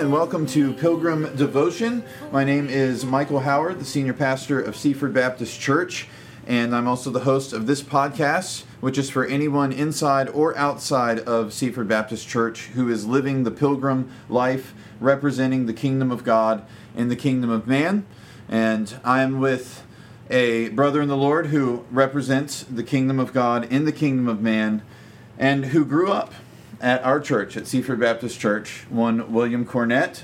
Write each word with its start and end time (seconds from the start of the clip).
And 0.00 0.10
welcome 0.10 0.46
to 0.46 0.72
Pilgrim 0.72 1.36
Devotion. 1.36 2.02
My 2.32 2.42
name 2.42 2.70
is 2.70 3.04
Michael 3.04 3.40
Howard, 3.40 3.80
the 3.80 3.84
senior 3.84 4.14
pastor 4.14 4.58
of 4.58 4.74
Seaford 4.74 5.12
Baptist 5.12 5.60
Church, 5.60 6.08
and 6.46 6.74
I'm 6.74 6.88
also 6.88 7.10
the 7.10 7.20
host 7.20 7.52
of 7.52 7.66
this 7.66 7.82
podcast, 7.82 8.62
which 8.80 8.96
is 8.96 9.10
for 9.10 9.26
anyone 9.26 9.72
inside 9.72 10.30
or 10.30 10.56
outside 10.56 11.18
of 11.18 11.52
Seaford 11.52 11.86
Baptist 11.86 12.26
Church 12.26 12.68
who 12.68 12.88
is 12.88 13.04
living 13.04 13.44
the 13.44 13.50
pilgrim 13.50 14.10
life, 14.30 14.72
representing 15.00 15.66
the 15.66 15.74
kingdom 15.74 16.10
of 16.10 16.24
God 16.24 16.64
and 16.96 17.10
the 17.10 17.14
kingdom 17.14 17.50
of 17.50 17.66
man. 17.66 18.06
And 18.48 18.98
I'm 19.04 19.38
with 19.38 19.86
a 20.30 20.70
brother 20.70 21.02
in 21.02 21.08
the 21.08 21.16
Lord 21.16 21.48
who 21.48 21.84
represents 21.90 22.62
the 22.62 22.84
kingdom 22.84 23.20
of 23.20 23.34
God 23.34 23.70
in 23.70 23.84
the 23.84 23.92
kingdom 23.92 24.28
of 24.28 24.40
man 24.40 24.80
and 25.38 25.66
who 25.66 25.84
grew 25.84 26.10
up 26.10 26.32
at 26.80 27.02
our 27.04 27.20
church, 27.20 27.56
at 27.56 27.66
Seaford 27.66 28.00
Baptist 28.00 28.40
Church, 28.40 28.86
one 28.88 29.32
William 29.32 29.64
Cornett. 29.66 30.22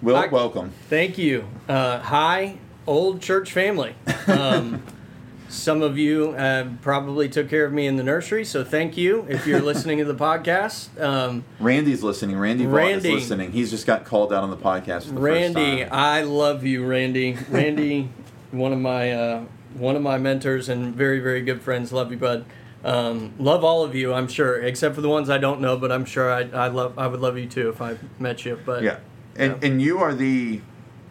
Will, 0.00 0.16
Hi. 0.16 0.28
welcome. 0.28 0.72
Thank 0.88 1.18
you. 1.18 1.48
Uh, 1.68 1.98
hi, 1.98 2.58
old 2.86 3.20
church 3.20 3.52
family. 3.52 3.96
Um, 4.28 4.82
some 5.48 5.82
of 5.82 5.98
you 5.98 6.30
uh, 6.32 6.68
probably 6.82 7.28
took 7.28 7.48
care 7.48 7.64
of 7.64 7.72
me 7.72 7.86
in 7.88 7.96
the 7.96 8.04
nursery, 8.04 8.44
so 8.44 8.62
thank 8.62 8.96
you 8.96 9.26
if 9.28 9.44
you're 9.44 9.60
listening 9.60 9.98
to 9.98 10.04
the 10.04 10.14
podcast. 10.14 11.00
Um, 11.00 11.44
Randy's 11.58 12.04
listening. 12.04 12.38
Randy 12.38 12.64
Vaught 12.64 12.98
is 12.98 13.04
listening. 13.04 13.50
He's 13.50 13.70
just 13.70 13.86
got 13.86 14.04
called 14.04 14.32
out 14.32 14.44
on 14.44 14.50
the 14.50 14.56
podcast 14.56 15.12
the 15.12 15.20
Randy. 15.20 15.84
I 15.84 16.22
love 16.22 16.64
you, 16.64 16.86
Randy. 16.86 17.36
Randy, 17.50 18.10
one 18.52 18.72
of 18.72 18.78
my 18.78 19.12
uh, 19.12 19.44
one 19.74 19.96
of 19.96 20.02
my 20.02 20.16
mentors 20.16 20.68
and 20.68 20.94
very 20.94 21.18
very 21.18 21.42
good 21.42 21.60
friends. 21.60 21.92
Love 21.92 22.12
you, 22.12 22.18
bud. 22.18 22.44
Um, 22.84 23.34
love 23.38 23.64
all 23.64 23.82
of 23.84 23.94
you, 23.94 24.12
I'm 24.14 24.28
sure, 24.28 24.60
except 24.62 24.94
for 24.94 25.00
the 25.00 25.08
ones 25.08 25.28
I 25.30 25.38
don't 25.38 25.60
know. 25.60 25.76
But 25.76 25.90
I'm 25.92 26.04
sure 26.04 26.32
I, 26.32 26.42
I 26.42 26.68
love 26.68 26.98
I 26.98 27.06
would 27.06 27.20
love 27.20 27.36
you 27.38 27.46
too 27.46 27.68
if 27.68 27.80
I 27.82 27.96
met 28.18 28.44
you. 28.44 28.58
But 28.64 28.82
Yeah. 28.82 28.98
And, 29.36 29.60
Yeah. 29.62 29.68
and 29.68 29.82
you 29.82 29.98
are 29.98 30.14
the, 30.14 30.60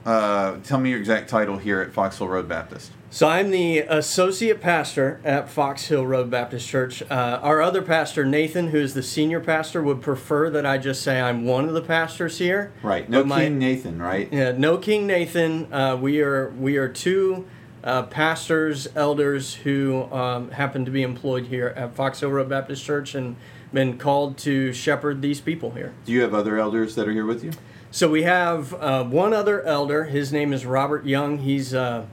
uh, 0.05 0.57
tell 0.63 0.79
me 0.79 0.89
your 0.91 0.99
exact 0.99 1.29
title 1.29 1.57
here 1.57 1.79
at 1.81 1.91
Foxhill 1.93 2.27
Road 2.27 2.47
Baptist. 2.49 2.91
So 3.09 3.25
I'm 3.29 3.51
the 3.51 3.79
associate 3.79 4.59
pastor 4.59 5.21
at 5.23 5.49
Fox 5.49 5.85
Hill 5.87 6.05
Road 6.05 6.29
Baptist 6.29 6.67
Church. 6.67 7.01
Uh, 7.09 7.39
our 7.41 7.61
other 7.61 7.81
pastor, 7.81 8.25
Nathan, 8.25 8.67
who 8.69 8.77
is 8.79 8.93
the 8.95 9.01
senior 9.01 9.39
pastor, 9.39 9.81
would 9.81 10.01
prefer 10.01 10.49
that 10.49 10.65
I 10.65 10.77
just 10.77 11.03
say 11.03 11.21
I'm 11.21 11.45
one 11.45 11.69
of 11.69 11.73
the 11.73 11.81
pastors 11.81 12.37
here. 12.37 12.73
Right. 12.83 13.09
No 13.09 13.21
But 13.21 13.27
my- 13.27 13.43
King 13.45 13.59
Nathan, 13.59 14.01
right? 14.01 14.27
Yeah, 14.29 14.51
no 14.57 14.77
King 14.77 15.07
Nathan. 15.07 15.71
Uh, 15.71 15.95
we 15.95 16.19
are 16.19 16.49
we 16.59 16.75
are 16.75 16.89
two 16.89 17.45
uh, 17.83 18.03
pastors, 18.03 18.87
elders 18.95 19.55
who 19.55 20.03
um, 20.11 20.51
happen 20.51 20.85
to 20.85 20.91
be 20.91 21.03
employed 21.03 21.47
here 21.47 21.73
at 21.75 21.95
Fox 21.95 22.19
Hill 22.19 22.31
Road 22.31 22.49
Baptist 22.49 22.83
Church 22.83 23.15
and 23.15 23.35
been 23.73 23.97
called 23.97 24.37
to 24.39 24.73
shepherd 24.73 25.21
these 25.21 25.41
people 25.41 25.71
here. 25.71 25.93
Do 26.05 26.11
you 26.11 26.21
have 26.21 26.33
other 26.33 26.57
elders 26.57 26.95
that 26.95 27.07
are 27.07 27.11
here 27.11 27.25
with 27.25 27.43
you? 27.43 27.51
So 27.91 28.09
we 28.09 28.23
have 28.23 28.73
uh, 28.73 29.03
one 29.05 29.33
other 29.33 29.61
elder. 29.63 30.05
His 30.05 30.31
name 30.33 30.53
is 30.53 30.65
Robert 30.65 31.05
Young. 31.05 31.39
He's 31.39 31.73
uh, 31.73 32.05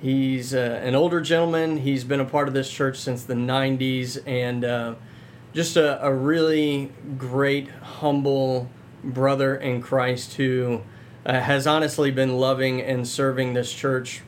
he's 0.00 0.54
uh, 0.54 0.80
an 0.82 0.94
older 0.94 1.20
gentleman. 1.20 1.78
He's 1.78 2.04
been 2.04 2.20
a 2.20 2.24
part 2.24 2.48
of 2.48 2.54
this 2.54 2.70
church 2.70 2.98
since 2.98 3.24
the 3.24 3.34
'90s, 3.34 4.18
and 4.26 4.64
uh, 4.64 4.94
just 5.52 5.76
a, 5.76 6.04
a 6.04 6.12
really 6.12 6.90
great, 7.16 7.68
humble 7.68 8.68
brother 9.04 9.56
in 9.56 9.80
Christ 9.80 10.34
who 10.34 10.82
uh, 11.24 11.40
has 11.40 11.66
honestly 11.66 12.10
been 12.10 12.36
loving 12.38 12.80
and 12.80 13.06
serving 13.06 13.54
this 13.54 13.72
church, 13.72 14.22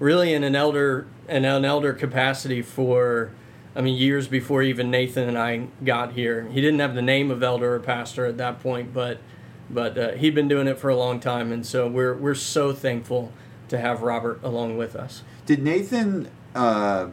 really 0.00 0.34
in 0.34 0.42
an 0.42 0.56
elder 0.56 1.06
in 1.28 1.44
an 1.44 1.64
elder 1.64 1.92
capacity 1.92 2.62
for. 2.62 3.30
I 3.72 3.82
mean, 3.82 3.96
years 3.96 4.26
before 4.26 4.64
even 4.64 4.90
Nathan 4.90 5.28
and 5.28 5.38
I 5.38 5.68
got 5.84 6.14
here, 6.14 6.48
he 6.50 6.60
didn't 6.60 6.80
have 6.80 6.96
the 6.96 7.02
name 7.02 7.30
of 7.30 7.40
elder 7.40 7.76
or 7.76 7.78
pastor 7.78 8.26
at 8.26 8.36
that 8.38 8.58
point, 8.60 8.92
but 8.92 9.18
but 9.70 9.96
uh, 9.96 10.10
he'd 10.14 10.34
been 10.34 10.48
doing 10.48 10.66
it 10.66 10.76
for 10.76 10.90
a 10.90 10.96
long 10.96 11.20
time, 11.20 11.52
and 11.52 11.64
so 11.64 11.86
we're 11.86 12.14
we're 12.14 12.34
so 12.34 12.72
thankful 12.72 13.32
to 13.70 13.78
have 13.78 14.02
Robert 14.02 14.40
along 14.42 14.76
with 14.76 14.96
us. 14.96 15.22
Did 15.46 15.62
Nathan, 15.62 16.28
uh, 16.54 17.08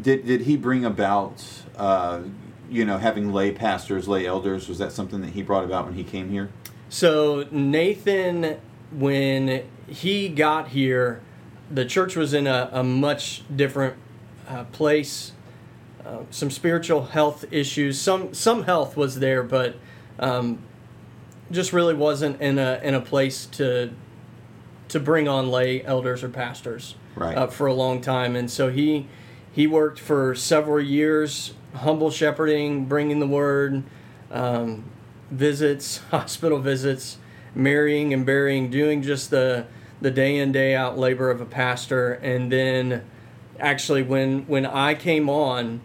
did, 0.00 0.24
did 0.26 0.42
he 0.42 0.56
bring 0.56 0.84
about, 0.84 1.44
uh, 1.76 2.22
you 2.70 2.84
know, 2.84 2.98
having 2.98 3.32
lay 3.32 3.52
pastors, 3.52 4.08
lay 4.08 4.26
elders? 4.26 4.68
Was 4.68 4.78
that 4.78 4.92
something 4.92 5.20
that 5.20 5.30
he 5.30 5.42
brought 5.42 5.64
about 5.64 5.84
when 5.84 5.94
he 5.94 6.04
came 6.04 6.30
here? 6.30 6.50
So 6.88 7.46
Nathan, 7.50 8.60
when 8.92 9.64
he 9.88 10.28
got 10.28 10.68
here, 10.68 11.20
the 11.72 11.84
church 11.84 12.16
was 12.16 12.34
in 12.34 12.46
a, 12.46 12.68
a 12.72 12.84
much 12.84 13.42
different 13.54 13.96
uh, 14.48 14.64
place. 14.64 15.32
Uh, 16.04 16.18
some 16.30 16.50
spiritual 16.50 17.04
health 17.06 17.44
issues. 17.52 18.00
Some 18.00 18.34
some 18.34 18.64
health 18.64 18.96
was 18.96 19.20
there, 19.20 19.42
but 19.42 19.76
um, 20.18 20.58
just 21.50 21.72
really 21.72 21.94
wasn't 21.94 22.40
in 22.40 22.58
a 22.58 22.80
in 22.82 22.94
a 22.94 23.00
place 23.00 23.46
to 23.46 23.92
to 24.88 25.00
bring 25.00 25.28
on 25.28 25.48
lay 25.50 25.82
elders 25.84 26.22
or 26.22 26.28
pastors 26.28 26.96
Right. 27.14 27.36
uh, 27.36 27.46
for 27.46 27.66
a 27.66 27.74
long 27.74 28.00
time. 28.00 28.34
And 28.36 28.50
so 28.50 28.68
he 28.70 29.06
he 29.52 29.66
worked 29.66 29.98
for 30.00 30.34
several 30.34 30.80
years, 30.80 31.54
humble 31.74 32.10
shepherding, 32.10 32.86
bringing 32.86 33.20
the 33.20 33.26
word, 33.26 33.84
um, 34.30 34.84
visits, 35.30 35.98
hospital 36.10 36.58
visits, 36.58 37.18
marrying 37.54 38.12
and 38.12 38.26
burying, 38.26 38.70
doing 38.70 39.02
just 39.02 39.30
the 39.30 39.66
the 40.02 40.10
day 40.10 40.36
in 40.36 40.52
day 40.52 40.74
out 40.74 40.98
labor 40.98 41.30
of 41.30 41.40
a 41.40 41.46
pastor. 41.46 42.12
And 42.14 42.52
then 42.52 43.04
actually 43.58 44.02
when 44.02 44.42
when 44.46 44.66
I 44.66 44.94
came 44.94 45.28
on 45.30 45.80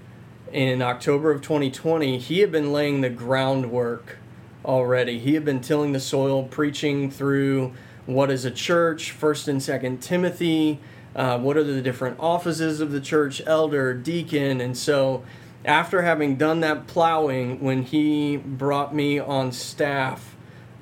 in 0.52 0.82
October 0.82 1.32
of 1.32 1.42
2020, 1.42 2.18
he 2.18 2.40
had 2.40 2.52
been 2.52 2.72
laying 2.72 3.02
the 3.02 3.10
groundwork 3.10 4.18
already. 4.66 5.20
He 5.20 5.34
had 5.34 5.46
been 5.46 5.62
tilling 5.62 5.94
the 5.94 6.00
soil, 6.00 6.44
preaching 6.44 7.10
through 7.10 7.74
what 8.06 8.32
is 8.32 8.46
a 8.46 8.52
church, 8.52 9.12
First 9.12 9.48
and 9.48 9.62
Second 9.62 10.02
Timothy, 10.02 10.80
uh, 11.16 11.38
what 11.38 11.58
are 11.58 11.64
the 11.64 11.82
different 11.82 12.18
offices 12.20 12.80
of 12.80 12.92
the 12.92 13.02
church, 13.02 13.42
elder, 13.46 13.94
deacon, 13.94 14.62
and 14.62 14.78
so 14.78 15.24
after 15.68 16.02
having 16.02 16.38
done 16.38 16.62
that 16.62 16.88
plowing, 16.88 17.60
when 17.60 17.84
he 17.84 18.38
brought 18.38 18.96
me 18.96 19.20
on 19.20 19.52
staff, 19.52 20.36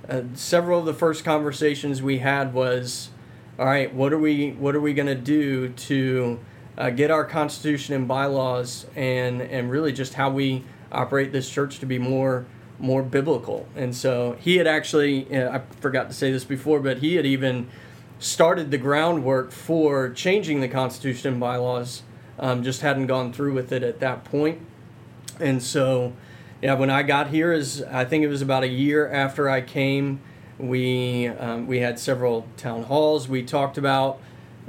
uh, 0.07 0.21
several 0.35 0.79
of 0.79 0.85
the 0.85 0.93
first 0.93 1.25
conversations 1.25 2.01
we 2.01 2.19
had 2.19 2.53
was, 2.53 3.09
all 3.57 3.65
right, 3.65 3.93
what 3.93 4.11
are 4.11 4.19
we 4.19 4.51
what 4.51 4.75
are 4.75 4.81
we 4.81 4.93
going 4.93 5.07
to 5.07 5.15
do 5.15 5.69
to 5.69 6.39
uh, 6.77 6.89
get 6.89 7.11
our 7.11 7.23
constitution 7.23 7.95
and 7.95 8.07
bylaws 8.07 8.85
and 8.95 9.41
and 9.41 9.71
really 9.71 9.93
just 9.93 10.15
how 10.15 10.29
we 10.29 10.63
operate 10.91 11.31
this 11.31 11.49
church 11.49 11.79
to 11.79 11.85
be 11.85 11.97
more 11.97 12.45
more 12.79 13.01
biblical. 13.01 13.67
And 13.75 13.95
so 13.95 14.33
he 14.39 14.57
had 14.57 14.67
actually 14.67 15.33
I 15.35 15.61
forgot 15.79 16.09
to 16.09 16.13
say 16.13 16.31
this 16.31 16.43
before, 16.43 16.79
but 16.79 16.97
he 16.97 17.15
had 17.15 17.25
even 17.25 17.67
started 18.19 18.71
the 18.71 18.77
groundwork 18.77 19.51
for 19.51 20.09
changing 20.09 20.61
the 20.61 20.67
constitution 20.67 21.33
and 21.33 21.39
bylaws. 21.39 22.03
Um, 22.37 22.63
just 22.63 22.81
hadn't 22.81 23.07
gone 23.07 23.31
through 23.31 23.53
with 23.53 23.71
it 23.71 23.81
at 23.81 24.01
that 24.01 24.25
point. 24.25 24.59
And 25.39 25.63
so, 25.63 26.11
yeah, 26.61 26.73
when 26.73 26.89
I 26.89 27.01
got 27.03 27.29
here, 27.29 27.53
is 27.53 27.81
I 27.83 28.03
think 28.03 28.25
it 28.25 28.27
was 28.27 28.41
about 28.41 28.63
a 28.63 28.67
year 28.67 29.09
after 29.09 29.49
I 29.49 29.61
came. 29.61 30.19
We 30.57 31.27
um, 31.27 31.67
we 31.67 31.79
had 31.79 31.99
several 31.99 32.47
town 32.57 32.83
halls. 32.83 33.27
We 33.27 33.43
talked 33.43 33.77
about 33.77 34.19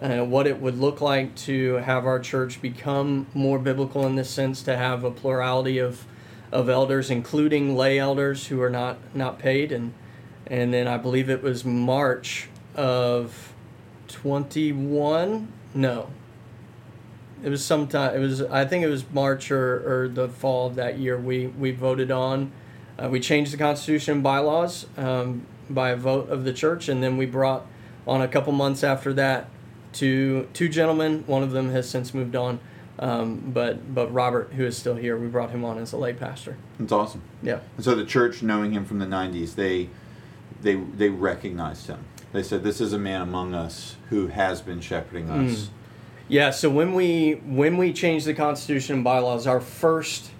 uh, 0.00 0.24
what 0.24 0.46
it 0.46 0.60
would 0.60 0.78
look 0.78 1.00
like 1.00 1.34
to 1.36 1.74
have 1.74 2.06
our 2.06 2.18
church 2.18 2.60
become 2.60 3.26
more 3.34 3.58
biblical 3.58 4.06
in 4.06 4.16
this 4.16 4.28
sense, 4.28 4.62
to 4.64 4.76
have 4.76 5.04
a 5.04 5.10
plurality 5.10 5.78
of 5.78 6.04
of 6.52 6.68
elders, 6.68 7.10
including 7.10 7.76
lay 7.76 7.98
elders 7.98 8.48
who 8.48 8.60
are 8.60 8.70
not 8.70 8.98
not 9.14 9.38
paid, 9.38 9.72
and 9.72 9.94
and 10.46 10.72
then 10.74 10.86
I 10.86 10.96
believe 10.96 11.30
it 11.30 11.42
was 11.42 11.64
March 11.64 12.48
of 12.74 13.52
twenty 14.08 14.72
one. 14.72 15.52
No, 15.74 16.10
it 17.42 17.48
was 17.48 17.64
sometime. 17.64 18.14
It 18.16 18.18
was 18.18 18.42
I 18.42 18.64
think 18.64 18.84
it 18.84 18.88
was 18.88 19.04
March 19.12 19.50
or, 19.50 20.02
or 20.04 20.08
the 20.08 20.28
fall 20.28 20.66
of 20.66 20.74
that 20.76 20.98
year. 20.98 21.16
We 21.16 21.46
we 21.46 21.70
voted 21.70 22.10
on. 22.10 22.52
Uh, 22.98 23.08
we 23.10 23.20
changed 23.20 23.52
the 23.52 23.58
constitution 23.58 24.14
and 24.14 24.22
bylaws 24.22 24.86
um, 24.96 25.46
by 25.68 25.90
a 25.90 25.96
vote 25.96 26.28
of 26.28 26.44
the 26.44 26.52
church, 26.52 26.88
and 26.88 27.02
then 27.02 27.16
we 27.16 27.26
brought 27.26 27.66
on 28.06 28.22
a 28.22 28.28
couple 28.28 28.52
months 28.52 28.84
after 28.84 29.12
that 29.14 29.48
two 29.92 30.48
two 30.52 30.68
gentlemen. 30.68 31.24
One 31.26 31.42
of 31.42 31.50
them 31.50 31.70
has 31.70 31.88
since 31.88 32.14
moved 32.14 32.36
on, 32.36 32.60
um, 32.98 33.50
but 33.52 33.94
but 33.94 34.12
Robert, 34.12 34.52
who 34.52 34.64
is 34.64 34.76
still 34.76 34.96
here, 34.96 35.16
we 35.16 35.26
brought 35.26 35.50
him 35.50 35.64
on 35.64 35.78
as 35.78 35.92
a 35.92 35.96
lay 35.96 36.12
pastor. 36.12 36.56
That's 36.78 36.92
awesome. 36.92 37.22
Yeah. 37.42 37.60
And 37.76 37.84
so 37.84 37.94
the 37.94 38.04
church, 38.04 38.42
knowing 38.42 38.72
him 38.72 38.84
from 38.84 38.98
the 38.98 39.06
'90s, 39.06 39.54
they 39.54 39.88
they 40.62 40.74
they 40.74 41.08
recognized 41.08 41.86
him. 41.86 42.04
They 42.32 42.42
said, 42.42 42.62
"This 42.62 42.80
is 42.80 42.92
a 42.92 42.98
man 42.98 43.22
among 43.22 43.54
us 43.54 43.96
who 44.10 44.28
has 44.28 44.60
been 44.60 44.80
shepherding 44.80 45.30
us." 45.30 45.70
Yeah, 46.28 46.50
so 46.50 46.68
when 46.68 46.94
we 46.94 47.34
when 47.44 47.76
we 47.76 47.92
changed 47.92 48.26
the 48.26 48.34
constitution 48.34 48.96
and 48.96 49.04
bylaws, 49.04 49.46
our 49.46 49.60
first 49.60 50.30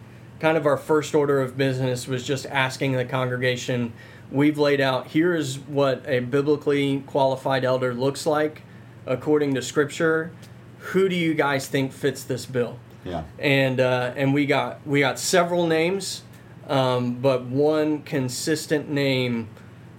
kind 0.40 0.56
of 0.56 0.67
our 0.67 0.76
first 0.76 1.14
order 1.14 1.40
of 1.40 1.56
business 1.56 2.06
was 2.06 2.25
just 2.25 2.44
asking 2.46 2.93
the 2.93 3.05
congregation, 3.05 3.93
we've 4.31 4.58
laid 4.58 4.81
out 4.81 5.08
here 5.08 5.34
is 5.34 5.58
what 5.58 6.05
a 6.06 6.20
biblically 6.20 7.02
qualified 7.06 7.64
elder 7.64 7.94
looks 7.94 8.26
like 8.26 8.62
according 9.06 9.55
to 9.55 9.62
scripture. 9.62 10.32
Who 10.78 11.08
do 11.08 11.17
you 11.17 11.34
guys 11.34 11.67
think 11.69 11.93
fits 11.93 12.23
this 12.23 12.46
bill? 12.46 12.78
Yeah. 13.05 13.23
and 13.38 13.78
uh, 13.78 14.14
and 14.17 14.34
we 14.34 14.46
got 14.46 14.84
we 14.84 14.99
got 14.99 15.20
several 15.20 15.69
names 15.69 16.23
um, 16.69 17.14
but 17.20 17.44
one 17.44 18.02
consistent 18.02 18.88
name, 18.88 19.49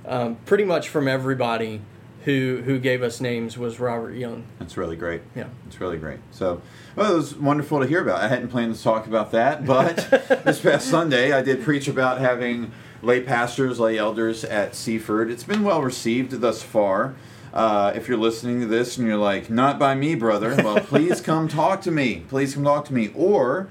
um, 0.05 0.35
pretty 0.45 0.65
much 0.65 0.89
from 0.89 1.07
everybody 1.07 1.81
who 2.25 2.61
who 2.65 2.77
gave 2.77 3.03
us 3.03 3.21
names 3.21 3.57
was 3.57 3.79
Robert 3.79 4.13
Young. 4.13 4.43
That's 4.59 4.75
really 4.75 4.97
great. 4.97 5.21
Yeah. 5.33 5.47
It's 5.65 5.79
really 5.79 5.97
great. 5.97 6.19
So, 6.31 6.61
well, 6.95 7.13
it 7.13 7.15
was 7.15 7.35
wonderful 7.35 7.79
to 7.79 7.87
hear 7.87 8.01
about. 8.01 8.19
I 8.21 8.27
hadn't 8.27 8.49
planned 8.49 8.75
to 8.75 8.83
talk 8.83 9.07
about 9.07 9.31
that, 9.31 9.65
but 9.65 9.95
this 10.43 10.59
past 10.59 10.87
Sunday 10.89 11.31
I 11.31 11.41
did 11.41 11.63
preach 11.63 11.87
about 11.87 12.19
having 12.19 12.71
lay 13.01 13.21
pastors, 13.21 13.79
lay 13.79 13.97
elders 13.97 14.43
at 14.43 14.75
Seaford. 14.75 15.29
It's 15.29 15.43
been 15.43 15.63
well 15.63 15.81
received 15.81 16.31
thus 16.41 16.63
far. 16.63 17.15
Uh, 17.53 17.91
if 17.95 18.07
you're 18.07 18.17
listening 18.17 18.59
to 18.59 18.67
this 18.67 18.97
and 18.97 19.07
you're 19.07 19.17
like, 19.17 19.49
not 19.49 19.79
by 19.79 19.95
me, 19.95 20.15
brother, 20.15 20.55
well, 20.57 20.79
please 20.81 21.21
come 21.21 21.47
talk 21.47 21.81
to 21.81 21.91
me. 21.91 22.23
Please 22.27 22.53
come 22.53 22.63
talk 22.63 22.85
to 22.85 22.93
me. 22.93 23.11
Or 23.15 23.69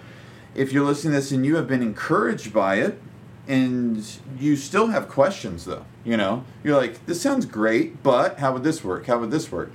if 0.55 0.73
you're 0.73 0.85
listening 0.85 1.13
to 1.13 1.21
this 1.21 1.31
and 1.31 1.45
you 1.45 1.57
have 1.57 1.69
been 1.69 1.83
encouraged 1.83 2.53
by 2.53 2.77
it 2.77 3.01
and 3.47 4.05
you 4.39 4.57
still 4.57 4.89
have 4.89 5.09
questions, 5.09 5.65
though, 5.67 5.85
you 6.05 6.17
know, 6.17 6.45
you're 6.65 6.77
like, 6.77 7.07
this 7.07 7.21
sounds 7.21 7.47
great, 7.47 8.03
but 8.03 8.41
how 8.41 8.53
would 8.53 8.65
this 8.65 8.83
work? 8.83 9.07
How 9.07 9.19
would 9.19 9.31
this 9.31 9.53
work? 9.53 9.73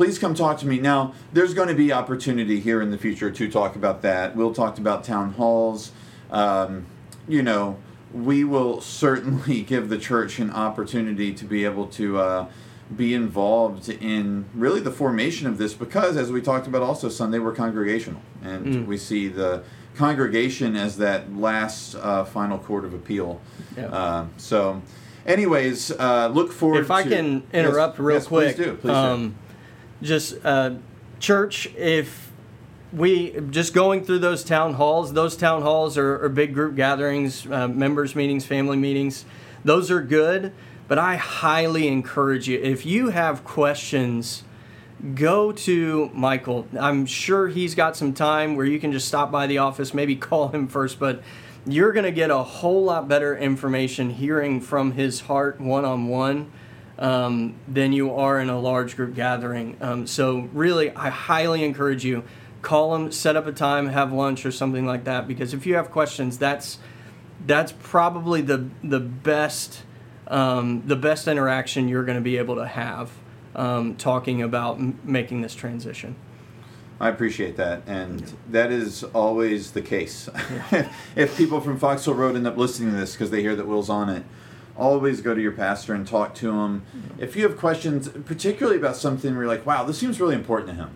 please 0.00 0.18
come 0.18 0.34
talk 0.34 0.56
to 0.56 0.66
me. 0.66 0.78
Now, 0.78 1.12
there's 1.34 1.52
going 1.52 1.68
to 1.68 1.74
be 1.74 1.92
opportunity 1.92 2.58
here 2.58 2.80
in 2.80 2.90
the 2.90 2.96
future 2.96 3.30
to 3.30 3.50
talk 3.50 3.76
about 3.76 4.00
that. 4.00 4.34
We'll 4.34 4.54
talk 4.54 4.78
about 4.78 5.04
town 5.04 5.34
halls. 5.34 5.92
Um, 6.30 6.86
you 7.28 7.42
know, 7.42 7.76
we 8.12 8.44
will 8.44 8.80
certainly 8.80 9.62
give 9.72 9.88
the 9.88 9.98
church 9.98 10.38
an 10.38 10.50
opportunity 10.50 11.32
to 11.34 11.44
be 11.44 11.64
able 11.64 11.86
to 11.86 12.18
uh, 12.18 12.46
be 12.94 13.14
involved 13.14 13.88
in 13.88 14.44
really 14.54 14.80
the 14.80 14.90
formation 14.90 15.46
of 15.46 15.58
this 15.58 15.74
because, 15.74 16.16
as 16.16 16.30
we 16.32 16.40
talked 16.42 16.66
about 16.66 16.82
also 16.82 17.08
Sunday, 17.08 17.38
we're 17.38 17.52
congregational. 17.54 18.20
And 18.42 18.86
we 18.88 18.96
see 18.96 19.28
the 19.28 19.62
congregation 19.96 20.76
as 20.76 20.96
that 20.96 21.36
last 21.36 21.94
uh, 21.94 22.24
final 22.24 22.58
court 22.58 22.84
of 22.84 22.94
appeal. 22.94 23.40
Yeah. 23.76 23.86
Uh, 23.88 24.26
so, 24.38 24.80
anyways, 25.26 25.90
uh, 25.92 26.28
look 26.28 26.50
forward 26.52 26.80
If 26.80 26.90
I 26.90 27.02
to- 27.04 27.08
can 27.10 27.34
Yes, 27.52 27.66
interrupt 27.66 27.98
real 27.98 28.16
yes, 28.16 28.26
quick, 28.26 28.56
Please 28.56 28.64
do. 28.64 28.74
Please 28.76 28.88
do. 28.88 28.94
um, 28.94 29.34
just 30.02 30.34
uh, 30.44 30.72
church, 31.20 31.66
if 31.76 32.29
we 32.92 33.38
just 33.50 33.72
going 33.72 34.04
through 34.04 34.18
those 34.18 34.42
town 34.42 34.74
halls, 34.74 35.12
those 35.12 35.36
town 35.36 35.62
halls 35.62 35.96
are, 35.96 36.24
are 36.24 36.28
big 36.28 36.54
group 36.54 36.74
gatherings, 36.74 37.46
uh, 37.46 37.68
members 37.68 38.16
meetings, 38.16 38.44
family 38.44 38.76
meetings. 38.76 39.24
Those 39.64 39.90
are 39.90 40.00
good, 40.00 40.52
but 40.88 40.98
I 40.98 41.16
highly 41.16 41.86
encourage 41.86 42.48
you 42.48 42.58
if 42.60 42.84
you 42.84 43.10
have 43.10 43.44
questions. 43.44 44.44
Go 45.14 45.50
to 45.52 46.10
Michael. 46.12 46.66
I'm 46.78 47.06
sure 47.06 47.48
he's 47.48 47.74
got 47.74 47.96
some 47.96 48.12
time 48.12 48.54
where 48.54 48.66
you 48.66 48.78
can 48.78 48.92
just 48.92 49.08
stop 49.08 49.30
by 49.30 49.46
the 49.46 49.58
office, 49.58 49.94
maybe 49.94 50.14
call 50.14 50.48
him 50.48 50.68
first, 50.68 50.98
but 50.98 51.22
you're 51.66 51.92
going 51.92 52.04
to 52.04 52.12
get 52.12 52.30
a 52.30 52.42
whole 52.42 52.84
lot 52.84 53.08
better 53.08 53.36
information 53.36 54.10
hearing 54.10 54.60
from 54.60 54.92
his 54.92 55.20
heart 55.20 55.58
one 55.58 55.86
on 55.86 56.08
one 56.08 56.50
um, 56.98 57.54
than 57.66 57.92
you 57.92 58.14
are 58.14 58.40
in 58.40 58.50
a 58.50 58.58
large 58.58 58.96
group 58.96 59.14
gathering. 59.14 59.76
Um, 59.80 60.06
so, 60.06 60.48
really, 60.52 60.90
I 60.90 61.08
highly 61.08 61.64
encourage 61.64 62.04
you 62.04 62.24
call 62.62 62.94
him, 62.94 63.12
set 63.12 63.36
up 63.36 63.46
a 63.46 63.52
time, 63.52 63.88
have 63.88 64.12
lunch 64.12 64.44
or 64.44 64.52
something 64.52 64.86
like 64.86 65.04
that. 65.04 65.26
Because 65.26 65.54
if 65.54 65.66
you 65.66 65.74
have 65.76 65.90
questions, 65.90 66.38
that's 66.38 66.78
that's 67.46 67.72
probably 67.72 68.40
the 68.42 68.68
the 68.82 69.00
best 69.00 69.82
um, 70.28 70.82
the 70.86 70.96
best 70.96 71.26
interaction 71.26 71.88
you're 71.88 72.04
going 72.04 72.18
to 72.18 72.22
be 72.22 72.36
able 72.36 72.56
to 72.56 72.66
have 72.66 73.10
um, 73.54 73.96
talking 73.96 74.42
about 74.42 74.78
m- 74.78 74.98
making 75.04 75.40
this 75.42 75.54
transition. 75.54 76.16
I 77.00 77.08
appreciate 77.08 77.56
that, 77.56 77.82
and 77.86 78.36
that 78.50 78.70
is 78.70 79.04
always 79.04 79.72
the 79.72 79.80
case. 79.80 80.28
if 81.16 81.34
people 81.36 81.60
from 81.60 81.80
Foxhill 81.80 82.14
Road 82.14 82.36
end 82.36 82.46
up 82.46 82.58
listening 82.58 82.92
to 82.92 82.96
this 82.96 83.12
because 83.12 83.30
they 83.30 83.40
hear 83.40 83.56
that 83.56 83.66
Will's 83.66 83.88
on 83.88 84.10
it, 84.10 84.22
always 84.76 85.22
go 85.22 85.34
to 85.34 85.40
your 85.40 85.52
pastor 85.52 85.94
and 85.94 86.06
talk 86.06 86.34
to 86.36 86.50
him. 86.52 86.82
If 87.18 87.36
you 87.36 87.42
have 87.44 87.56
questions, 87.56 88.08
particularly 88.08 88.78
about 88.78 88.96
something 88.96 89.32
where 89.32 89.44
you're 89.44 89.52
like, 89.52 89.64
wow, 89.64 89.84
this 89.84 89.98
seems 89.98 90.20
really 90.20 90.34
important 90.34 90.70
to 90.70 90.74
him. 90.74 90.90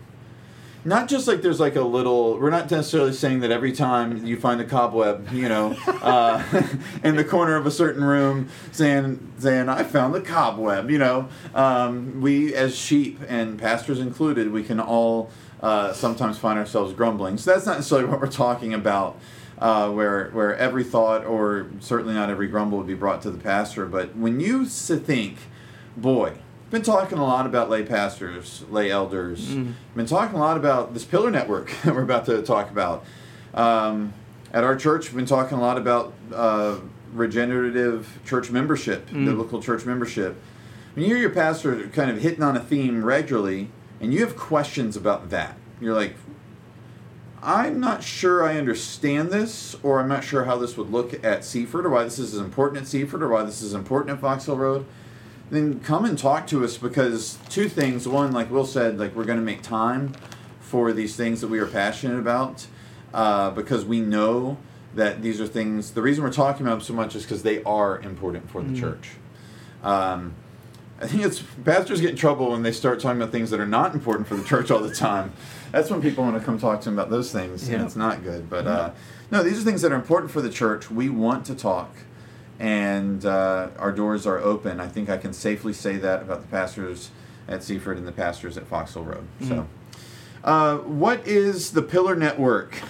Not 0.86 1.08
just 1.08 1.26
like 1.26 1.40
there's 1.40 1.60
like 1.60 1.76
a 1.76 1.82
little. 1.82 2.38
We're 2.38 2.50
not 2.50 2.70
necessarily 2.70 3.14
saying 3.14 3.40
that 3.40 3.50
every 3.50 3.72
time 3.72 4.26
you 4.26 4.38
find 4.38 4.60
a 4.60 4.64
cobweb, 4.64 5.32
you 5.32 5.48
know, 5.48 5.74
uh, 5.86 6.42
in 7.02 7.16
the 7.16 7.24
corner 7.24 7.56
of 7.56 7.64
a 7.66 7.70
certain 7.70 8.04
room, 8.04 8.48
saying 8.72 9.32
saying 9.38 9.70
I 9.70 9.82
found 9.82 10.14
the 10.14 10.20
cobweb. 10.20 10.90
You 10.90 10.98
know, 10.98 11.28
um, 11.54 12.20
we 12.20 12.54
as 12.54 12.76
sheep 12.76 13.18
and 13.28 13.58
pastors 13.58 13.98
included, 13.98 14.52
we 14.52 14.62
can 14.62 14.78
all 14.78 15.30
uh, 15.62 15.94
sometimes 15.94 16.36
find 16.36 16.58
ourselves 16.58 16.92
grumbling. 16.92 17.38
So 17.38 17.52
that's 17.52 17.64
not 17.64 17.76
necessarily 17.76 18.06
what 18.06 18.20
we're 18.20 18.26
talking 18.26 18.74
about. 18.74 19.18
Uh, 19.56 19.88
where 19.88 20.30
where 20.30 20.54
every 20.56 20.82
thought 20.82 21.24
or 21.24 21.68
certainly 21.78 22.12
not 22.12 22.28
every 22.28 22.48
grumble 22.48 22.76
would 22.76 22.88
be 22.88 22.94
brought 22.94 23.22
to 23.22 23.30
the 23.30 23.38
pastor, 23.38 23.86
but 23.86 24.14
when 24.16 24.40
you 24.40 24.66
think, 24.66 25.38
boy, 25.96 26.32
been 26.74 26.82
talking 26.82 27.18
a 27.18 27.24
lot 27.24 27.46
about 27.46 27.70
lay 27.70 27.84
pastors, 27.84 28.64
lay 28.68 28.90
elders. 28.90 29.54
Been 29.94 30.06
talking 30.06 30.36
a 30.36 30.40
lot 30.40 30.56
about 30.56 30.92
this 30.92 31.04
pillar 31.04 31.30
network 31.30 31.72
that 31.84 31.94
we're 31.94 32.02
about 32.02 32.26
to 32.26 32.42
talk 32.42 32.70
about. 32.70 33.04
Um, 33.54 34.12
at 34.52 34.64
our 34.64 34.74
church, 34.74 35.06
we've 35.06 35.16
been 35.16 35.26
talking 35.26 35.56
a 35.56 35.60
lot 35.60 35.78
about 35.78 36.12
uh, 36.34 36.78
regenerative 37.12 38.18
church 38.26 38.50
membership, 38.50 39.06
biblical 39.06 39.62
church 39.62 39.86
membership. 39.86 40.36
When 40.94 41.04
you 41.04 41.10
hear 41.10 41.18
your 41.18 41.30
pastor 41.30 41.88
kind 41.88 42.10
of 42.10 42.20
hitting 42.20 42.42
on 42.42 42.56
a 42.56 42.60
theme 42.60 43.04
regularly, 43.04 43.70
and 44.00 44.12
you 44.12 44.20
have 44.20 44.36
questions 44.36 44.96
about 44.96 45.30
that, 45.30 45.56
you're 45.80 45.94
like, 45.94 46.16
I'm 47.40 47.78
not 47.78 48.02
sure 48.02 48.44
I 48.44 48.58
understand 48.58 49.30
this, 49.30 49.76
or 49.84 50.00
I'm 50.00 50.08
not 50.08 50.24
sure 50.24 50.44
how 50.44 50.56
this 50.56 50.76
would 50.76 50.90
look 50.90 51.24
at 51.24 51.44
Seaford, 51.44 51.86
or 51.86 51.90
why 51.90 52.02
this 52.02 52.18
is 52.18 52.36
important 52.36 52.82
at 52.82 52.88
Seaford, 52.88 53.22
or 53.22 53.28
why 53.28 53.44
this 53.44 53.62
is 53.62 53.74
important 53.74 54.16
at 54.16 54.20
Foxhill 54.20 54.56
Road 54.56 54.86
then 55.54 55.80
come 55.80 56.04
and 56.04 56.18
talk 56.18 56.46
to 56.48 56.64
us 56.64 56.76
because 56.78 57.38
two 57.48 57.68
things. 57.68 58.06
One, 58.08 58.32
like 58.32 58.50
Will 58.50 58.66
said, 58.66 58.98
like 58.98 59.14
we're 59.14 59.24
going 59.24 59.38
to 59.38 59.44
make 59.44 59.62
time 59.62 60.12
for 60.60 60.92
these 60.92 61.16
things 61.16 61.40
that 61.40 61.48
we 61.48 61.58
are 61.58 61.66
passionate 61.66 62.18
about 62.18 62.66
uh, 63.12 63.50
because 63.50 63.84
we 63.84 64.00
know 64.00 64.56
that 64.94 65.22
these 65.22 65.40
are 65.40 65.46
things. 65.46 65.92
The 65.92 66.02
reason 66.02 66.24
we're 66.24 66.32
talking 66.32 66.66
about 66.66 66.74
them 66.76 66.80
so 66.82 66.94
much 66.94 67.14
is 67.14 67.22
because 67.22 67.42
they 67.42 67.62
are 67.64 68.00
important 68.00 68.50
for 68.50 68.62
the 68.62 68.78
church. 68.78 69.10
Um, 69.82 70.34
I 71.00 71.06
think 71.08 71.24
it's 71.24 71.42
pastors 71.64 72.00
get 72.00 72.10
in 72.10 72.16
trouble 72.16 72.52
when 72.52 72.62
they 72.62 72.70
start 72.72 73.00
talking 73.00 73.20
about 73.20 73.32
things 73.32 73.50
that 73.50 73.58
are 73.60 73.66
not 73.66 73.94
important 73.94 74.28
for 74.28 74.36
the 74.36 74.44
church 74.44 74.70
all 74.70 74.78
the 74.78 74.94
time. 74.94 75.32
That's 75.72 75.90
when 75.90 76.00
people 76.00 76.22
want 76.24 76.38
to 76.38 76.44
come 76.44 76.58
talk 76.58 76.80
to 76.82 76.84
them 76.86 76.94
about 76.98 77.10
those 77.10 77.32
things, 77.32 77.64
and 77.68 77.80
Yeah. 77.80 77.84
it's 77.84 77.96
not 77.96 78.22
good. 78.22 78.48
But 78.48 78.66
uh, 78.66 78.90
no, 79.30 79.42
these 79.42 79.60
are 79.60 79.64
things 79.64 79.82
that 79.82 79.90
are 79.90 79.96
important 79.96 80.30
for 80.30 80.40
the 80.40 80.50
church. 80.50 80.90
We 80.90 81.08
want 81.08 81.44
to 81.46 81.54
talk 81.54 81.90
and 82.58 83.24
uh, 83.24 83.68
our 83.78 83.92
doors 83.92 84.26
are 84.26 84.38
open. 84.38 84.80
I 84.80 84.88
think 84.88 85.08
I 85.08 85.16
can 85.16 85.32
safely 85.32 85.72
say 85.72 85.96
that 85.96 86.22
about 86.22 86.40
the 86.42 86.48
pastors 86.48 87.10
at 87.48 87.62
Seaford 87.62 87.98
and 87.98 88.06
the 88.06 88.12
pastors 88.12 88.56
at 88.56 88.68
Foxhill 88.68 89.06
Road. 89.06 89.26
So, 89.46 89.66
uh, 90.42 90.78
what 90.78 91.26
is 91.26 91.72
the 91.72 91.82
Pillar 91.82 92.14
Network? 92.16 92.80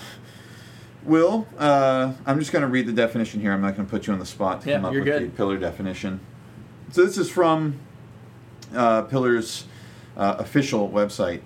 Will, 1.05 1.47
uh, 1.59 2.15
I'm 2.25 2.39
just 2.39 2.51
going 2.51 2.63
to 2.63 2.69
read 2.69 2.87
the 2.87 2.93
definition 2.93 3.41
here. 3.41 3.53
I'm 3.53 3.61
not 3.61 3.77
going 3.77 3.87
to 3.87 3.91
put 3.91 4.07
you 4.07 4.15
on 4.15 4.19
the 4.19 4.25
spot 4.27 4.63
to 4.63 4.71
Yeah, 4.71 4.77
come 4.77 4.85
up 4.87 4.93
with 4.95 5.05
the. 5.05 5.29
Pillar 5.37 5.59
definition. 5.59 6.21
So, 6.93 7.05
this 7.05 7.19
is 7.19 7.31
from 7.31 7.79
uh, 8.75 9.03
Pillar's 9.03 9.67
uh, 10.17 10.37
official 10.39 10.89
website. 10.89 11.41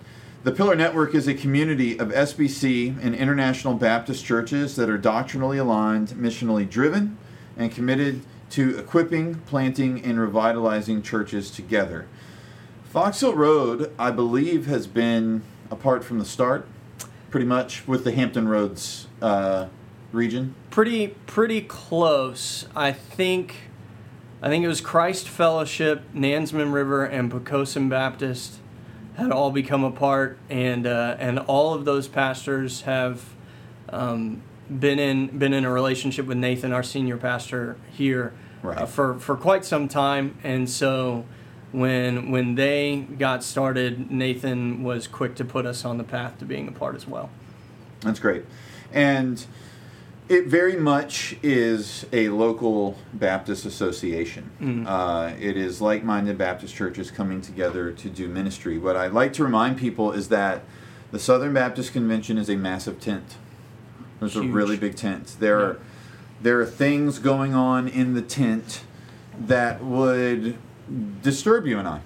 The 0.44 0.52
Pillar 0.52 0.76
Network 0.76 1.14
is 1.14 1.26
a 1.26 1.34
community 1.34 1.98
of 1.98 2.08
SBC 2.10 3.02
and 3.02 3.14
International 3.14 3.74
Baptist 3.74 4.24
churches 4.24 4.76
that 4.76 4.88
are 4.88 4.96
doctrinally 4.96 5.58
aligned, 5.58 6.10
missionally 6.10 6.68
driven, 6.68 7.18
and 7.58 7.70
committed 7.70 8.22
to 8.50 8.78
equipping, 8.78 9.34
planting, 9.40 10.02
and 10.02 10.18
revitalizing 10.18 11.02
churches 11.02 11.50
together. 11.50 12.06
Foxhill 12.94 13.34
Road, 13.34 13.92
I 13.98 14.10
believe, 14.10 14.66
has 14.66 14.86
been 14.86 15.42
apart 15.70 16.02
from 16.02 16.18
the 16.18 16.24
start, 16.24 16.66
pretty 17.30 17.44
much 17.44 17.86
with 17.86 18.04
the 18.04 18.12
Hampton 18.12 18.48
Roads 18.48 19.06
uh, 19.20 19.66
region. 20.12 20.54
Pretty 20.70 21.08
pretty 21.26 21.60
close. 21.60 22.66
I 22.74 22.92
think 22.92 23.56
I 24.40 24.48
think 24.48 24.64
it 24.64 24.68
was 24.68 24.80
Christ 24.80 25.28
Fellowship, 25.28 26.02
Nansemond 26.14 26.72
River, 26.72 27.04
and 27.04 27.30
Poquoson 27.30 27.90
Baptist 27.90 28.60
had 29.16 29.32
all 29.32 29.50
become 29.50 29.82
a 29.82 29.90
part, 29.90 30.38
and 30.48 30.86
uh, 30.86 31.16
and 31.18 31.40
all 31.40 31.74
of 31.74 31.84
those 31.84 32.08
pastors 32.08 32.82
have 32.82 33.24
um, 33.90 34.42
been 34.70 34.98
in 34.98 35.38
been 35.38 35.52
in 35.52 35.64
a 35.64 35.70
relationship 35.70 36.26
with 36.26 36.38
Nathan, 36.38 36.72
our 36.72 36.82
senior 36.82 37.16
pastor 37.16 37.76
here, 37.92 38.32
Right. 38.62 38.78
uh, 38.78 38.86
for 38.86 39.18
for 39.18 39.36
quite 39.36 39.64
some 39.64 39.88
time, 39.88 40.36
and 40.42 40.68
so. 40.68 41.24
When 41.70 42.30
when 42.30 42.54
they 42.54 43.06
got 43.18 43.44
started, 43.44 44.10
Nathan 44.10 44.82
was 44.82 45.06
quick 45.06 45.34
to 45.34 45.44
put 45.44 45.66
us 45.66 45.84
on 45.84 45.98
the 45.98 46.02
path 46.02 46.38
to 46.38 46.46
being 46.46 46.66
a 46.66 46.72
part 46.72 46.96
as 46.96 47.06
well. 47.06 47.28
That's 48.00 48.18
great. 48.18 48.46
And 48.90 49.44
it 50.30 50.46
very 50.46 50.76
much 50.76 51.36
is 51.42 52.06
a 52.10 52.30
local 52.30 52.96
Baptist 53.12 53.66
association. 53.66 54.84
Uh, 54.88 55.34
it 55.38 55.58
is 55.58 55.82
like 55.82 56.02
minded 56.04 56.38
Baptist 56.38 56.74
churches 56.74 57.10
coming 57.10 57.42
together 57.42 57.92
to 57.92 58.08
do 58.08 58.28
ministry. 58.28 58.78
What 58.78 58.96
I 58.96 59.08
like 59.08 59.34
to 59.34 59.44
remind 59.44 59.76
people 59.76 60.12
is 60.12 60.30
that 60.30 60.62
the 61.10 61.18
Southern 61.18 61.52
Baptist 61.52 61.92
Convention 61.92 62.38
is 62.38 62.48
a 62.48 62.56
massive 62.56 62.98
tent. 62.98 63.36
There's 64.20 64.36
a 64.36 64.42
really 64.42 64.76
big 64.76 64.96
tent. 64.96 65.36
There 65.38 65.60
are 65.60 65.78
there 66.40 66.60
are 66.60 66.66
things 66.66 67.18
going 67.18 67.54
on 67.54 67.88
in 67.88 68.14
the 68.14 68.22
tent 68.22 68.82
that 69.38 69.82
would 69.82 70.56
disturb 71.22 71.66
you 71.66 71.78
and 71.78 71.88
I. 71.88 72.00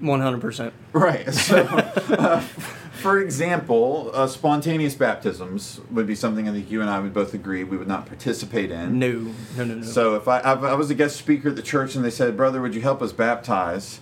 One 0.00 0.20
hundred 0.20 0.40
percent. 0.40 0.74
Right. 0.92 1.28
So, 1.32 1.62
uh, 1.64 2.40
for 2.40 3.20
example, 3.20 4.10
uh, 4.12 4.26
spontaneous 4.26 4.94
baptisms 4.96 5.80
would 5.90 6.06
be 6.06 6.16
something 6.16 6.48
I 6.48 6.52
think 6.52 6.70
you 6.70 6.80
and 6.80 6.90
I 6.90 6.98
would 6.98 7.14
both 7.14 7.32
agree 7.32 7.62
we 7.62 7.76
would 7.76 7.86
not 7.86 8.06
participate 8.06 8.72
in. 8.72 8.98
No, 8.98 9.32
no, 9.56 9.64
no, 9.64 9.74
no. 9.76 9.82
So 9.82 10.16
if 10.16 10.26
I, 10.26 10.40
I 10.40 10.74
was 10.74 10.90
a 10.90 10.94
guest 10.94 11.16
speaker 11.16 11.50
at 11.50 11.56
the 11.56 11.62
church 11.62 11.94
and 11.94 12.04
they 12.04 12.10
said, 12.10 12.36
"Brother, 12.36 12.60
would 12.60 12.74
you 12.74 12.80
help 12.80 13.00
us 13.02 13.12
baptize?" 13.12 14.00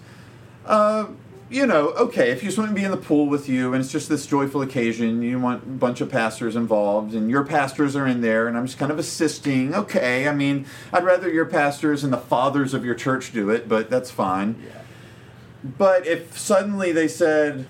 Uh, 0.65 1.09
you 1.49 1.67
know, 1.67 1.91
okay, 1.91 2.31
if 2.31 2.43
you 2.43 2.49
just 2.49 2.59
want 2.59 2.71
to 2.71 2.75
be 2.75 2.85
in 2.85 2.91
the 2.91 2.97
pool 2.97 3.27
with 3.27 3.49
you 3.49 3.73
and 3.73 3.83
it's 3.83 3.93
just 3.93 4.09
this 4.09 4.27
joyful 4.27 4.63
occasion, 4.63 5.23
you 5.23 5.39
want 5.39 5.63
a 5.63 5.67
bunch 5.67 6.01
of 6.01 6.11
pastors 6.11 6.57
involved 6.57 7.15
and 7.15 7.31
your 7.31 7.45
pastors 7.45 7.95
are 7.95 8.07
in 8.07 8.21
there 8.21 8.49
and 8.49 8.57
I'm 8.57 8.67
just 8.67 8.79
kind 8.79 8.91
of 8.91 8.99
assisting. 8.99 9.75
Okay, 9.75 10.29
I 10.29 10.35
mean, 10.35 10.67
I'd 10.93 11.05
rather 11.05 11.31
your 11.31 11.47
pastors 11.47 12.03
and 12.03 12.13
the 12.13 12.19
fathers 12.19 12.75
of 12.75 12.85
your 12.85 12.95
church 12.95 13.33
do 13.33 13.51
it, 13.51 13.69
but 13.69 13.91
that's 13.91 14.11
fine. 14.11 14.63
yeah. 14.65 14.83
But 15.79 16.07
if 16.07 16.39
suddenly 16.39 16.93
they 16.93 17.09
said, 17.09 17.67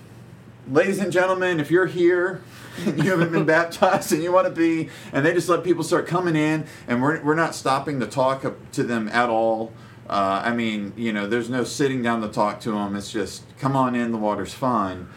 ladies 0.69 0.99
and 0.99 1.11
gentlemen, 1.11 1.59
if 1.59 1.71
you're 1.71 1.87
here 1.87 2.41
you 2.85 3.11
haven't 3.11 3.31
been 3.31 3.45
baptized 3.57 4.11
and 4.11 4.23
you 4.23 4.31
want 4.31 4.47
to 4.47 4.53
be, 4.53 4.89
and 5.11 5.25
they 5.25 5.33
just 5.33 5.49
let 5.49 5.63
people 5.63 5.83
start 5.83 6.07
coming 6.07 6.35
in 6.35 6.65
and 6.87 7.01
we're, 7.01 7.21
we're 7.23 7.35
not 7.35 7.55
stopping 7.55 7.99
to 7.99 8.07
talk 8.07 8.45
to 8.71 8.83
them 8.83 9.07
at 9.09 9.29
all. 9.29 9.73
Uh, 10.09 10.41
I 10.45 10.53
mean, 10.53 10.93
you 10.95 11.11
know, 11.11 11.27
there's 11.27 11.49
no 11.49 11.63
sitting 11.63 12.01
down 12.01 12.21
to 12.21 12.29
talk 12.29 12.59
to 12.61 12.71
them. 12.71 12.95
It's 12.95 13.11
just, 13.11 13.43
come 13.57 13.75
on 13.75 13.93
in, 13.95 14.11
the 14.11 14.17
water's 14.17 14.53
fine. 14.53 15.07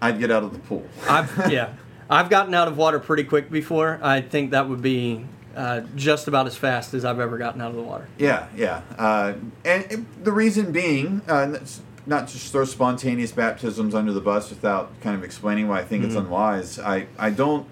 I'd 0.00 0.18
get 0.18 0.30
out 0.30 0.42
of 0.42 0.52
the 0.52 0.58
pool. 0.58 0.86
I've 1.08 1.50
yeah, 1.52 1.74
I've 2.08 2.30
gotten 2.30 2.54
out 2.54 2.68
of 2.68 2.76
water 2.76 2.98
pretty 2.98 3.24
quick 3.24 3.50
before. 3.50 3.98
I 4.02 4.20
think 4.20 4.52
that 4.52 4.68
would 4.68 4.82
be 4.82 5.26
uh, 5.54 5.82
just 5.94 6.28
about 6.28 6.46
as 6.46 6.56
fast 6.56 6.94
as 6.94 7.04
I've 7.04 7.20
ever 7.20 7.38
gotten 7.38 7.60
out 7.60 7.70
of 7.70 7.76
the 7.76 7.82
water. 7.82 8.08
Yeah, 8.18 8.48
yeah. 8.56 8.82
Uh, 8.98 9.34
and 9.64 10.06
the 10.22 10.32
reason 10.32 10.72
being, 10.72 11.22
uh, 11.28 11.58
not 12.06 12.28
just 12.28 12.52
throw 12.52 12.64
spontaneous 12.64 13.32
baptisms 13.32 13.94
under 13.94 14.12
the 14.12 14.20
bus 14.20 14.50
without 14.50 14.98
kind 15.00 15.16
of 15.16 15.24
explaining 15.24 15.68
why 15.68 15.80
I 15.80 15.84
think 15.84 16.04
it's 16.04 16.14
unwise. 16.14 16.78
I, 16.78 17.06
I 17.18 17.30
don't 17.30 17.66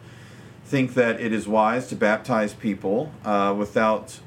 think 0.65 0.95
that 0.95 1.21
it 1.21 1.33
is 1.33 1.47
wise 1.47 1.87
to 1.89 1.97
baptize 1.97 2.53
people 2.53 3.13
uh, 3.25 3.55
without 3.57 4.19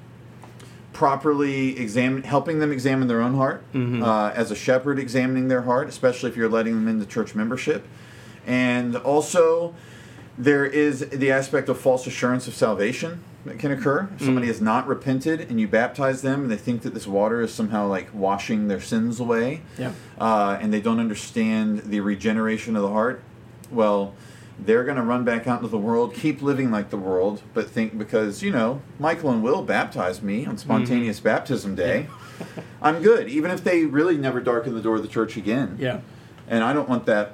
properly 1.01 1.77
examine, 1.79 2.23
helping 2.23 2.57
them 2.57 2.71
examine 2.71 3.07
their 3.07 3.21
own 3.21 3.35
heart, 3.35 3.63
uh, 3.75 4.31
as 4.33 4.49
a 4.49 4.55
shepherd 4.55 4.97
examining 4.97 5.47
their 5.47 5.61
heart, 5.61 5.87
especially 5.87 6.27
if 6.27 6.35
you're 6.35 6.49
letting 6.49 6.73
them 6.73 6.87
into 6.87 7.05
church 7.05 7.35
membership. 7.35 7.85
And 8.47 8.95
also, 8.95 9.75
there 10.39 10.65
is 10.65 11.01
the 11.11 11.29
aspect 11.31 11.69
of 11.69 11.79
false 11.79 12.07
assurance 12.07 12.47
of 12.47 12.55
salvation 12.55 13.19
that 13.45 13.59
can 13.59 13.71
occur. 13.71 14.09
If 14.15 14.25
somebody 14.25 14.47
has 14.47 14.59
not 14.59 14.87
repented 14.87 15.39
and 15.41 15.61
you 15.61 15.67
baptize 15.67 16.23
them 16.23 16.41
and 16.43 16.51
they 16.51 16.57
think 16.57 16.81
that 16.81 16.95
this 16.95 17.05
water 17.05 17.41
is 17.41 17.53
somehow 17.53 17.85
like 17.87 18.09
washing 18.11 18.67
their 18.67 18.81
sins 18.81 19.19
away, 19.19 19.61
Yeah. 19.77 19.91
uh, 20.19 20.57
and 20.59 20.73
they 20.73 20.81
don't 20.81 20.99
understand 20.99 21.79
the 21.83 21.99
regeneration 21.99 22.75
of 22.75 22.81
the 22.81 22.89
heart, 22.89 23.21
well, 23.69 24.15
they're 24.59 24.83
going 24.83 24.97
to 24.97 25.03
run 25.03 25.23
back 25.23 25.47
out 25.47 25.57
into 25.59 25.67
the 25.69 25.77
world, 25.77 26.13
keep 26.13 26.41
living 26.41 26.71
like 26.71 26.89
the 26.89 26.97
world, 26.97 27.41
but 27.53 27.69
think 27.69 27.97
because, 27.97 28.41
you 28.41 28.51
know, 28.51 28.81
Michael 28.99 29.29
and 29.31 29.43
Will 29.43 29.61
baptized 29.61 30.23
me 30.23 30.45
on 30.45 30.57
spontaneous 30.57 31.19
baptism 31.19 31.75
day, 31.75 32.07
I'm 32.81 33.01
good, 33.01 33.29
even 33.29 33.51
if 33.51 33.63
they 33.63 33.85
really 33.85 34.17
never 34.17 34.39
darken 34.41 34.73
the 34.73 34.81
door 34.81 34.95
of 34.95 35.01
the 35.03 35.07
church 35.07 35.37
again 35.37 35.77
Yeah. 35.79 35.99
and 36.47 36.63
I 36.63 36.73
don't 36.73 36.89
want 36.89 37.05
that. 37.05 37.31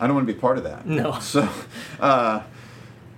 I 0.00 0.06
don't 0.06 0.14
want 0.16 0.26
to 0.26 0.32
be 0.32 0.38
part 0.38 0.58
of 0.58 0.64
that. 0.64 0.86
No. 0.86 1.12
So, 1.20 1.48
uh, 2.00 2.42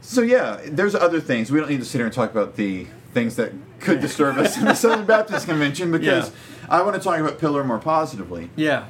so 0.00 0.20
yeah, 0.20 0.60
there's 0.66 0.94
other 0.94 1.20
things. 1.20 1.50
We 1.50 1.58
don't 1.60 1.70
need 1.70 1.80
to 1.80 1.84
sit 1.86 1.98
here 1.98 2.06
and 2.06 2.14
talk 2.14 2.30
about 2.30 2.56
the 2.56 2.86
things 3.14 3.36
that 3.36 3.52
could 3.80 4.00
disturb 4.00 4.36
us 4.38 4.58
in 4.58 4.64
the 4.64 4.74
Southern 4.74 5.06
Baptist 5.06 5.46
Convention 5.46 5.90
because 5.98 6.28
Yeah. 6.30 6.34
I 6.68 6.82
want 6.82 6.96
to 6.96 7.00
talk 7.00 7.18
about 7.20 7.38
Pillar 7.38 7.62
more 7.64 7.78
positively. 7.78 8.50
Yeah. 8.56 8.86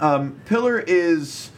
Um, 0.00 0.40
Pillar 0.44 0.78
is 0.80 1.50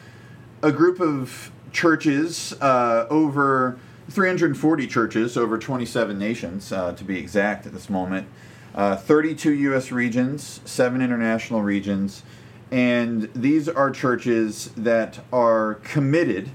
a 0.62 0.70
group 0.72 1.00
of 1.00 1.50
churches 1.76 2.54
uh, 2.62 3.06
over 3.11 3.78
340 4.09 4.87
churches 4.87 5.37
over 5.37 5.59
27 5.59 6.18
nations, 6.18 6.73
uh, 6.73 6.92
to 6.95 7.04
be 7.04 7.18
exact, 7.18 7.66
at 7.66 7.73
this 7.73 7.90
moment. 7.90 8.26
Uh, 8.75 8.97
32 8.97 9.52
U.S. 9.52 9.92
regions, 9.92 10.61
seven 10.64 11.02
international 11.02 11.62
regions, 11.62 12.23
and 12.71 13.30
these 13.35 13.68
are 13.68 13.90
churches 13.90 14.71
that 14.76 15.21
are 15.33 15.75
committed 15.83 16.50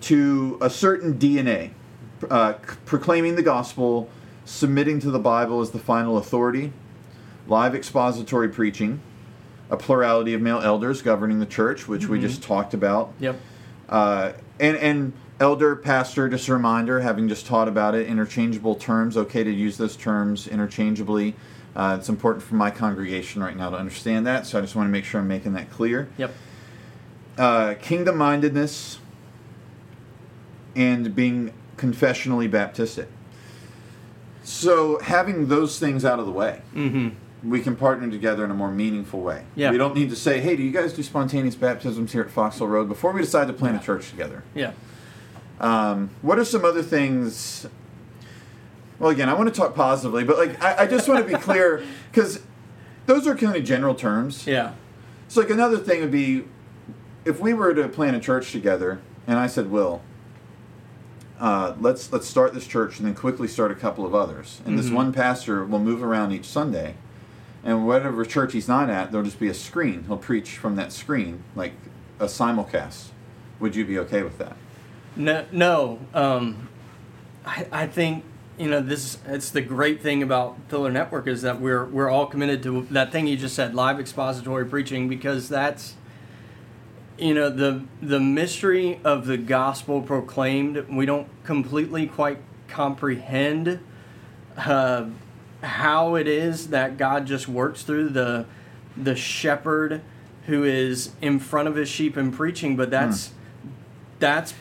to 0.00 0.58
a 0.60 0.68
certain 0.68 1.14
DNA, 1.14 1.70
uh, 2.28 2.54
c- 2.54 2.76
proclaiming 2.84 3.36
the 3.36 3.42
gospel, 3.42 4.08
submitting 4.44 4.98
to 5.00 5.10
the 5.10 5.18
Bible 5.18 5.60
as 5.60 5.70
the 5.70 5.78
final 5.78 6.18
authority, 6.18 6.72
live 7.46 7.74
expository 7.74 8.48
preaching, 8.48 9.00
a 9.70 9.76
plurality 9.76 10.34
of 10.34 10.40
male 10.40 10.60
elders 10.60 11.02
governing 11.02 11.38
the 11.38 11.46
church, 11.46 11.86
which 11.86 12.08
we 12.08 12.20
just 12.20 12.42
talked 12.42 12.74
about. 12.74 13.12
Yep. 13.20 13.36
Uh, 13.88 14.32
and 14.60 14.76
and 14.76 15.12
elder, 15.40 15.76
pastor, 15.76 16.28
just 16.28 16.48
a 16.48 16.52
reminder, 16.52 17.00
having 17.00 17.28
just 17.28 17.46
taught 17.46 17.68
about 17.68 17.94
it, 17.94 18.06
interchangeable 18.06 18.74
terms. 18.74 19.16
Okay 19.16 19.44
to 19.44 19.50
use 19.50 19.76
those 19.76 19.96
terms 19.96 20.46
interchangeably. 20.46 21.34
Uh, 21.76 21.96
it's 21.98 22.08
important 22.08 22.44
for 22.44 22.54
my 22.54 22.70
congregation 22.70 23.42
right 23.42 23.56
now 23.56 23.68
to 23.68 23.76
understand 23.76 24.26
that, 24.26 24.46
so 24.46 24.58
I 24.58 24.60
just 24.60 24.76
want 24.76 24.86
to 24.86 24.92
make 24.92 25.04
sure 25.04 25.20
I'm 25.20 25.28
making 25.28 25.54
that 25.54 25.70
clear. 25.70 26.08
Yep. 26.18 26.34
Uh, 27.36 27.74
kingdom 27.80 28.16
mindedness 28.16 29.00
and 30.76 31.14
being 31.14 31.52
confessionally 31.76 32.48
Baptistic. 32.48 33.06
So 34.44 35.00
having 35.00 35.48
those 35.48 35.78
things 35.78 36.04
out 36.04 36.18
of 36.18 36.26
the 36.26 36.32
way 36.32 36.60
Mm-hmm. 36.74 37.08
We 37.44 37.60
can 37.60 37.76
partner 37.76 38.10
together 38.10 38.44
in 38.44 38.50
a 38.50 38.54
more 38.54 38.70
meaningful 38.70 39.20
way. 39.20 39.44
Yeah. 39.54 39.70
We 39.70 39.76
don't 39.78 39.94
need 39.94 40.10
to 40.10 40.16
say, 40.16 40.40
hey, 40.40 40.56
do 40.56 40.62
you 40.62 40.70
guys 40.70 40.92
do 40.92 41.02
spontaneous 41.02 41.54
baptisms 41.54 42.12
here 42.12 42.22
at 42.22 42.28
Foxhill 42.28 42.68
Road 42.68 42.88
before 42.88 43.12
we 43.12 43.20
decide 43.20 43.46
to 43.48 43.52
plant 43.52 43.80
a 43.80 43.84
church 43.84 44.08
together? 44.10 44.42
Yeah. 44.54 44.72
Um, 45.60 46.10
what 46.22 46.38
are 46.38 46.44
some 46.44 46.64
other 46.64 46.82
things? 46.82 47.66
Well, 48.98 49.10
again, 49.10 49.28
I 49.28 49.34
want 49.34 49.52
to 49.52 49.60
talk 49.60 49.74
positively, 49.74 50.24
but 50.24 50.38
like 50.38 50.62
I, 50.62 50.84
I 50.84 50.86
just 50.86 51.08
want 51.08 51.26
to 51.26 51.32
be 51.32 51.38
clear 51.40 51.84
because 52.10 52.40
those 53.06 53.26
are 53.26 53.34
kind 53.36 53.56
of 53.56 53.64
general 53.64 53.94
terms. 53.94 54.46
Yeah. 54.46 54.72
So, 55.28 55.40
like 55.40 55.50
another 55.50 55.78
thing 55.78 56.00
would 56.00 56.10
be 56.10 56.44
if 57.24 57.40
we 57.40 57.52
were 57.54 57.74
to 57.74 57.88
plant 57.88 58.16
a 58.16 58.20
church 58.20 58.52
together, 58.52 59.00
and 59.26 59.38
I 59.38 59.46
said, 59.46 59.70
"Will, 59.70 60.00
uh, 61.38 61.74
let's 61.80 62.12
let's 62.12 62.26
start 62.26 62.54
this 62.54 62.66
church 62.66 62.98
and 62.98 63.06
then 63.06 63.14
quickly 63.14 63.48
start 63.48 63.70
a 63.70 63.74
couple 63.74 64.06
of 64.06 64.14
others." 64.14 64.60
And 64.64 64.78
this 64.78 64.86
Mhm. 64.90 64.94
one 64.94 65.12
pastor 65.12 65.64
will 65.64 65.78
move 65.80 66.02
around 66.02 66.32
each 66.32 66.44
Sunday, 66.46 66.94
and 67.64 67.86
whatever 67.86 68.24
church 68.24 68.52
he's 68.52 68.68
not 68.68 68.90
at, 68.90 69.10
there'll 69.10 69.24
just 69.24 69.40
be 69.40 69.48
a 69.48 69.54
screen. 69.54 70.04
He'll 70.04 70.18
preach 70.18 70.58
from 70.58 70.76
that 70.76 70.92
screen, 70.92 71.42
like 71.56 71.72
a 72.20 72.26
simulcast. 72.26 73.06
Would 73.58 73.74
you 73.74 73.84
be 73.84 73.98
okay 74.00 74.22
with 74.22 74.38
that? 74.38 74.56
No, 75.16 75.46
no. 75.50 75.98
Um, 76.12 76.68
I, 77.46 77.66
I 77.72 77.86
think 77.86 78.24
you 78.58 78.68
know 78.68 78.80
this. 78.80 79.18
It's 79.26 79.50
the 79.50 79.62
great 79.62 80.02
thing 80.02 80.22
about 80.22 80.68
Pillar 80.68 80.90
Network 80.90 81.26
is 81.26 81.42
that 81.42 81.60
we're 81.60 81.86
we're 81.86 82.10
all 82.10 82.26
committed 82.26 82.62
to 82.64 82.86
that 82.90 83.10
thing 83.12 83.26
you 83.26 83.36
just 83.36 83.54
said, 83.54 83.74
live 83.74 83.98
expository 83.98 84.66
preaching, 84.66 85.08
because 85.08 85.48
that's 85.48 85.94
you 87.16 87.32
know 87.32 87.48
the 87.48 87.84
the 88.02 88.20
mystery 88.20 89.00
of 89.04 89.26
the 89.26 89.36
gospel 89.36 90.02
proclaimed. 90.02 90.88
We 90.88 91.06
don't 91.06 91.28
completely 91.44 92.06
quite 92.06 92.38
comprehend 92.68 93.80
uh, 94.56 95.06
how 95.64 96.14
it 96.14 96.28
is 96.28 96.68
that 96.68 96.96
God 96.96 97.26
just 97.26 97.48
works 97.48 97.82
through 97.82 98.10
the 98.10 98.46
the 98.96 99.16
shepherd 99.16 100.02
who 100.46 100.62
is 100.62 101.12
in 101.20 101.38
front 101.38 101.66
of 101.68 101.74
his 101.74 101.88
sheep 101.88 102.16
and 102.16 102.32
preaching, 102.32 102.76
but 102.76 102.86
hmm. 102.86 102.92
that's 102.92 103.32
that's 104.18 104.54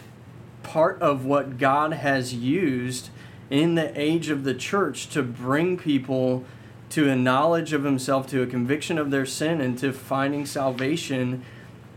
part 0.64 1.02
of 1.02 1.26
what 1.26 1.58
God 1.58 1.94
has 1.94 2.34
used 2.34 3.10
in 3.50 3.76
the 3.76 3.92
age 4.00 4.30
of 4.30 4.44
the 4.44 4.54
church 4.54 5.08
to 5.10 5.22
bring 5.22 5.78
people 5.78 6.46
to 6.90 7.10
a 7.10 7.16
knowledge 7.16 7.74
of 7.74 7.84
himself, 7.84 8.28
to 8.28 8.42
a 8.42 8.48
conviction 8.48 8.98
of 8.98 9.12
their 9.12 9.26
sin, 9.26 9.60
and 9.62 9.78
to 9.80 9.92
finding 9.92 10.46
salvation 10.46 11.44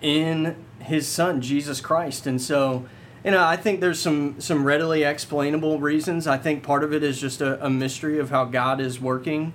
in 0.01 0.57
his 0.81 1.07
son, 1.07 1.41
Jesus 1.41 1.81
Christ. 1.81 2.27
And 2.27 2.41
so, 2.41 2.87
you 3.27 3.33
know, 3.33 3.45
I 3.45 3.57
think 3.57 3.81
there's 3.81 4.01
some 4.01 4.41
some 4.41 4.65
readily 4.65 5.03
explainable 5.03 5.81
reasons. 5.81 6.29
I 6.29 6.39
think 6.39 6.63
part 6.63 6.85
of 6.85 6.95
it 6.95 7.03
is 7.03 7.21
just 7.21 7.41
a, 7.41 7.67
a 7.67 7.69
mystery 7.69 8.21
of 8.21 8.31
how 8.31 8.45
God 8.45 8.81
is 8.81 9.01
working 9.01 9.53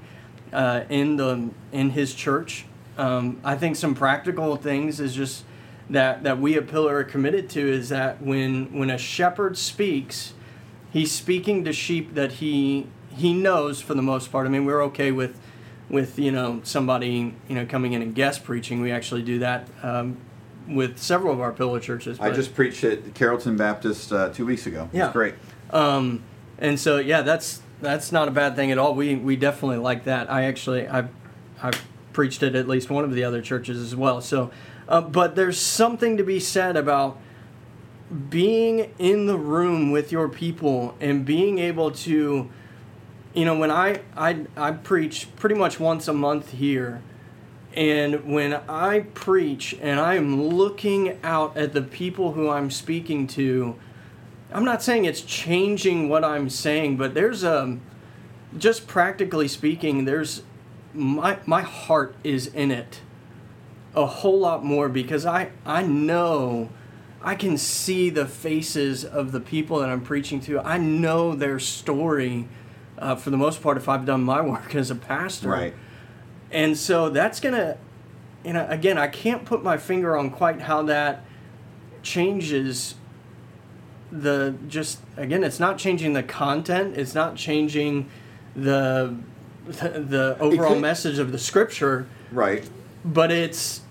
uh, 0.51 0.81
in 0.89 1.15
the 1.15 1.51
in 1.71 1.91
his 1.91 2.13
church. 2.13 2.65
Um, 2.97 3.39
I 3.45 3.55
think 3.55 3.77
some 3.77 3.95
practical 3.95 4.57
things 4.57 4.99
is 4.99 5.15
just 5.15 5.45
that 5.89 6.23
that 6.23 6.37
we 6.37 6.57
at 6.57 6.67
Pillar 6.67 6.97
are 6.97 7.05
committed 7.05 7.49
to 7.51 7.61
is 7.61 7.87
that 7.87 8.21
when 8.21 8.77
when 8.77 8.89
a 8.89 8.97
shepherd 8.97 9.57
speaks, 9.57 10.33
he's 10.91 11.13
speaking 11.13 11.63
to 11.63 11.71
sheep 11.71 12.13
that 12.15 12.33
he 12.33 12.87
he 13.15 13.33
knows 13.33 13.79
for 13.79 13.93
the 13.93 14.01
most 14.01 14.33
part. 14.33 14.45
I 14.45 14.49
mean, 14.49 14.65
we're 14.65 14.83
okay 14.83 15.13
with 15.13 15.39
with 15.89 16.19
you 16.19 16.33
know 16.33 16.59
somebody 16.63 17.35
you 17.47 17.55
know 17.55 17.65
coming 17.65 17.93
in 17.93 18.01
and 18.01 18.13
guest 18.13 18.43
preaching. 18.43 18.81
We 18.81 18.91
actually 18.91 19.21
do 19.21 19.39
that 19.39 19.69
um, 19.81 20.17
with 20.67 20.99
several 20.99 21.33
of 21.33 21.41
our 21.41 21.51
Pillar 21.51 21.79
churches. 21.79 22.19
I 22.19 22.31
just 22.31 22.55
preached 22.55 22.83
at 22.83 23.13
Carrollton 23.13 23.57
Baptist 23.57 24.11
uh, 24.11 24.29
two 24.29 24.45
weeks 24.45 24.65
ago. 24.67 24.89
It 24.93 24.97
Yeah. 24.97 25.11
great. 25.11 25.35
um, 25.71 26.23
And 26.57 26.79
so 26.79 26.97
yeah, 26.97 27.21
that's 27.21 27.61
that's 27.81 28.11
not 28.11 28.27
a 28.27 28.31
bad 28.31 28.55
thing 28.55 28.71
at 28.71 28.77
all. 28.77 28.93
We 28.93 29.15
we 29.15 29.35
definitely 29.35 29.77
like 29.77 30.03
that. 30.03 30.31
I 30.31 30.43
actually 30.43 30.87
I've 30.87 31.09
I've 31.61 31.81
preached 32.13 32.43
it 32.43 32.55
at 32.55 32.67
least 32.67 32.89
one 32.89 33.03
of 33.03 33.13
the 33.13 33.23
other 33.23 33.41
churches 33.41 33.81
as 33.81 33.95
well. 33.95 34.21
So, 34.21 34.51
uh, 34.87 35.01
but 35.01 35.35
there's 35.35 35.59
something 35.59 36.17
to 36.17 36.23
be 36.23 36.39
said 36.39 36.77
about 36.77 37.17
being 38.29 38.93
in 38.99 39.25
the 39.25 39.37
room 39.37 39.91
with 39.91 40.11
your 40.11 40.27
people 40.27 40.95
and 40.99 41.25
being 41.25 41.59
able 41.59 41.91
to 41.91 42.49
you 43.33 43.45
know 43.45 43.57
when 43.57 43.71
I, 43.71 44.01
I 44.17 44.45
i 44.57 44.71
preach 44.71 45.27
pretty 45.37 45.55
much 45.55 45.79
once 45.79 46.09
a 46.09 46.13
month 46.13 46.51
here 46.51 47.01
and 47.73 48.25
when 48.25 48.53
i 48.67 48.99
preach 48.99 49.75
and 49.81 49.99
i'm 49.99 50.49
looking 50.49 51.17
out 51.23 51.55
at 51.55 51.73
the 51.73 51.81
people 51.81 52.33
who 52.33 52.49
i'm 52.49 52.69
speaking 52.69 53.27
to 53.27 53.75
i'm 54.51 54.65
not 54.65 54.81
saying 54.81 55.05
it's 55.05 55.21
changing 55.21 56.09
what 56.09 56.23
i'm 56.23 56.49
saying 56.49 56.97
but 56.97 57.13
there's 57.13 57.43
a 57.43 57.77
just 58.57 58.87
practically 58.87 59.47
speaking 59.47 60.05
there's 60.05 60.43
my 60.93 61.37
my 61.45 61.61
heart 61.61 62.15
is 62.23 62.47
in 62.47 62.71
it 62.71 63.01
a 63.95 64.05
whole 64.05 64.39
lot 64.39 64.63
more 64.63 64.89
because 64.89 65.25
i 65.25 65.49
i 65.65 65.81
know 65.81 66.69
I 67.23 67.35
can 67.35 67.57
see 67.57 68.09
the 68.09 68.25
faces 68.25 69.05
of 69.05 69.31
the 69.31 69.39
people 69.39 69.79
that 69.79 69.89
I'm 69.89 70.01
preaching 70.01 70.39
to. 70.41 70.59
I 70.59 70.77
know 70.77 71.35
their 71.35 71.59
story 71.59 72.47
uh, 72.97 73.15
for 73.15 73.29
the 73.29 73.37
most 73.37 73.61
part 73.61 73.77
if 73.77 73.87
I've 73.87 74.05
done 74.05 74.23
my 74.23 74.41
work 74.41 74.73
as 74.75 74.89
a 74.89 74.95
pastor. 74.95 75.49
Right. 75.49 75.73
And 76.51 76.77
so 76.77 77.09
that's 77.09 77.39
going 77.39 77.55
to, 77.55 77.77
you 78.43 78.53
know, 78.53 78.65
again, 78.69 78.97
I 78.97 79.07
can't 79.07 79.45
put 79.45 79.63
my 79.63 79.77
finger 79.77 80.17
on 80.17 80.29
quite 80.29 80.61
how 80.61 80.83
that 80.83 81.23
changes 82.03 82.95
the 84.11 84.55
just 84.67 84.99
again 85.15 85.41
it's 85.41 85.59
not 85.59 85.77
changing 85.77 86.11
the 86.11 86.23
content 86.23 86.97
it's 86.97 87.15
not 87.15 87.35
changing 87.37 88.09
the 88.57 89.15
the, 89.65 89.89
the 89.89 90.37
overall 90.39 90.73
could- 90.73 90.81
message 90.81 91.17
of 91.19 91.31
the 91.31 91.37
scripture 91.37 92.07
Right. 92.31 92.67
but 93.05 93.31
it's 93.31 93.81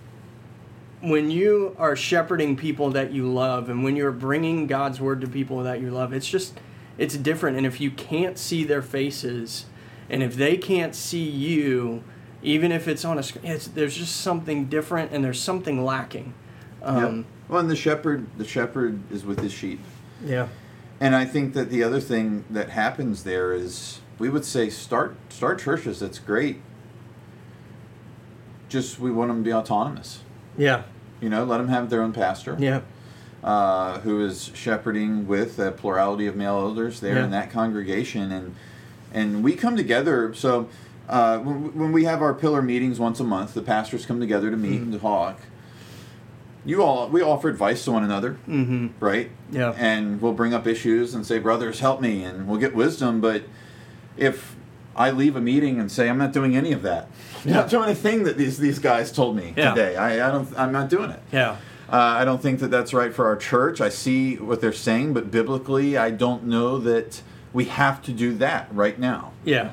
when 1.00 1.30
you 1.30 1.74
are 1.78 1.96
shepherding 1.96 2.56
people 2.56 2.90
that 2.90 3.12
you 3.12 3.32
love 3.32 3.70
and 3.70 3.82
when 3.82 3.96
you're 3.96 4.12
bringing 4.12 4.66
God's 4.66 5.00
word 5.00 5.20
to 5.22 5.26
people 5.26 5.62
that 5.62 5.80
you 5.80 5.90
love, 5.90 6.12
it's 6.12 6.28
just 6.28 6.58
it's 6.98 7.16
different. 7.16 7.56
And 7.56 7.64
if 7.64 7.80
you 7.80 7.90
can't 7.90 8.36
see 8.36 8.64
their 8.64 8.82
faces, 8.82 9.64
and 10.10 10.22
if 10.22 10.36
they 10.36 10.58
can't 10.58 10.94
see 10.94 11.22
you, 11.22 12.04
even 12.42 12.72
if 12.72 12.88
it's 12.88 13.04
on 13.04 13.18
a 13.18 13.22
screen, 13.22 13.46
it's, 13.46 13.66
there's 13.68 13.96
just 13.96 14.16
something 14.16 14.66
different, 14.66 15.12
and 15.12 15.24
there's 15.24 15.40
something 15.40 15.84
lacking. 15.84 16.34
Um, 16.82 17.16
yep. 17.18 17.24
Well, 17.48 17.60
and 17.60 17.70
the 17.70 17.76
shepherd, 17.76 18.26
the 18.38 18.44
shepherd 18.44 19.00
is 19.10 19.24
with 19.24 19.40
his 19.40 19.52
sheep, 19.52 19.80
yeah. 20.24 20.48
and 21.00 21.14
I 21.14 21.24
think 21.24 21.52
that 21.54 21.68
the 21.70 21.82
other 21.82 22.00
thing 22.00 22.44
that 22.48 22.70
happens 22.70 23.24
there 23.24 23.52
is 23.52 24.00
we 24.18 24.28
would 24.28 24.44
say 24.44 24.70
start 24.70 25.16
start 25.30 25.58
churches. 25.60 26.00
That's 26.00 26.18
great. 26.18 26.60
Just 28.68 28.98
we 29.00 29.10
want 29.10 29.28
them 29.28 29.38
to 29.38 29.42
be 29.44 29.52
autonomous. 29.52 30.20
Yeah. 30.56 30.84
You 31.20 31.28
know, 31.28 31.44
let 31.44 31.58
them 31.58 31.68
have 31.68 31.90
their 31.90 32.02
own 32.02 32.12
pastor. 32.12 32.56
Yeah. 32.58 32.80
uh, 33.42 33.98
who 34.00 34.22
is 34.24 34.50
shepherding 34.54 35.26
with 35.26 35.58
a 35.58 35.72
plurality 35.72 36.26
of 36.26 36.36
male 36.36 36.58
elders 36.58 37.00
there 37.00 37.16
Yeah. 37.16 37.24
in 37.24 37.30
that 37.30 37.50
congregation, 37.50 38.30
and 38.30 38.54
and 39.12 39.42
we 39.42 39.54
come 39.54 39.76
together. 39.76 40.32
So 40.34 40.68
uh, 41.10 41.38
when, 41.38 41.74
when 41.76 41.92
we 41.92 42.04
have 42.04 42.22
our 42.22 42.32
pillar 42.32 42.62
meetings 42.62 42.98
once 42.98 43.20
a 43.20 43.24
month, 43.24 43.52
the 43.54 43.62
pastors 43.62 44.06
come 44.06 44.20
together 44.20 44.50
to 44.50 44.56
meet 44.56 44.80
and 44.80 44.98
talk. 45.00 45.40
You 46.64 46.82
all, 46.82 47.08
we 47.08 47.22
offer 47.22 47.48
advice 47.48 47.84
to 47.86 47.92
one 47.92 48.04
another, 48.04 48.36
Mm-hmm. 48.46 48.88
right? 49.04 49.30
Yeah. 49.50 49.74
And 49.78 50.20
we'll 50.20 50.34
bring 50.34 50.52
up 50.54 50.66
issues 50.66 51.14
and 51.14 51.26
say, 51.26 51.38
"Brothers, 51.38 51.80
help 51.80 52.00
me," 52.02 52.22
and 52.22 52.46
we'll 52.46 52.60
get 52.60 52.74
wisdom. 52.74 53.20
But 53.22 53.44
if 54.18 54.56
I 54.94 55.10
leave 55.10 55.36
a 55.36 55.40
meeting 55.40 55.80
and 55.80 55.90
say 55.90 56.10
I'm 56.10 56.18
not 56.18 56.32
doing 56.32 56.54
any 56.54 56.72
of 56.72 56.82
that, 56.82 57.08
I'm 57.46 57.52
not 57.52 57.70
doing 57.70 57.88
a 57.88 57.94
thing 57.94 58.24
that 58.24 58.36
these 58.36 58.58
these 58.58 58.78
guys 58.78 59.10
told 59.10 59.36
me 59.36 59.54
Yeah. 59.56 59.70
today. 59.74 59.96
I, 59.96 60.28
I 60.28 60.30
don't. 60.30 60.48
I'm 60.58 60.70
not 60.72 60.90
doing 60.90 61.10
it. 61.10 61.20
Yeah. 61.32 61.56
Uh, 61.88 61.96
I 61.96 62.24
don't 62.24 62.40
think 62.42 62.60
that 62.60 62.70
that's 62.70 62.92
right 62.94 63.12
for 63.12 63.26
our 63.26 63.36
church. 63.36 63.80
I 63.80 63.88
see 63.88 64.36
what 64.36 64.60
they're 64.60 64.72
saying, 64.72 65.14
but 65.14 65.30
biblically, 65.30 65.96
I 65.96 66.10
don't 66.10 66.44
know 66.44 66.78
that 66.78 67.22
we 67.54 67.64
have 67.64 68.00
to 68.02 68.12
do 68.12 68.34
that 68.34 68.68
right 68.72 68.96
now. 68.98 69.32
Yeah. 69.44 69.72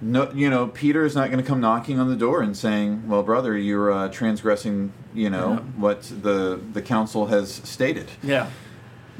No, 0.00 0.30
you 0.32 0.50
know, 0.50 0.66
Peter 0.66 1.04
is 1.04 1.14
not 1.14 1.30
going 1.30 1.42
to 1.42 1.48
come 1.48 1.60
knocking 1.60 1.98
on 1.98 2.08
the 2.08 2.16
door 2.16 2.42
and 2.42 2.56
saying, 2.56 3.08
"Well, 3.08 3.22
brother, 3.22 3.56
you're 3.56 3.90
uh, 3.92 4.08
transgressing," 4.08 4.92
you 5.14 5.30
know, 5.30 5.52
Yeah. 5.52 5.58
what 5.76 6.02
the 6.22 6.60
the 6.72 6.82
council 6.82 7.26
has 7.26 7.52
stated, 7.64 8.10
Yeah. 8.22 8.48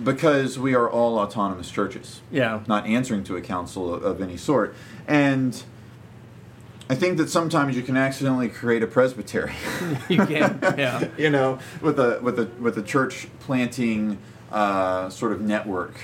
because 0.02 0.58
we 0.58 0.74
are 0.74 0.90
all 0.90 1.18
autonomous 1.18 1.70
churches, 1.70 2.20
Yeah. 2.30 2.60
not 2.66 2.86
answering 2.86 3.24
to 3.24 3.36
a 3.36 3.40
council 3.40 3.94
of, 3.94 4.02
of 4.02 4.20
any 4.20 4.36
sort, 4.36 4.74
and. 5.06 5.62
I 6.90 6.94
think 6.94 7.16
that 7.16 7.30
sometimes 7.30 7.76
you 7.76 7.82
can 7.82 7.96
accidentally 7.96 8.50
create 8.50 8.82
a 8.82 8.86
presbytery. 8.86 9.54
You 10.10 10.18
can. 10.26 10.58
Yeah. 10.76 11.08
you 11.16 11.30
know, 11.30 11.58
with 11.80 11.98
a 11.98 12.18
with 12.20 12.38
a 12.38 12.44
with 12.60 12.76
a 12.76 12.82
church 12.82 13.26
planting 13.40 14.18
uh, 14.52 15.08
sort 15.08 15.32
of 15.32 15.40
network. 15.40 15.94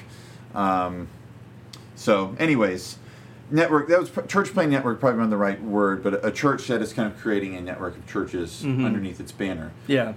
Um, 0.55 1.09
so, 1.97 2.35
anyways, 2.39 2.97
network 3.51 3.89
that 3.89 3.99
was 4.01 4.11
church 4.29 4.53
plant 4.53 4.71
network 4.71 5.01
probably 5.01 5.21
not 5.21 5.31
the 5.31 5.37
right 5.37 5.63
word, 5.63 6.03
but 6.03 6.25
a 6.25 6.31
church 6.31 6.67
that 6.69 6.81
is 6.83 6.93
kind 6.93 7.11
of 7.13 7.19
creating 7.19 7.57
a 7.57 7.61
network 7.61 7.97
of 7.97 8.07
churches 8.07 8.63
Mhm. 8.65 8.85
underneath 8.85 9.21
its 9.21 9.33
banner. 9.33 9.71
Yeah. 9.87 10.13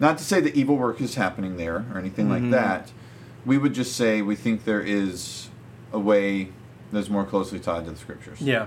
Not 0.00 0.18
to 0.18 0.24
say 0.24 0.40
that 0.40 0.54
evil 0.54 0.76
work 0.76 1.00
is 1.00 1.14
happening 1.14 1.56
there 1.56 1.84
or 1.92 1.98
anything 1.98 2.26
Mhm. 2.26 2.30
like 2.30 2.50
that. 2.50 2.92
We 3.46 3.58
would 3.58 3.74
just 3.74 3.94
say 3.96 4.22
we 4.22 4.34
think 4.36 4.64
there 4.64 4.80
is 4.80 5.48
a 5.92 5.98
way 5.98 6.48
that's 6.92 7.08
more 7.10 7.24
closely 7.24 7.58
tied 7.58 7.84
to 7.84 7.90
the 7.92 7.96
scriptures. 7.96 8.40
Yeah. 8.40 8.66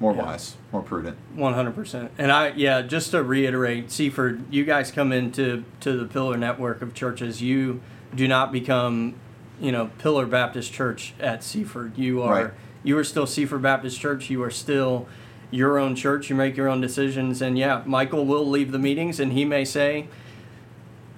More 0.00 0.14
Yeah. 0.14 0.24
wise, 0.26 0.56
more 0.72 0.82
prudent. 0.82 1.16
One 1.34 1.54
hundred 1.54 1.74
percent. 1.74 2.10
And 2.18 2.30
I 2.30 2.52
yeah, 2.54 2.82
just 2.82 3.10
to 3.10 3.22
reiterate, 3.22 3.90
Seaford, 3.90 4.42
you 4.50 4.64
guys 4.64 4.90
come 4.92 5.12
into 5.12 5.64
to 5.80 5.96
the 5.96 6.04
Pillar 6.04 6.36
network 6.36 6.82
of 6.82 6.94
churches. 6.94 7.42
You 7.42 7.80
do 8.14 8.28
not 8.28 8.52
become, 8.52 9.14
you 9.60 9.72
know, 9.72 9.90
Pillar 9.98 10.24
Baptist 10.26 10.72
Church 10.72 11.14
at 11.18 11.42
Seaford. 11.42 11.98
You 11.98 12.22
are 12.22 12.32
Right. 12.44 12.50
You 12.82 12.96
are 12.98 13.04
still 13.04 13.26
Seaford 13.26 13.62
Baptist 13.62 14.00
Church. 14.00 14.30
You 14.30 14.42
are 14.42 14.50
still 14.50 15.06
your 15.50 15.78
own 15.78 15.94
church. 15.96 16.30
You 16.30 16.36
make 16.36 16.56
your 16.56 16.68
own 16.68 16.80
decisions. 16.80 17.40
And 17.42 17.58
yeah, 17.58 17.82
Michael 17.86 18.24
will 18.26 18.48
leave 18.48 18.72
the 18.72 18.78
meetings 18.78 19.18
and 19.20 19.32
he 19.32 19.44
may 19.44 19.64
say, 19.64 20.08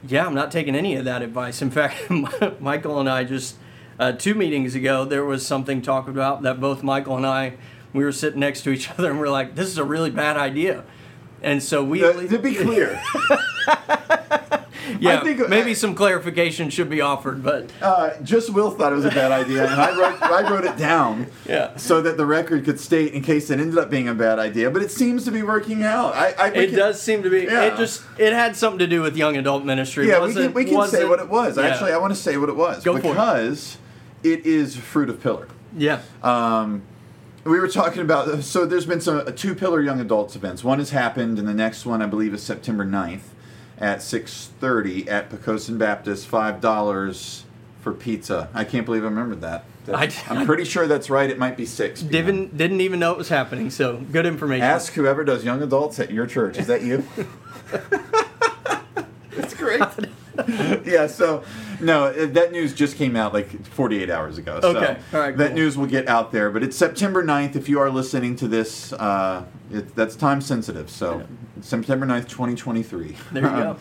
Yeah, 0.06 0.26
I'm 0.26 0.34
not 0.34 0.50
taking 0.50 0.74
any 0.74 0.96
of 0.96 1.04
that 1.04 1.22
advice. 1.22 1.60
In 1.62 1.70
fact, 1.70 2.10
Michael 2.60 3.00
and 3.00 3.08
I 3.08 3.24
just 3.24 3.56
uh, 3.98 4.12
two 4.12 4.34
meetings 4.34 4.74
ago, 4.74 5.04
there 5.04 5.24
was 5.24 5.46
something 5.46 5.82
talked 5.82 6.08
about 6.08 6.42
that 6.42 6.60
both 6.60 6.82
Michael 6.82 7.16
and 7.16 7.26
I 7.26 7.54
we 7.92 8.04
were 8.04 8.12
sitting 8.12 8.40
next 8.40 8.62
to 8.62 8.70
each 8.70 8.90
other 8.90 9.10
and 9.10 9.18
we're 9.18 9.28
like, 9.28 9.54
this 9.54 9.68
is 9.68 9.78
a 9.78 9.84
really 9.84 10.10
bad 10.10 10.36
idea. 10.36 10.84
And 11.42 11.62
so 11.62 11.82
we, 11.82 12.04
Uh, 12.04 12.12
to 12.12 12.38
be 12.38 12.54
clear, 12.54 13.02
yeah, 15.00 15.20
I 15.20 15.24
think- 15.24 15.48
maybe 15.48 15.74
some 15.74 15.94
clarification 15.94 16.70
should 16.70 16.88
be 16.90 17.00
offered, 17.00 17.42
but 17.42 17.70
Uh, 17.82 18.10
just 18.22 18.50
Will 18.50 18.70
thought 18.70 18.92
it 18.92 18.96
was 18.96 19.04
a 19.04 19.10
bad 19.10 19.30
idea, 19.32 19.64
and 19.70 19.80
I 19.80 19.96
wrote, 19.96 20.22
I 20.22 20.50
wrote 20.50 20.64
it 20.64 20.76
down 20.76 21.26
yeah, 21.48 21.76
so 21.76 22.00
that 22.02 22.16
the 22.16 22.26
record 22.26 22.64
could 22.64 22.80
state 22.80 23.12
in 23.12 23.22
case 23.22 23.50
it 23.50 23.60
ended 23.60 23.78
up 23.78 23.90
being 23.90 24.08
a 24.08 24.14
bad 24.14 24.38
idea. 24.38 24.70
But 24.70 24.82
it 24.82 24.90
seems 24.90 25.24
to 25.24 25.30
be 25.30 25.42
working 25.42 25.82
out. 25.84 26.14
I, 26.14 26.34
I 26.38 26.48
it 26.48 26.66
can- 26.70 26.78
does 26.78 27.00
seem 27.00 27.22
to 27.22 27.30
be. 27.30 27.42
Yeah. 27.42 27.64
It 27.64 27.76
just 27.76 28.02
it 28.18 28.32
had 28.32 28.56
something 28.56 28.78
to 28.80 28.86
do 28.86 29.02
with 29.02 29.16
young 29.16 29.36
adult 29.36 29.64
ministry. 29.64 30.08
Yeah, 30.08 30.18
we 30.20 30.26
wasn't- 30.26 30.44
can, 30.46 30.54
we 30.54 30.64
can 30.64 30.72
say 30.72 30.76
wasn't- 30.76 31.08
what 31.10 31.20
it 31.20 31.28
was. 31.28 31.56
yeah. 31.58 31.64
Actually, 31.64 31.92
I 31.92 31.98
want 31.98 32.14
to 32.14 32.20
say 32.20 32.36
what 32.36 32.48
it 32.48 32.56
was 32.56 32.82
Go 32.82 32.92
for 32.92 32.98
it. 32.98 33.02
because 33.02 33.76
it 34.22 34.44
is 34.46 34.76
fruit 34.76 35.08
of 35.08 35.22
pillar. 35.22 35.48
yeah, 35.76 36.00
Um, 36.22 36.82
we 37.44 37.58
were 37.58 37.68
talking 37.68 38.02
about 38.02 38.42
so 38.44 38.66
there's 38.66 38.84
been 38.84 39.00
some 39.00 39.18
uh, 39.20 39.24
two 39.30 39.54
pillar 39.54 39.80
young 39.80 39.98
adults 40.00 40.36
events. 40.36 40.62
One 40.62 40.78
has 40.78 40.90
happened, 40.90 41.38
and 41.38 41.48
the 41.48 41.54
next 41.54 41.86
one 41.86 42.02
I 42.02 42.06
believe 42.06 42.34
is 42.34 42.42
September 42.42 42.84
9th 42.84 43.22
at 43.80 43.98
6:30 44.02 45.08
at 45.08 45.30
Poquoson 45.30 45.78
Baptist. 45.78 46.26
Five 46.26 46.60
dollars 46.60 47.44
for 47.80 47.92
pizza. 47.92 48.48
I 48.54 48.64
can't 48.64 48.84
believe 48.84 49.02
I 49.02 49.06
remembered 49.06 49.40
that. 49.40 49.64
That's- 49.86 50.22
I- 50.28 50.34
I'm 50.36 50.46
pretty 50.46 50.64
sure 50.64 50.86
that's 50.86 51.08
right. 51.08 51.28
It 51.30 51.38
might 51.38 51.56
be 51.56 51.64
six. 51.66 52.02
p.m. 52.02 52.10
didn't 52.12 52.56
didn't 52.56 52.80
even 52.82 53.00
know 53.00 53.12
it 53.12 53.18
was 53.18 53.30
happening. 53.30 53.70
So 53.70 53.96
good 54.12 54.26
information. 54.26 54.64
Ask 54.64 54.92
whoever 54.92 55.24
does 55.24 55.44
young 55.44 55.62
adults 55.62 55.98
at 55.98 56.10
your 56.12 56.26
church. 56.26 56.58
Is 56.58 56.66
that 56.66 56.82
you? 56.82 57.04
That's 59.36 59.54
great. 59.54 59.80
yeah, 60.84 61.06
so 61.06 61.42
no, 61.80 62.04
uh, 62.06 62.26
that 62.26 62.52
news 62.52 62.74
just 62.74 62.96
came 62.96 63.16
out 63.16 63.32
like 63.32 63.64
48 63.66 64.10
hours 64.10 64.38
ago. 64.38 64.60
So 64.60 64.76
Okay, 64.76 64.98
all 65.12 65.20
right, 65.20 65.36
that 65.36 65.48
cool. 65.48 65.56
news 65.56 65.76
will 65.76 65.86
get 65.86 66.08
out 66.08 66.32
there, 66.32 66.50
but 66.50 66.62
it's 66.62 66.76
September 66.76 67.24
9th. 67.24 67.56
If 67.56 67.68
you 67.68 67.80
are 67.80 67.90
listening 67.90 68.36
to 68.36 68.48
this, 68.48 68.92
uh, 68.92 69.44
it, 69.70 69.94
that's 69.94 70.16
time 70.16 70.40
sensitive. 70.40 70.90
So 70.90 71.26
September 71.60 72.06
9th, 72.06 72.28
2023. 72.28 73.16
There 73.32 73.42
you 73.42 73.48
go. 73.48 73.76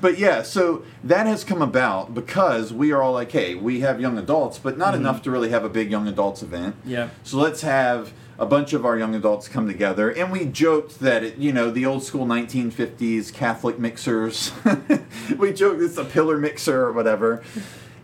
But 0.00 0.18
yeah, 0.18 0.42
so 0.42 0.82
that 1.04 1.26
has 1.26 1.44
come 1.44 1.62
about 1.62 2.12
because 2.12 2.72
we 2.72 2.90
are 2.90 3.00
all 3.00 3.12
like, 3.12 3.30
hey, 3.30 3.54
we 3.54 3.80
have 3.80 4.00
young 4.00 4.18
adults, 4.18 4.58
but 4.58 4.76
not 4.76 4.96
enough 4.96 5.22
to 5.22 5.30
really 5.30 5.50
have 5.50 5.64
a 5.64 5.68
big 5.68 5.92
young 5.92 6.08
adults 6.08 6.42
event. 6.42 6.76
Mm-hmm. 6.80 6.90
Yeah. 6.90 7.08
So 7.22 7.38
let's 7.38 7.62
have 7.62 8.12
a 8.38 8.46
bunch 8.46 8.72
of 8.72 8.84
our 8.84 8.98
young 8.98 9.14
adults 9.14 9.48
come 9.48 9.66
together, 9.66 10.10
and 10.10 10.32
we 10.32 10.44
joked 10.46 11.00
that 11.00 11.22
it, 11.22 11.36
you 11.38 11.52
know 11.52 11.70
the 11.70 11.86
old 11.86 12.02
school 12.02 12.26
1950s 12.26 13.32
Catholic 13.32 13.78
mixers. 13.78 14.52
we 15.38 15.52
joked 15.52 15.80
it's 15.82 15.96
a 15.98 16.04
pillar 16.04 16.38
mixer 16.38 16.82
or 16.84 16.92
whatever, 16.92 17.42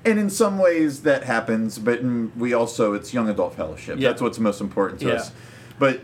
and 0.04 0.18
in 0.18 0.30
some 0.30 0.58
ways 0.58 1.02
that 1.02 1.24
happens, 1.24 1.78
but 1.78 2.02
we 2.36 2.52
also 2.52 2.92
it's 2.92 3.12
young 3.14 3.28
adult 3.28 3.54
fellowship. 3.54 3.98
Yeah. 3.98 4.08
That's 4.10 4.22
what's 4.22 4.38
most 4.38 4.60
important 4.60 5.00
to 5.00 5.08
Yeah. 5.08 5.14
us. 5.14 5.32
But 5.78 6.00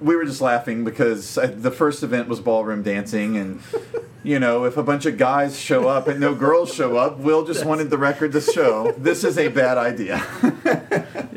we 0.00 0.14
were 0.16 0.24
just 0.26 0.40
laughing 0.42 0.84
because 0.84 1.38
uh, 1.38 1.50
the 1.56 1.70
first 1.70 2.02
event 2.02 2.28
was 2.28 2.40
ballroom 2.40 2.82
dancing, 2.82 3.36
and 3.36 3.60
you 4.22 4.38
know, 4.38 4.64
if 4.64 4.76
a 4.76 4.82
bunch 4.82 5.06
of 5.06 5.16
guys 5.16 5.58
show 5.58 5.88
up 5.88 6.08
and 6.08 6.20
no 6.20 6.34
girls 6.34 6.74
show 6.74 6.96
up, 6.96 7.18
Will 7.18 7.44
just 7.44 7.64
wanted 7.64 7.88
the 7.90 7.96
record 7.98 8.32
to 8.32 8.40
show 8.40 8.92
this 8.98 9.24
is 9.24 9.38
a 9.38 9.48
bad 9.48 9.78
idea. 9.78 10.18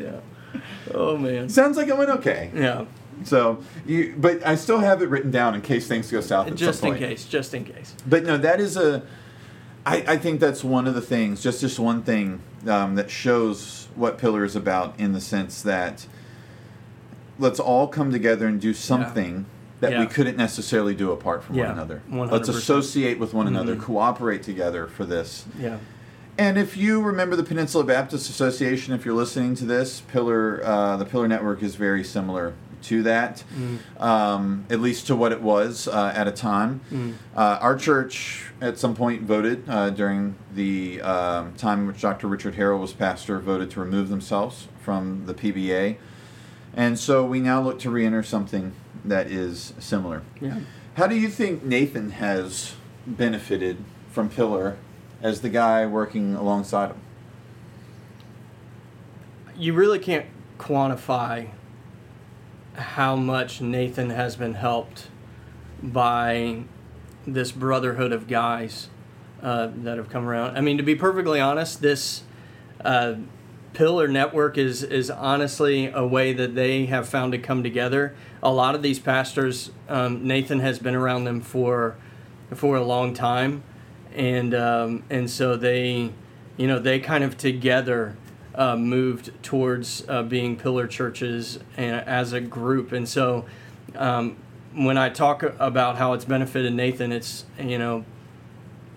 Yeah. 0.90 0.96
Oh 0.96 1.16
man. 1.16 1.48
Sounds 1.48 1.76
like 1.76 1.88
it 1.88 1.96
went 1.96 2.10
okay. 2.10 2.50
Yeah. 2.54 2.84
So, 3.24 3.62
you, 3.86 4.14
but 4.16 4.46
I 4.46 4.54
still 4.54 4.78
have 4.78 5.02
it 5.02 5.08
written 5.10 5.30
down 5.30 5.54
in 5.54 5.60
case 5.60 5.86
things 5.86 6.10
go 6.10 6.20
south. 6.20 6.54
Just 6.54 6.82
in 6.82 6.96
case. 6.96 7.26
Just 7.26 7.52
in 7.52 7.64
case. 7.64 7.94
But 8.06 8.24
no, 8.24 8.38
that 8.38 8.60
is 8.60 8.76
a. 8.76 9.02
I, 9.84 10.04
I 10.08 10.16
think 10.16 10.40
that's 10.40 10.62
one 10.62 10.86
of 10.86 10.94
the 10.94 11.00
things, 11.00 11.42
just 11.42 11.60
just 11.60 11.78
one 11.78 12.02
thing 12.02 12.40
um, 12.66 12.94
that 12.96 13.10
shows 13.10 13.88
what 13.94 14.18
Pillar 14.18 14.44
is 14.44 14.54
about 14.54 14.98
in 15.00 15.12
the 15.12 15.20
sense 15.20 15.62
that 15.62 16.06
let's 17.38 17.58
all 17.58 17.88
come 17.88 18.12
together 18.12 18.46
and 18.46 18.60
do 18.60 18.74
something 18.74 19.46
that 19.80 19.98
we 19.98 20.06
couldn't 20.06 20.36
necessarily 20.36 20.94
do 20.94 21.10
apart 21.10 21.42
from 21.42 21.56
Yeah, 21.56 21.68
one 21.68 21.72
another. 21.72 22.02
100%. 22.10 22.30
Let's 22.30 22.48
associate 22.50 23.18
with 23.18 23.32
one 23.32 23.46
another, 23.46 23.74
Mhm. 23.76 23.80
cooperate 23.80 24.42
together 24.42 24.86
for 24.86 25.06
this. 25.06 25.46
Yeah. 25.58 25.78
And 26.38 26.56
if 26.58 26.76
you 26.76 27.02
remember 27.02 27.36
the 27.36 27.42
Peninsula 27.42 27.84
Baptist 27.84 28.30
Association, 28.30 28.94
if 28.94 29.04
you're 29.04 29.14
listening 29.14 29.54
to 29.56 29.64
this, 29.64 30.00
Pillar, 30.00 30.62
uh, 30.64 30.96
the 30.96 31.04
Pillar 31.04 31.28
Network 31.28 31.62
is 31.62 31.74
very 31.74 32.02
similar 32.02 32.54
to 32.82 33.02
that, 33.02 33.44
um, 33.98 34.64
at 34.70 34.80
least 34.80 35.06
to 35.08 35.14
what 35.16 35.32
it 35.32 35.42
was 35.42 35.86
uh, 35.86 36.12
at 36.14 36.26
a 36.26 36.32
time. 36.32 36.80
Uh, 37.36 37.58
our 37.60 37.76
church, 37.76 38.46
at 38.60 38.78
some 38.78 38.94
point, 38.94 39.22
voted 39.22 39.68
uh, 39.68 39.90
during 39.90 40.34
the 40.54 41.00
um, 41.02 41.52
time 41.54 41.80
in 41.80 41.86
which 41.88 42.00
Dr. 42.00 42.26
Richard 42.26 42.54
Harrell 42.54 42.80
was 42.80 42.94
pastor, 42.94 43.38
voted 43.38 43.70
to 43.72 43.80
remove 43.80 44.08
themselves 44.08 44.68
from 44.82 45.26
the 45.26 45.34
PBA. 45.34 45.98
And 46.74 46.98
so 46.98 47.24
we 47.26 47.40
now 47.40 47.60
look 47.60 47.78
to 47.80 47.90
re 47.90 48.06
enter 48.06 48.22
something 48.22 48.72
that 49.04 49.26
is 49.26 49.74
similar. 49.78 50.22
Yeah. 50.40 50.60
How 50.94 51.06
do 51.06 51.16
you 51.16 51.28
think 51.28 51.64
Nathan 51.64 52.12
has 52.12 52.74
benefited 53.06 53.78
from 54.10 54.28
Pillar 54.28 54.76
as 55.22 55.40
the 55.40 55.48
guy 55.48 55.86
working 55.86 56.34
alongside 56.34 56.90
him? 56.90 57.00
You 59.56 59.74
really 59.74 59.98
can't 59.98 60.26
quantify 60.58 61.50
how 62.74 63.16
much 63.16 63.60
Nathan 63.60 64.10
has 64.10 64.36
been 64.36 64.54
helped 64.54 65.08
by 65.82 66.62
this 67.26 67.52
brotherhood 67.52 68.12
of 68.12 68.26
guys 68.26 68.88
uh, 69.42 69.70
that 69.74 69.96
have 69.96 70.08
come 70.08 70.26
around. 70.26 70.56
I 70.56 70.60
mean, 70.60 70.76
to 70.76 70.82
be 70.82 70.94
perfectly 70.94 71.40
honest, 71.40 71.82
this 71.82 72.22
uh, 72.84 73.14
Pillar 73.72 74.08
Network 74.08 74.58
is 74.58 74.82
is 74.82 75.10
honestly 75.10 75.86
a 75.86 76.06
way 76.06 76.32
that 76.32 76.54
they 76.54 76.86
have 76.86 77.08
found 77.08 77.32
to 77.32 77.38
come 77.38 77.62
together. 77.62 78.14
A 78.42 78.52
lot 78.52 78.74
of 78.74 78.82
these 78.82 78.98
pastors, 78.98 79.70
um, 79.88 80.26
Nathan 80.26 80.60
has 80.60 80.78
been 80.78 80.94
around 80.94 81.24
them 81.24 81.40
for 81.40 81.96
for 82.54 82.76
a 82.76 82.82
long 82.82 83.14
time, 83.14 83.62
and 84.14 84.54
um, 84.54 85.02
and 85.10 85.30
so 85.30 85.56
they, 85.56 86.10
you 86.56 86.66
know, 86.66 86.78
they 86.78 87.00
kind 87.00 87.24
of 87.24 87.36
together 87.36 88.16
uh, 88.54 88.76
moved 88.76 89.30
towards 89.42 90.04
uh, 90.08 90.22
being 90.22 90.56
pillar 90.56 90.86
churches 90.86 91.58
and, 91.76 92.00
as 92.06 92.32
a 92.32 92.40
group, 92.40 92.92
and 92.92 93.08
so 93.08 93.44
um, 93.96 94.36
when 94.74 94.96
I 94.96 95.08
talk 95.08 95.42
about 95.42 95.96
how 95.96 96.12
it's 96.12 96.24
benefited 96.24 96.72
Nathan, 96.72 97.12
it's 97.12 97.44
you 97.58 97.78
know, 97.78 98.04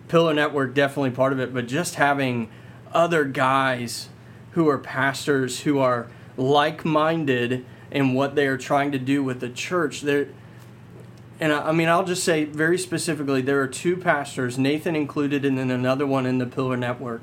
Pillar 0.08 0.34
Network 0.34 0.74
definitely 0.74 1.12
part 1.12 1.34
of 1.34 1.40
it, 1.40 1.54
but 1.54 1.68
just 1.68 1.96
having 1.96 2.50
other 2.92 3.26
guys 3.26 4.10
who 4.52 4.70
are 4.70 4.78
pastors 4.78 5.62
who 5.62 5.80
are 5.80 6.08
like-minded 6.38 7.66
in 7.92 8.14
what 8.14 8.36
they 8.36 8.48
are 8.48 8.58
trying 8.58 8.92
to 8.92 9.00
do 9.00 9.24
with 9.24 9.40
the 9.40 9.50
church. 9.50 10.02
They're 10.02 10.28
and 11.40 11.52
I, 11.52 11.70
I 11.70 11.72
mean, 11.72 11.90
I'll 11.90 12.04
just 12.06 12.24
say 12.24 12.46
very 12.46 12.78
specifically, 12.78 13.42
there 13.42 13.62
are 13.62 13.68
two 13.68 13.98
pastors, 13.98 14.58
Nathan 14.58 14.96
included, 14.96 15.44
and 15.46 15.58
then 15.58 15.70
another 15.72 16.06
one 16.08 16.26
in 16.26 16.38
the 16.38 16.46
Pillar 16.46 16.78
Network, 16.78 17.22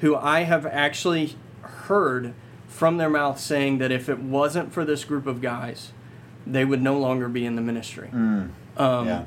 who 0.00 0.16
I 0.16 0.40
have 0.44 0.66
actually 0.66 1.36
heard 1.62 2.34
from 2.68 2.96
their 2.96 3.10
mouth 3.10 3.38
saying 3.38 3.78
that 3.78 3.92
if 3.92 4.08
it 4.08 4.18
wasn't 4.18 4.72
for 4.72 4.84
this 4.84 5.04
group 5.04 5.26
of 5.26 5.40
guys, 5.40 5.92
they 6.46 6.64
would 6.64 6.82
no 6.82 6.98
longer 6.98 7.28
be 7.28 7.44
in 7.44 7.54
the 7.56 7.62
ministry. 7.62 8.08
Um, 8.12 9.06
yeah. 9.06 9.24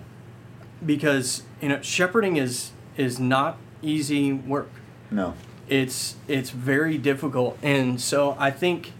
Because 0.85 1.43
you 1.61 1.69
know, 1.69 1.81
shepherding 1.81 2.37
is 2.37 2.71
is 2.97 3.19
not 3.19 3.57
easy 3.81 4.33
work 4.33 4.69
No. 5.11 5.33
it's 5.67 6.15
it's 6.27 6.49
very 6.49 6.97
difficult 6.97 7.57
and 7.61 7.99
so 8.01 8.35
i 8.39 8.49
think 8.49 8.93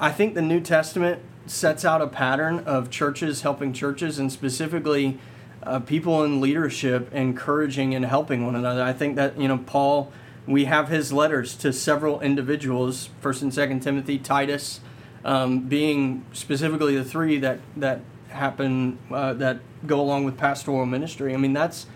i 0.00 0.10
think 0.10 0.34
the 0.34 0.42
new 0.42 0.58
testament 0.58 1.20
sets 1.46 1.84
out 1.84 2.02
a 2.02 2.06
pattern 2.06 2.60
of 2.60 2.90
churches 2.90 3.42
helping 3.42 3.72
churches 3.72 4.18
and 4.18 4.32
specifically 4.32 5.18
uh, 5.62 5.80
people 5.80 6.22
in 6.24 6.40
leadership 6.40 7.12
encouraging 7.12 7.94
and 7.94 8.04
helping 8.04 8.44
one 8.44 8.54
another 8.54 8.82
i 8.82 8.92
think 8.92 9.16
that 9.16 9.38
you 9.38 9.48
know 9.48 9.58
paul 9.58 10.12
we 10.46 10.64
have 10.64 10.88
his 10.88 11.12
letters 11.12 11.54
to 11.56 11.72
several 11.72 12.20
individuals 12.20 13.10
first 13.20 13.42
and 13.42 13.52
second 13.52 13.80
timothy 13.80 14.18
titus 14.18 14.80
um, 15.24 15.60
being 15.60 16.24
specifically 16.32 16.96
the 16.96 17.04
three 17.04 17.38
that 17.38 17.58
that 17.76 18.00
happen 18.28 18.98
uh, 19.10 19.32
that 19.32 19.58
go 19.86 20.00
along 20.00 20.24
with 20.24 20.36
pastoral 20.36 20.86
ministry 20.86 21.34
i 21.34 21.36
mean 21.36 21.52
that's 21.52 21.86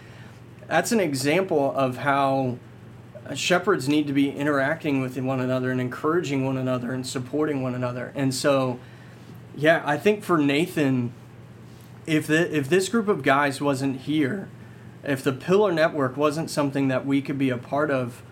that's 0.71 0.93
an 0.93 1.01
example 1.01 1.73
of 1.75 1.99
how 1.99 2.57
uh, 3.27 3.35
shepherds 3.35 3.89
need 3.89 4.07
to 4.07 4.13
be 4.13 4.31
interacting 4.31 5.01
with 5.01 5.19
one 5.19 5.41
another 5.41 5.71
and 5.71 5.81
encouraging 5.81 6.45
one 6.45 6.57
another 6.57 6.93
and 6.93 7.07
supporting 7.07 7.63
one 7.63 7.75
another. 7.75 8.13
And 8.15 8.35
so, 8.35 8.79
yeah, 9.57 9.83
I 9.85 9.97
think 9.97 10.23
for 10.23 10.39
Nathan, 10.39 11.13
if 12.07 12.27
the, 12.27 12.57
if 12.57 12.69
this 12.69 12.89
group 12.89 13.09
of 13.09 13.23
guys 13.23 13.61
wasn't 13.61 14.03
here, 14.03 14.49
if 15.05 15.23
the 15.23 15.33
Pillar 15.33 15.73
Network 15.73 16.17
wasn't 16.17 16.51
something 16.51 16.89
that 16.89 17.07
we 17.07 17.23
could 17.23 17.39
be 17.39 17.51
a 17.51 17.59
part 17.59 17.91
of, 17.91 18.23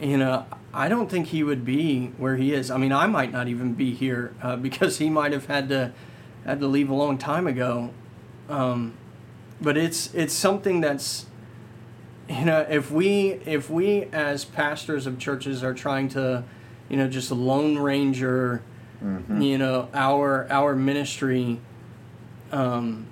you 0.00 0.16
know, 0.16 0.46
I 0.72 0.88
don't 0.88 1.10
think 1.10 1.28
he 1.28 1.42
would 1.42 1.64
be 1.64 2.12
where 2.16 2.36
he 2.36 2.54
is. 2.54 2.70
I 2.70 2.78
mean, 2.78 2.92
I 2.92 3.06
might 3.06 3.32
not 3.32 3.48
even 3.48 3.74
be 3.74 3.94
here 3.94 4.34
uh, 4.42 4.56
because 4.68 4.98
he 4.98 5.10
might 5.10 5.32
have 5.32 5.46
had 5.46 5.68
to 5.68 5.92
had 6.44 6.60
to 6.60 6.66
leave 6.66 6.88
a 6.88 6.94
long 6.94 7.18
time 7.18 7.46
ago. 7.46 7.90
Um, 8.48 8.94
but 9.60 9.76
it's 9.76 10.12
it's 10.14 10.32
something 10.32 10.80
that's 10.80 11.26
you 12.28 12.44
know 12.44 12.60
if 12.68 12.90
we 12.90 13.32
if 13.44 13.68
we 13.68 14.04
as 14.04 14.44
pastors 14.44 15.06
of 15.06 15.18
churches 15.18 15.62
are 15.62 15.74
trying 15.74 16.08
to 16.10 16.44
you 16.88 16.96
know 16.96 17.08
just 17.08 17.30
lone 17.30 17.78
ranger 17.78 18.62
you 19.40 19.58
know 19.58 19.88
our 19.94 20.46
our 20.50 20.74
ministry 20.76 21.60
um 22.52 23.06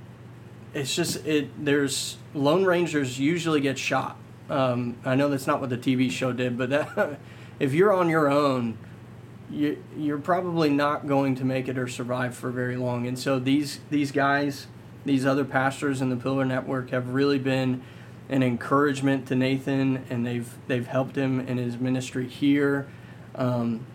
it's 0.74 0.94
just 0.94 1.24
it 1.26 1.64
there's 1.64 2.16
lone 2.34 2.64
rangers 2.64 3.18
usually 3.18 3.60
get 3.60 3.78
shot. 3.78 4.16
Um 4.50 4.96
i 5.04 5.14
know 5.14 5.28
that's 5.28 5.46
not 5.46 5.60
what 5.60 5.70
the 5.70 5.78
tv 5.78 6.10
show 6.10 6.32
did 6.32 6.58
but 6.58 6.70
that 6.70 7.18
if 7.58 7.72
you're 7.72 7.92
on 7.92 8.08
your 8.08 8.30
own 8.30 8.76
you, 9.50 9.82
you're 9.96 10.18
probably 10.18 10.70
not 10.70 11.06
going 11.06 11.34
to 11.36 11.44
make 11.44 11.68
it 11.68 11.78
or 11.78 11.88
survive 11.88 12.36
for 12.36 12.50
very 12.50 12.76
long. 12.76 13.06
And 13.06 13.18
so 13.18 13.38
these 13.38 13.80
these 13.90 14.12
guys 14.12 14.66
these 15.04 15.24
other 15.24 15.44
pastors 15.44 16.00
in 16.00 16.10
the 16.10 16.16
pillar 16.16 16.44
network 16.44 16.90
have 16.90 17.10
really 17.10 17.38
been 17.38 17.82
an 18.28 18.42
encouragement 18.42 19.26
to 19.28 19.34
Nathan, 19.34 20.04
and 20.10 20.26
they've 20.26 20.52
they've 20.66 20.86
helped 20.86 21.16
him 21.16 21.40
in 21.40 21.56
his 21.56 21.78
ministry 21.78 22.28
here. 22.28 22.88
Um, 23.34 23.86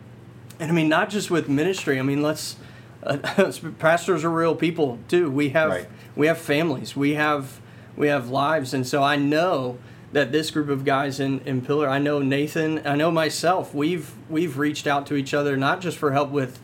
and 0.60 0.72
I 0.72 0.74
mean, 0.74 0.90
not 0.90 1.10
just 1.10 1.30
with 1.32 1.50
ministry. 1.50 2.00
I 2.00 2.04
mean, 2.04 2.22
let's 2.22 2.56
uh, 3.04 3.18
pastors 3.80 4.24
are 4.24 4.30
real 4.30 4.56
people 4.56 5.00
too. 5.08 5.30
We 5.30 5.50
have 5.50 5.70
Right. 5.70 5.88
we 6.16 6.28
have 6.28 6.38
families. 6.38 6.96
We 6.96 7.14
have 7.16 7.60
we 7.96 8.08
have 8.08 8.30
lives, 8.30 8.74
and 8.74 8.88
so 8.88 9.04
I 9.04 9.16
know 9.16 9.78
that 10.14 10.32
this 10.32 10.52
group 10.52 10.70
of 10.70 10.86
guys 10.86 11.20
in, 11.20 11.40
in 11.42 11.62
Pillar, 11.62 11.90
I 11.90 11.98
know 11.98 12.20
Nathan, 12.20 12.86
I 12.86 12.96
know 12.96 13.12
myself. 13.12 13.74
We've 13.74 14.12
we've 14.30 14.58
reached 14.58 14.88
out 14.88 15.08
to 15.08 15.16
each 15.16 15.34
other 15.34 15.58
not 15.58 15.82
just 15.82 15.98
for 15.98 16.12
help 16.12 16.30
with 16.30 16.60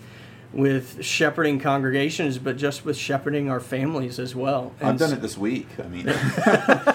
with 0.52 1.04
shepherding 1.06 1.60
congregations, 1.60 2.40
but 2.40 2.58
just 2.58 2.84
with 2.84 2.98
shepherding 2.98 3.52
our 3.52 3.60
families 3.60 4.18
as 4.18 4.34
well. 4.36 4.72
I've 4.82 4.98
done 4.98 5.14
it 5.14 5.22
this 5.22 5.38
week. 5.38 5.68
I 5.84 5.88
mean, 5.88 6.10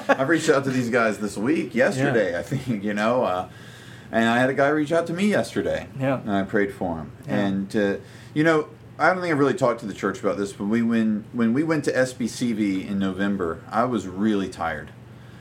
I've 0.09 0.29
reached 0.29 0.49
out 0.51 0.65
to 0.65 0.71
these 0.71 0.91
guys 0.91 1.19
this 1.19 1.37
week, 1.37 1.73
yesterday, 1.75 2.37
I 2.37 2.43
think, 2.43 2.83
you 2.83 2.95
know. 2.95 3.23
Uh, 3.25 3.49
and 4.12 4.29
I 4.29 4.38
had 4.38 4.51
a 4.51 4.55
guy 4.55 4.69
reach 4.69 4.93
out 4.93 5.07
to 5.09 5.12
me 5.12 5.27
yesterday. 5.27 5.88
Yeah. 5.99 6.21
And 6.21 6.31
I 6.33 6.43
prayed 6.43 6.73
for 6.73 6.99
him. 6.99 7.12
Yeah. 7.27 7.35
And, 7.37 7.77
uh, 7.77 7.97
you 8.33 8.45
know, 8.45 8.69
I 8.99 9.09
don't 9.12 9.21
think 9.21 9.33
I've 9.33 9.38
really 9.38 9.55
talked 9.55 9.81
to 9.81 9.87
the 9.87 9.95
church 9.95 10.21
about 10.21 10.37
this, 10.37 10.53
but 10.53 10.64
we 10.67 10.83
when, 10.83 11.25
when 11.33 11.53
we 11.53 11.62
went 11.64 11.85
to 11.85 11.93
SBCV 11.93 12.87
in 12.88 12.99
November, 12.99 13.61
I 13.71 13.85
was 13.85 14.07
really 14.07 14.49
tired. 14.49 14.90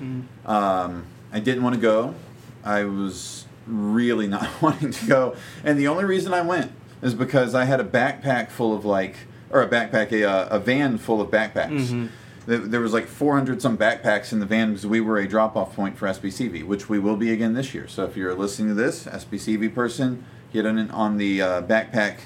Mm-hmm. 0.02 0.50
Um, 0.50 1.06
I 1.32 1.40
didn't 1.40 1.64
want 1.64 1.76
to 1.76 1.82
go. 1.82 2.16
I 2.64 2.84
was 2.86 3.46
really 3.68 4.28
not 4.38 4.62
wanting 4.62 4.92
to 4.92 5.06
go. 5.06 5.36
And 5.64 5.78
the 5.78 5.88
only 5.88 6.06
reason 6.06 6.34
I 6.34 6.42
went 6.42 6.72
is 7.02 7.14
because 7.14 7.54
I 7.54 7.66
had 7.66 7.80
a 7.80 7.84
backpack 7.84 8.50
full 8.50 8.76
of 8.76 8.86
like, 8.86 9.16
or 9.50 9.62
a 9.62 9.68
backpack, 9.70 10.12
a, 10.12 10.48
a 10.50 10.60
van 10.60 10.98
full 10.98 11.22
of 11.22 11.30
backpacks. 11.30 11.88
Mhm. 11.90 12.10
Th- 12.48 12.64
there 12.64 12.80
was 12.80 12.94
like 12.94 13.08
400 13.08 13.62
some 13.62 13.78
backpacks 13.78 14.32
in 14.32 14.40
the 14.40 14.46
van 14.46 14.70
because 14.70 14.86
we 14.86 15.02
were 15.02 15.18
a 15.18 15.28
drop 15.28 15.56
off 15.56 15.76
point 15.76 15.98
for 15.98 16.08
SBCV, 16.08 16.66
which 16.66 16.90
we 16.90 17.00
will 17.00 17.18
be 17.18 17.32
again 17.32 17.54
this 17.54 17.74
year. 17.74 17.88
So 17.88 18.06
if 18.06 18.16
you're 18.16 18.36
listening 18.36 18.70
to 18.70 18.74
this, 18.74 19.06
SBCV 19.06 19.74
person, 19.74 20.26
get 20.52 20.66
on 20.66 20.90
on 20.92 21.18
the 21.18 21.42
uh, 21.42 21.62
backpack 21.64 22.18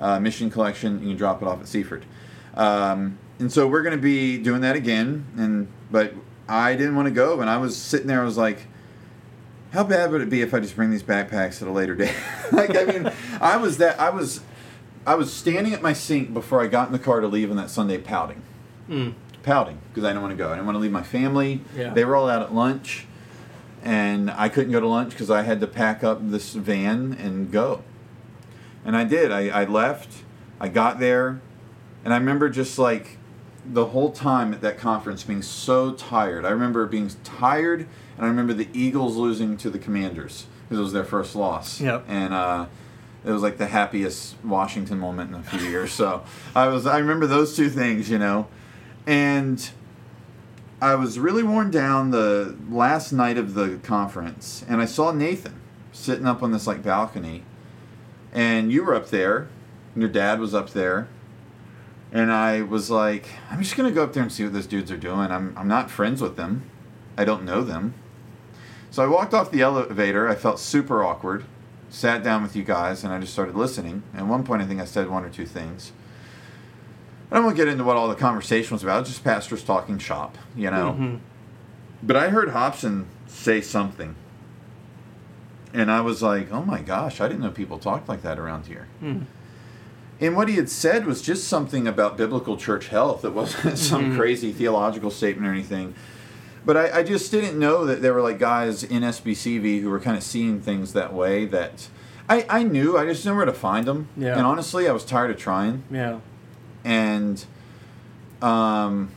uh, 0.00 0.20
mission 0.20 0.50
collection. 0.50 1.00
You 1.00 1.08
can 1.08 1.16
drop 1.16 1.42
it 1.42 1.48
off 1.48 1.60
at 1.60 1.68
Seaford. 1.68 2.04
Um, 2.54 3.18
and 3.38 3.52
so 3.52 3.66
we're 3.66 3.82
going 3.82 3.96
to 3.96 4.02
be 4.02 4.38
doing 4.38 4.62
that 4.62 4.76
again. 4.76 5.26
And 5.36 5.68
but 5.90 6.14
I 6.48 6.74
didn't 6.74 6.96
want 6.96 7.06
to 7.06 7.14
go, 7.14 7.40
and 7.40 7.50
I 7.50 7.58
was 7.58 7.76
sitting 7.76 8.06
there. 8.06 8.22
I 8.22 8.24
was 8.24 8.38
like, 8.38 8.66
how 9.72 9.84
bad 9.84 10.10
would 10.10 10.20
it 10.20 10.30
be 10.30 10.40
if 10.40 10.54
I 10.54 10.60
just 10.60 10.76
bring 10.76 10.90
these 10.90 11.02
backpacks 11.02 11.60
at 11.60 11.68
a 11.68 11.72
later 11.72 11.94
date? 11.96 12.14
like 12.52 12.76
I 12.76 12.84
mean, 12.84 13.12
I 13.40 13.56
was 13.56 13.78
that 13.78 14.00
I 14.00 14.10
was 14.10 14.40
I 15.06 15.14
was 15.14 15.32
standing 15.32 15.72
at 15.72 15.82
my 15.82 15.92
sink 15.92 16.32
before 16.32 16.62
I 16.62 16.66
got 16.66 16.86
in 16.86 16.92
the 16.92 16.98
car 16.98 17.20
to 17.20 17.28
leave 17.28 17.50
on 17.50 17.56
that 17.56 17.70
Sunday 17.70 17.98
pouting. 17.98 18.42
Mm. 18.88 19.14
Pouting 19.46 19.78
because 19.88 20.02
I 20.02 20.08
didn't 20.08 20.22
want 20.22 20.32
to 20.32 20.36
go. 20.36 20.48
I 20.48 20.56
didn't 20.56 20.66
want 20.66 20.74
to 20.74 20.80
leave 20.80 20.90
my 20.90 21.04
family. 21.04 21.60
Yeah. 21.76 21.94
They 21.94 22.04
were 22.04 22.16
all 22.16 22.28
out 22.28 22.42
at 22.42 22.52
lunch, 22.52 23.06
and 23.84 24.28
I 24.28 24.48
couldn't 24.48 24.72
go 24.72 24.80
to 24.80 24.88
lunch 24.88 25.10
because 25.10 25.30
I 25.30 25.42
had 25.42 25.60
to 25.60 25.68
pack 25.68 26.02
up 26.02 26.18
this 26.32 26.54
van 26.54 27.12
and 27.12 27.52
go. 27.52 27.84
And 28.84 28.96
I 28.96 29.04
did. 29.04 29.30
I, 29.30 29.48
I 29.48 29.64
left. 29.64 30.24
I 30.58 30.66
got 30.66 30.98
there, 30.98 31.40
and 32.04 32.12
I 32.12 32.16
remember 32.16 32.48
just 32.48 32.76
like 32.76 33.18
the 33.64 33.86
whole 33.86 34.10
time 34.10 34.52
at 34.52 34.62
that 34.62 34.78
conference 34.78 35.22
being 35.22 35.42
so 35.42 35.92
tired. 35.92 36.44
I 36.44 36.50
remember 36.50 36.84
being 36.86 37.08
tired, 37.22 37.86
and 38.16 38.26
I 38.26 38.28
remember 38.28 38.52
the 38.52 38.68
Eagles 38.72 39.14
losing 39.14 39.56
to 39.58 39.70
the 39.70 39.78
Commanders 39.78 40.46
because 40.64 40.80
it 40.80 40.82
was 40.82 40.92
their 40.92 41.04
first 41.04 41.36
loss. 41.36 41.80
Yep. 41.80 42.04
And 42.08 42.34
uh, 42.34 42.66
it 43.24 43.30
was 43.30 43.42
like 43.42 43.58
the 43.58 43.66
happiest 43.66 44.34
Washington 44.42 44.98
moment 44.98 45.30
in 45.30 45.36
a 45.36 45.42
few 45.44 45.60
years. 45.68 45.92
So 45.92 46.24
I 46.52 46.66
was. 46.66 46.84
I 46.84 46.98
remember 46.98 47.28
those 47.28 47.54
two 47.54 47.70
things, 47.70 48.10
you 48.10 48.18
know, 48.18 48.48
and. 49.06 49.70
I 50.78 50.94
was 50.94 51.18
really 51.18 51.42
worn 51.42 51.70
down 51.70 52.10
the 52.10 52.54
last 52.70 53.10
night 53.10 53.38
of 53.38 53.54
the 53.54 53.80
conference, 53.82 54.62
and 54.68 54.78
I 54.78 54.84
saw 54.84 55.10
Nathan 55.10 55.58
sitting 55.90 56.26
up 56.26 56.42
on 56.42 56.52
this 56.52 56.66
like 56.66 56.82
balcony, 56.82 57.44
and 58.30 58.70
you 58.70 58.84
were 58.84 58.94
up 58.94 59.08
there, 59.08 59.48
and 59.94 60.02
your 60.02 60.10
dad 60.10 60.38
was 60.38 60.54
up 60.54 60.70
there, 60.70 61.08
and 62.12 62.30
I 62.30 62.60
was 62.60 62.90
like, 62.90 63.26
I'm 63.50 63.62
just 63.62 63.74
gonna 63.74 63.90
go 63.90 64.04
up 64.04 64.12
there 64.12 64.22
and 64.22 64.30
see 64.30 64.44
what 64.44 64.52
those 64.52 64.66
dudes 64.66 64.90
are 64.90 64.98
doing. 64.98 65.30
I'm 65.30 65.56
I'm 65.56 65.66
not 65.66 65.90
friends 65.90 66.20
with 66.20 66.36
them, 66.36 66.70
I 67.16 67.24
don't 67.24 67.44
know 67.44 67.62
them, 67.62 67.94
so 68.90 69.02
I 69.02 69.06
walked 69.06 69.32
off 69.32 69.50
the 69.50 69.62
elevator. 69.62 70.28
I 70.28 70.34
felt 70.34 70.58
super 70.60 71.02
awkward, 71.02 71.46
sat 71.88 72.22
down 72.22 72.42
with 72.42 72.54
you 72.54 72.64
guys, 72.64 73.02
and 73.02 73.14
I 73.14 73.18
just 73.18 73.32
started 73.32 73.56
listening. 73.56 74.02
At 74.14 74.26
one 74.26 74.44
point, 74.44 74.60
I 74.60 74.66
think 74.66 74.82
I 74.82 74.84
said 74.84 75.08
one 75.08 75.24
or 75.24 75.30
two 75.30 75.46
things. 75.46 75.92
I 77.30 77.34
don't 77.36 77.44
want 77.44 77.56
to 77.56 77.64
get 77.64 77.70
into 77.70 77.84
what 77.84 77.96
all 77.96 78.08
the 78.08 78.14
conversation 78.14 78.74
was 78.74 78.82
about. 78.84 79.04
Just 79.06 79.24
pastors 79.24 79.62
talking 79.64 79.98
shop, 79.98 80.36
you 80.54 80.70
know. 80.70 80.96
Mhm. 80.98 81.18
But 82.02 82.16
I 82.16 82.28
heard 82.28 82.50
Hobson 82.50 83.06
say 83.26 83.60
something. 83.60 84.14
And 85.74 85.90
I 85.90 86.00
was 86.00 86.22
like, 86.22 86.52
oh 86.52 86.62
my 86.62 86.80
gosh, 86.80 87.20
I 87.20 87.28
didn't 87.28 87.42
know 87.42 87.50
people 87.50 87.78
talked 87.78 88.08
like 88.08 88.22
that 88.22 88.38
around 88.38 88.66
here. 88.66 88.86
Mm. 89.02 89.22
And 90.20 90.34
what 90.36 90.48
he 90.48 90.56
had 90.56 90.70
said 90.70 91.04
was 91.04 91.20
just 91.20 91.46
something 91.48 91.86
about 91.86 92.16
biblical 92.16 92.56
church 92.56 92.88
health. 92.88 93.24
It 93.24 93.34
wasn't 93.34 93.76
some 93.90 94.12
Mhm. 94.12 94.16
crazy 94.16 94.52
theological 94.52 95.10
statement 95.10 95.46
or 95.46 95.50
anything. 95.52 95.94
But 96.64 96.76
I, 96.76 96.98
I 96.98 97.02
just 97.02 97.30
didn't 97.30 97.58
know 97.58 97.84
that 97.84 98.00
there 98.02 98.14
were 98.14 98.22
like 98.22 98.38
guys 98.38 98.82
in 98.82 99.02
SBCV 99.02 99.80
who 99.82 99.90
were 99.90 100.00
kind 100.00 100.16
of 100.16 100.22
seeing 100.22 100.60
things 100.60 100.94
that 100.94 101.12
way 101.12 101.44
that 101.46 101.88
I, 102.28 102.46
I 102.48 102.62
knew. 102.62 102.96
I 102.96 103.04
just 103.04 103.24
knew 103.26 103.36
where 103.36 103.44
to 103.44 103.52
find 103.52 103.86
them. 103.86 104.08
Yeah. 104.16 104.36
And 104.36 104.46
honestly, 104.46 104.88
I 104.88 104.92
was 104.92 105.04
tired 105.04 105.30
of 105.30 105.36
trying 105.36 105.82
Yeah. 105.90 106.18
And 106.86 107.44
um, 108.40 109.10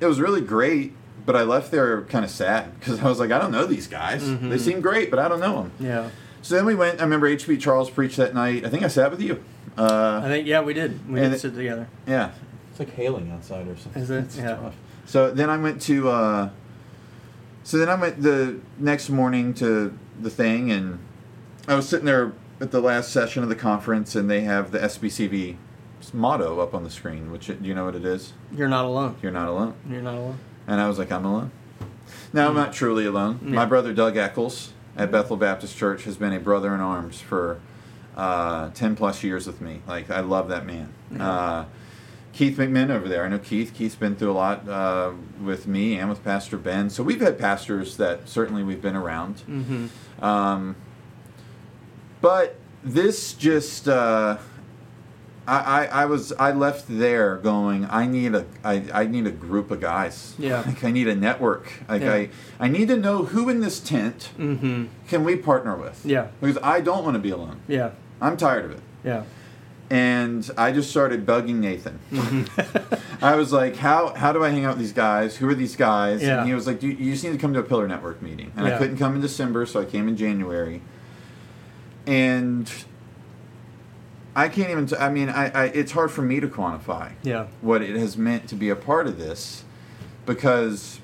it 0.00 0.06
was 0.06 0.20
really 0.20 0.40
great. 0.42 0.92
But 1.26 1.36
I 1.36 1.42
left 1.42 1.70
there 1.70 2.02
kind 2.02 2.24
of 2.24 2.30
sad 2.30 2.78
because 2.80 3.00
I 3.00 3.04
was 3.04 3.20
like, 3.20 3.30
I 3.30 3.38
don't 3.38 3.52
know 3.52 3.66
these 3.66 3.86
guys. 3.86 4.22
They 4.26 4.36
Mhm. 4.36 4.60
seem 4.60 4.80
great, 4.80 5.10
but 5.10 5.18
I 5.18 5.28
don't 5.28 5.38
know 5.40 5.62
them. 5.62 5.72
Yeah. 5.78 6.08
So 6.42 6.54
then 6.54 6.64
we 6.64 6.74
went. 6.74 6.98
I 7.00 7.04
remember 7.04 7.26
H.B. 7.26 7.58
Charles 7.58 7.90
preached 7.90 8.16
that 8.16 8.34
night. 8.34 8.64
I 8.64 8.68
think 8.70 8.82
I 8.82 8.88
sat 8.88 9.10
with 9.10 9.20
you. 9.20 9.42
Uh, 9.76 10.22
I 10.24 10.28
think 10.28 10.46
yeah 10.46 10.62
we 10.62 10.72
did. 10.74 11.06
We 11.08 11.20
And 11.20 11.30
did 11.30 11.36
it- 11.36 11.40
sit 11.40 11.54
together. 11.54 11.86
yeah, 12.06 12.30
it's 12.70 12.78
like 12.80 12.90
hailing 12.94 13.30
outside 13.30 13.68
or 13.68 13.76
something. 13.76 14.02
Is 14.02 14.10
it? 14.10 14.24
It's 14.24 14.36
Yeah. 14.38 14.56
tough. 14.56 14.74
So 15.04 15.30
then 15.30 15.50
I 15.50 15.56
went 15.58 15.80
to. 15.82 16.08
Uh, 16.08 16.48
so 17.62 17.76
then 17.78 17.88
I 17.90 17.94
went 17.94 18.22
the 18.22 18.56
next 18.78 19.10
morning 19.10 19.52
to 19.54 19.92
the 20.20 20.30
thing, 20.30 20.72
and 20.72 20.98
I 21.68 21.74
was 21.74 21.86
sitting 21.88 22.06
there 22.06 22.32
at 22.60 22.70
the 22.70 22.80
last 22.80 23.12
session 23.12 23.42
of 23.42 23.48
the 23.50 23.54
conference, 23.54 24.16
and 24.16 24.28
they 24.30 24.40
have 24.40 24.72
the 24.72 24.82
SBCV 24.82 25.56
motto 26.12 26.60
up 26.60 26.74
on 26.74 26.84
the 26.84 26.90
screen. 26.90 27.30
Which 27.30 27.46
do 27.46 27.58
you 27.62 27.74
know 27.74 27.84
what 27.84 27.94
it 27.94 28.04
is? 28.04 28.32
You're 28.52 28.68
not 28.68 28.84
alone. 28.84 29.16
You're 29.22 29.32
not 29.32 29.48
alone. 29.48 29.74
You're 29.88 30.02
not 30.02 30.14
alone. 30.14 30.38
And 30.66 30.80
I 30.80 30.88
was 30.88 30.98
like, 30.98 31.12
I'm 31.12 31.24
alone. 31.24 31.50
Now 32.32 32.48
I'm 32.48 32.54
not 32.54 32.72
truly 32.72 33.06
alone. 33.06 33.40
Yeah. 33.42 33.50
My 33.50 33.66
brother 33.66 33.92
Doug 33.92 34.16
Eccles 34.16 34.72
at 34.96 35.10
Bethel 35.10 35.36
Baptist 35.36 35.76
Church 35.76 36.04
has 36.04 36.16
been 36.16 36.32
a 36.32 36.40
brother 36.40 36.74
in 36.74 36.80
arms 36.80 37.20
for 37.20 37.60
uh, 38.16 38.70
ten 38.70 38.96
plus 38.96 39.22
years 39.22 39.46
with 39.46 39.60
me. 39.60 39.82
Like 39.86 40.10
I 40.10 40.20
love 40.20 40.48
that 40.48 40.66
man. 40.66 40.92
Yeah. 41.10 41.30
Uh, 41.30 41.64
Keith 42.32 42.56
McMinn 42.56 42.90
over 42.90 43.08
there. 43.08 43.24
I 43.24 43.28
know 43.28 43.38
Keith. 43.38 43.74
Keith's 43.74 43.96
been 43.96 44.14
through 44.14 44.30
a 44.30 44.32
lot 44.32 44.68
uh, 44.68 45.12
with 45.42 45.66
me 45.66 45.98
and 45.98 46.08
with 46.08 46.22
Pastor 46.22 46.56
Ben. 46.56 46.88
So 46.88 47.02
we've 47.02 47.20
had 47.20 47.38
pastors 47.38 47.96
that 47.96 48.28
certainly 48.28 48.62
we've 48.62 48.80
been 48.80 48.96
around. 48.96 49.42
Mm-hmm. 49.48 50.24
Um, 50.24 50.76
but 52.20 52.56
this 52.84 53.34
just 53.34 53.88
uh, 53.88 54.38
I, 55.50 55.58
I, 55.58 55.84
I 56.02 56.04
was 56.06 56.32
I 56.38 56.52
left 56.52 56.84
there 56.88 57.36
going 57.38 57.86
I 57.90 58.06
need 58.06 58.34
a 58.34 58.44
I, 58.62 58.84
I 58.94 59.04
need 59.06 59.26
a 59.26 59.30
group 59.32 59.70
of 59.70 59.80
guys 59.80 60.34
Yeah. 60.38 60.60
like 60.66 60.84
I 60.84 60.90
need 60.92 61.08
a 61.08 61.14
network 61.16 61.72
like 61.88 62.02
Yeah. 62.02 62.12
I 62.14 62.30
I 62.60 62.68
need 62.68 62.88
to 62.88 62.96
know 62.96 63.24
who 63.24 63.48
in 63.48 63.60
this 63.60 63.80
tent 63.80 64.30
Mm-hmm. 64.38 64.84
can 65.08 65.24
we 65.24 65.34
partner 65.36 65.74
with 65.76 66.02
Yeah. 66.04 66.28
because 66.40 66.58
I 66.62 66.80
don't 66.80 67.02
want 67.04 67.14
to 67.16 67.18
be 67.20 67.30
alone 67.30 67.58
Yeah. 67.66 67.90
I'm 68.20 68.36
tired 68.36 68.64
of 68.66 68.70
it 68.72 68.80
Yeah. 69.04 69.24
and 69.90 70.48
I 70.56 70.70
just 70.72 70.88
started 70.90 71.26
bugging 71.26 71.56
Nathan 71.56 71.98
Mm-hmm. 72.12 73.04
I 73.24 73.34
was 73.36 73.52
like, 73.52 73.76
how 73.76 74.14
how 74.14 74.32
do 74.32 74.42
I 74.44 74.48
hang 74.50 74.64
out 74.64 74.76
with 74.76 74.84
these 74.86 74.94
guys? 74.94 75.36
Who 75.36 75.46
are 75.48 75.54
these 75.54 75.76
guys? 75.76 76.22
Yeah. 76.22 76.38
And 76.38 76.48
he 76.48 76.54
was 76.54 76.66
like, 76.66 76.82
you, 76.82 76.90
you 76.92 77.12
just 77.12 77.22
need 77.24 77.32
to 77.32 77.38
come 77.38 77.52
to 77.52 77.58
a 77.58 77.62
Pillar 77.62 77.86
Network 77.86 78.22
meeting. 78.22 78.50
And 78.56 78.66
I 78.66 78.78
couldn't 78.78 78.96
come 78.96 79.14
in 79.14 79.20
December, 79.20 79.66
so 79.66 79.78
I 79.78 79.84
came 79.84 80.08
in 80.08 80.16
January. 80.16 80.80
And 82.06 82.70
I 84.34 84.48
can't 84.48 84.70
even. 84.70 84.86
T- 84.86 84.96
I 84.96 85.08
mean, 85.10 85.28
I, 85.28 85.50
I 85.50 85.64
it's 85.66 85.92
hard 85.92 86.10
for 86.10 86.22
me 86.22 86.40
to 86.40 86.48
quantify 86.48 87.12
yeah. 87.22 87.46
what 87.60 87.82
it 87.82 87.96
has 87.96 88.16
meant 88.16 88.48
to 88.50 88.54
be 88.54 88.68
a 88.68 88.76
part 88.76 89.06
of 89.06 89.18
this, 89.18 89.64
because. 90.26 91.00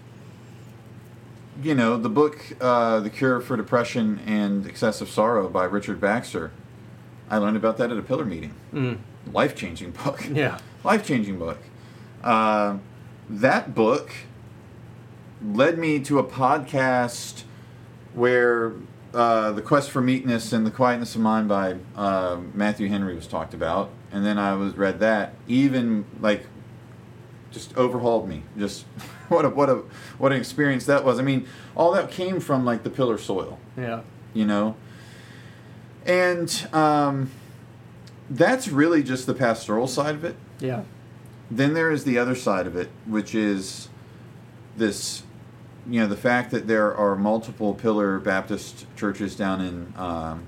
You 1.63 1.75
know 1.75 1.97
the 1.97 2.11
book, 2.11 2.39
uh, 2.61 3.01
"The 3.01 3.09
Cure 3.09 3.41
for 3.41 3.57
Depression 3.57 4.21
and 4.27 4.67
Excessive 4.67 5.09
Sorrow" 5.09 5.49
by 5.49 5.65
Richard 5.65 5.99
Baxter. 5.99 6.51
I 7.31 7.39
learned 7.39 7.57
about 7.57 7.79
that 7.79 7.91
at 7.91 7.97
a 7.97 8.03
Pillar 8.03 8.27
meeting. 8.27 8.53
Mm. 8.75 8.99
Life 9.33 9.57
changing 9.57 9.93
book 9.93 10.23
Yeah. 10.31 10.59
life 10.85 11.07
changing 11.07 11.39
book. 11.39 11.59
Uh, 12.23 12.77
that 13.31 13.75
book 13.75 14.11
led 15.43 15.79
me 15.79 15.99
to 16.01 16.19
a 16.19 16.25
podcast 16.25 17.45
where 18.13 18.75
uh, 19.17 19.53
the 19.53 19.63
quest 19.63 19.91
for 19.91 20.01
meekness 20.01 20.53
and 20.53 20.67
the 20.67 20.71
quietness 20.71 21.15
of 21.15 21.21
mind 21.23 21.49
by 21.49 21.77
uh, 21.97 22.39
Matthew 22.55 22.89
Henry 22.89 23.15
was 23.15 23.27
talked 23.27 23.55
about, 23.55 23.91
and 24.13 24.25
then 24.25 24.39
I 24.39 24.55
was 24.55 24.77
read 24.77 25.01
that. 25.01 25.35
Even 25.49 26.05
like, 26.21 26.47
just 27.51 27.77
overhauled 27.77 28.29
me. 28.29 28.43
Just 28.59 28.83
what 29.29 29.45
a 29.45 29.49
what 29.49 29.69
a 29.71 29.75
what 30.19 30.33
an 30.33 30.39
experience 30.39 30.87
that 30.87 31.05
was. 31.05 31.19
I 31.19 31.23
mean, 31.23 31.47
all 31.75 31.93
that 31.93 32.11
came 32.11 32.39
from 32.41 32.65
like 32.65 32.83
the 32.83 32.91
pillar 32.91 33.19
soil 33.19 33.59
Yeah. 33.77 34.03
you 34.35 34.45
know 34.47 34.77
and 36.07 36.69
um, 36.73 37.31
that's 38.31 38.69
really 38.69 39.03
just 39.03 39.27
the 39.27 39.35
pastoral 39.35 39.87
side 39.89 40.15
of 40.15 40.25
it 40.25 40.37
Yeah. 40.61 40.83
then 41.51 41.75
there 41.75 41.91
is 41.91 42.05
the 42.05 42.17
other 42.19 42.35
side 42.37 42.67
of 42.67 42.77
it 42.77 42.91
which 43.07 43.35
is 43.35 43.89
this 44.77 45.25
you 45.89 46.01
know 46.01 46.07
the 46.07 46.17
fact 46.17 46.51
that 46.51 46.67
there 46.67 46.95
are 46.95 47.15
multiple 47.17 47.75
pillar 47.75 48.19
baptist 48.19 48.87
churches 48.97 49.37
down 49.37 49.61
in 49.61 49.93
um, 49.97 50.43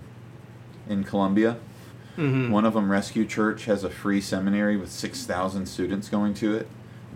in 0.89 1.05
columbia 1.05 1.57
Mm-hmm. 2.17 2.51
one 2.51 2.65
of 2.65 2.75
them 2.75 2.91
rescue 2.91 3.25
church 3.25 3.67
has 3.67 3.85
a 3.85 3.91
free 3.91 4.21
seminary 4.21 4.77
with 4.77 4.91
6000 4.91 5.67
students 5.67 6.09
going 6.09 6.35
to 6.35 6.57
it 6.57 6.67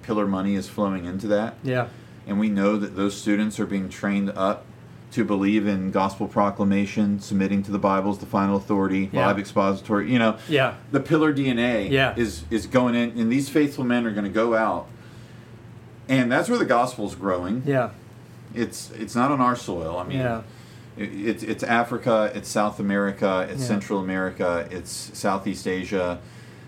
pillar 0.02 0.28
money 0.28 0.54
is 0.54 0.68
flowing 0.68 1.06
into 1.06 1.26
that 1.26 1.56
Yeah. 1.64 1.88
and 2.24 2.38
we 2.38 2.48
know 2.48 2.76
that 2.76 2.94
those 2.94 3.20
students 3.20 3.58
are 3.58 3.66
being 3.66 3.88
trained 3.88 4.30
up 4.30 4.64
to 5.10 5.24
believe 5.24 5.66
in 5.66 5.90
gospel 5.90 6.26
proclamation, 6.26 7.20
submitting 7.20 7.62
to 7.64 7.70
the 7.70 7.78
Bible 7.78 8.12
as 8.12 8.18
the 8.18 8.24
final 8.26 8.56
authority, 8.56 9.10
Yeah. 9.12 9.26
live 9.26 9.38
expository. 9.38 10.10
You 10.10 10.18
know, 10.18 10.36
Yeah. 10.48 10.74
the 10.90 11.00
pillar 11.00 11.34
DNA 11.34 11.90
Yeah. 11.90 12.14
is 12.16 12.44
is 12.50 12.66
going 12.66 12.94
in, 12.94 13.10
and 13.20 13.30
these 13.30 13.48
faithful 13.50 13.84
men 13.84 14.06
are 14.06 14.10
going 14.12 14.24
to 14.24 14.30
go 14.30 14.54
out, 14.54 14.86
and 16.08 16.30
that's 16.30 16.48
where 16.48 16.58
the 16.58 16.64
gospel 16.64 17.06
is 17.06 17.14
growing. 17.14 17.62
Yeah. 17.66 17.90
It's 18.54 18.90
it's 18.92 19.14
not 19.14 19.30
on 19.30 19.40
our 19.40 19.56
soil. 19.56 19.98
I 19.98 20.04
mean, 20.04 20.18
Yeah. 20.18 20.42
it, 20.96 21.04
it's 21.12 21.42
it's 21.42 21.62
Africa, 21.62 22.30
it's 22.34 22.48
South 22.48 22.78
America, 22.80 23.46
it's 23.50 23.60
Yeah. 23.62 23.66
Central 23.68 23.98
America, 24.00 24.66
it's 24.70 25.10
Southeast 25.14 25.66
Asia. 25.66 26.18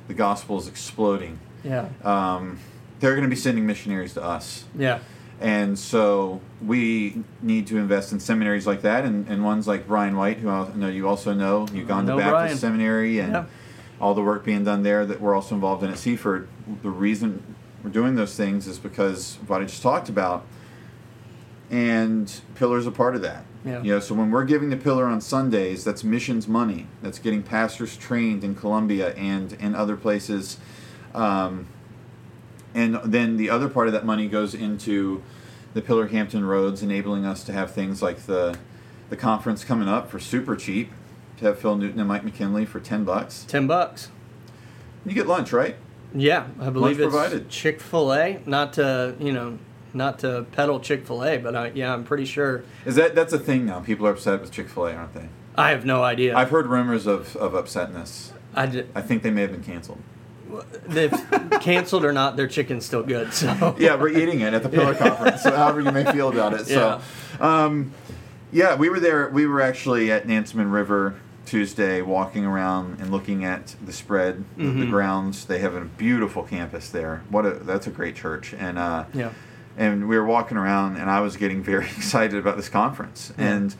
The 0.08 0.14
gospel 0.14 0.58
is 0.58 0.68
exploding. 0.68 1.38
Yeah. 1.62 1.88
Um, 2.04 2.58
they're 3.00 3.12
going 3.14 3.24
to 3.24 3.30
be 3.30 3.36
sending 3.36 3.66
missionaries 3.66 4.14
to 4.14 4.22
us. 4.22 4.64
Yeah. 4.76 4.98
And 5.40 5.78
so 5.78 6.40
we 6.64 7.22
need 7.42 7.66
to 7.66 7.76
invest 7.78 8.12
in 8.12 8.20
seminaries 8.20 8.66
like 8.66 8.82
that, 8.82 9.04
and, 9.04 9.26
and 9.28 9.44
ones 9.44 9.66
like 9.66 9.86
Brian 9.86 10.16
White, 10.16 10.38
who 10.38 10.48
I 10.48 10.68
know 10.74 10.88
you 10.88 11.08
also 11.08 11.32
know. 11.34 11.66
You've 11.72 11.88
gone 11.88 12.04
to 12.06 12.12
know 12.12 12.18
Baptist 12.18 12.32
Brian. 12.32 12.56
Seminary 12.56 13.18
and 13.18 13.32
Yeah. 13.32 13.44
all 14.00 14.14
the 14.14 14.22
work 14.22 14.44
being 14.44 14.62
done 14.64 14.82
there 14.84 15.04
that 15.04 15.20
we're 15.20 15.34
also 15.34 15.54
involved 15.54 15.82
in 15.82 15.90
at 15.90 15.98
Seaford. 15.98 16.48
The 16.82 16.88
reason 16.90 17.42
we're 17.82 17.90
doing 17.90 18.14
those 18.14 18.36
things 18.36 18.66
is 18.68 18.78
because 18.78 19.38
what 19.46 19.60
I 19.60 19.64
just 19.64 19.82
talked 19.82 20.08
about, 20.08 20.44
and 21.70 22.40
Pillar's 22.54 22.86
a 22.86 22.90
part 22.90 23.16
of 23.16 23.22
that. 23.22 23.44
Yeah. 23.64 23.82
You 23.82 23.92
know, 23.92 24.00
so 24.00 24.14
when 24.14 24.30
we're 24.30 24.44
giving 24.44 24.70
the 24.70 24.76
Pillar 24.76 25.06
on 25.06 25.20
Sundays, 25.20 25.84
that's 25.84 26.04
missions 26.04 26.46
money. 26.46 26.86
That's 27.02 27.18
getting 27.18 27.42
pastors 27.42 27.96
trained 27.96 28.44
in 28.44 28.54
Colombia 28.54 29.14
and 29.14 29.54
in 29.54 29.74
other 29.74 29.96
places. 29.96 30.58
Um, 31.14 31.68
and 32.74 32.96
then 33.04 33.36
the 33.36 33.48
other 33.48 33.68
part 33.68 33.86
of 33.86 33.92
that 33.94 34.04
money 34.04 34.28
goes 34.28 34.54
into 34.54 35.22
the 35.72 35.80
Pillar 35.80 36.08
Hampton 36.08 36.44
Roads, 36.44 36.82
enabling 36.82 37.24
us 37.24 37.42
to 37.44 37.52
have 37.52 37.72
things 37.72 38.02
like 38.02 38.26
the 38.26 38.58
the 39.10 39.16
conference 39.16 39.64
coming 39.64 39.88
up 39.88 40.10
for 40.10 40.18
super 40.18 40.56
cheap. 40.56 40.90
To 41.38 41.46
have 41.46 41.58
Phil 41.58 41.76
Newton 41.76 41.98
and 41.98 42.08
Mike 42.08 42.22
McKinley 42.22 42.64
for 42.64 42.78
ten 42.78 43.04
bucks. 43.04 43.44
Ten 43.48 43.66
bucks. 43.66 44.08
You 45.04 45.12
get 45.14 45.26
lunch, 45.26 45.52
right? 45.52 45.76
Yeah, 46.14 46.46
I 46.60 46.70
believe 46.70 47.00
it's 47.00 47.10
provided. 47.12 47.48
Chick 47.48 47.80
Fil 47.80 48.14
A. 48.14 48.40
Not 48.46 48.74
to 48.74 49.16
you 49.18 49.32
know, 49.32 49.58
not 49.94 50.18
to 50.20 50.46
peddle 50.52 50.80
Chick 50.80 51.06
Fil 51.06 51.24
A, 51.24 51.38
but 51.38 51.54
I, 51.54 51.72
yeah, 51.74 51.92
I'm 51.92 52.04
pretty 52.04 52.24
sure. 52.24 52.64
Is 52.84 52.96
that 52.96 53.14
that's 53.14 53.32
a 53.32 53.38
thing 53.38 53.64
now? 53.66 53.80
People 53.80 54.06
are 54.06 54.10
upset 54.12 54.40
with 54.40 54.50
Chick 54.50 54.68
Fil 54.68 54.86
A, 54.86 54.94
aren't 54.94 55.14
they? 55.14 55.28
I 55.56 55.70
have 55.70 55.84
no 55.86 56.02
idea. 56.02 56.36
I've 56.36 56.50
heard 56.50 56.66
rumors 56.66 57.06
of 57.06 57.36
of 57.36 57.52
upsetness. 57.52 58.32
I 58.54 58.66
did, 58.66 58.88
I 58.94 59.02
think 59.02 59.22
they 59.22 59.30
may 59.30 59.42
have 59.42 59.50
been 59.52 59.64
canceled. 59.64 59.98
they've 60.86 61.10
canceled 61.60 62.04
or 62.04 62.12
not, 62.12 62.36
their 62.36 62.46
chicken's 62.48 62.84
still 62.86 63.02
good. 63.02 63.32
So 63.32 63.74
yeah, 63.78 63.96
we're 63.96 64.08
eating 64.10 64.40
it 64.40 64.54
at 64.54 64.62
the 64.62 64.68
Pillar 64.68 64.94
Conference. 65.04 65.42
So 65.42 65.54
however 65.54 65.80
you 65.80 65.90
may 65.90 66.04
feel 66.12 66.28
about 66.28 66.54
it. 66.54 66.66
So, 66.66 67.00
um, 67.40 67.92
yeah, 68.52 68.76
we 68.76 68.88
were 68.88 69.00
there. 69.00 69.28
We 69.30 69.46
were 69.46 69.60
actually 69.60 70.12
at 70.12 70.26
Nansemond 70.28 70.72
River 70.72 71.16
Tuesday, 71.46 72.00
walking 72.00 72.44
around 72.46 73.00
and 73.00 73.10
looking 73.10 73.44
at 73.44 73.74
the 73.84 73.92
spread, 73.92 74.44
the- 74.56 74.70
the 74.70 74.86
grounds. 74.86 75.44
They 75.46 75.58
have 75.58 75.74
a 75.74 75.82
beautiful 75.84 76.42
campus 76.44 76.88
there. 76.90 77.22
What 77.30 77.44
a 77.46 77.50
that's 77.54 77.86
a 77.88 77.90
great 77.90 78.14
church. 78.16 78.54
And 78.56 78.78
uh, 78.78 79.04
yeah, 79.12 79.30
and 79.76 80.08
we 80.08 80.16
were 80.16 80.24
walking 80.24 80.56
around, 80.56 80.96
and 80.96 81.10
I 81.10 81.20
was 81.20 81.36
getting 81.36 81.62
very 81.62 81.84
excited 81.96 82.38
about 82.38 82.56
this 82.56 82.68
conference. 82.68 83.32
Yeah. 83.38 83.52
And 83.54 83.74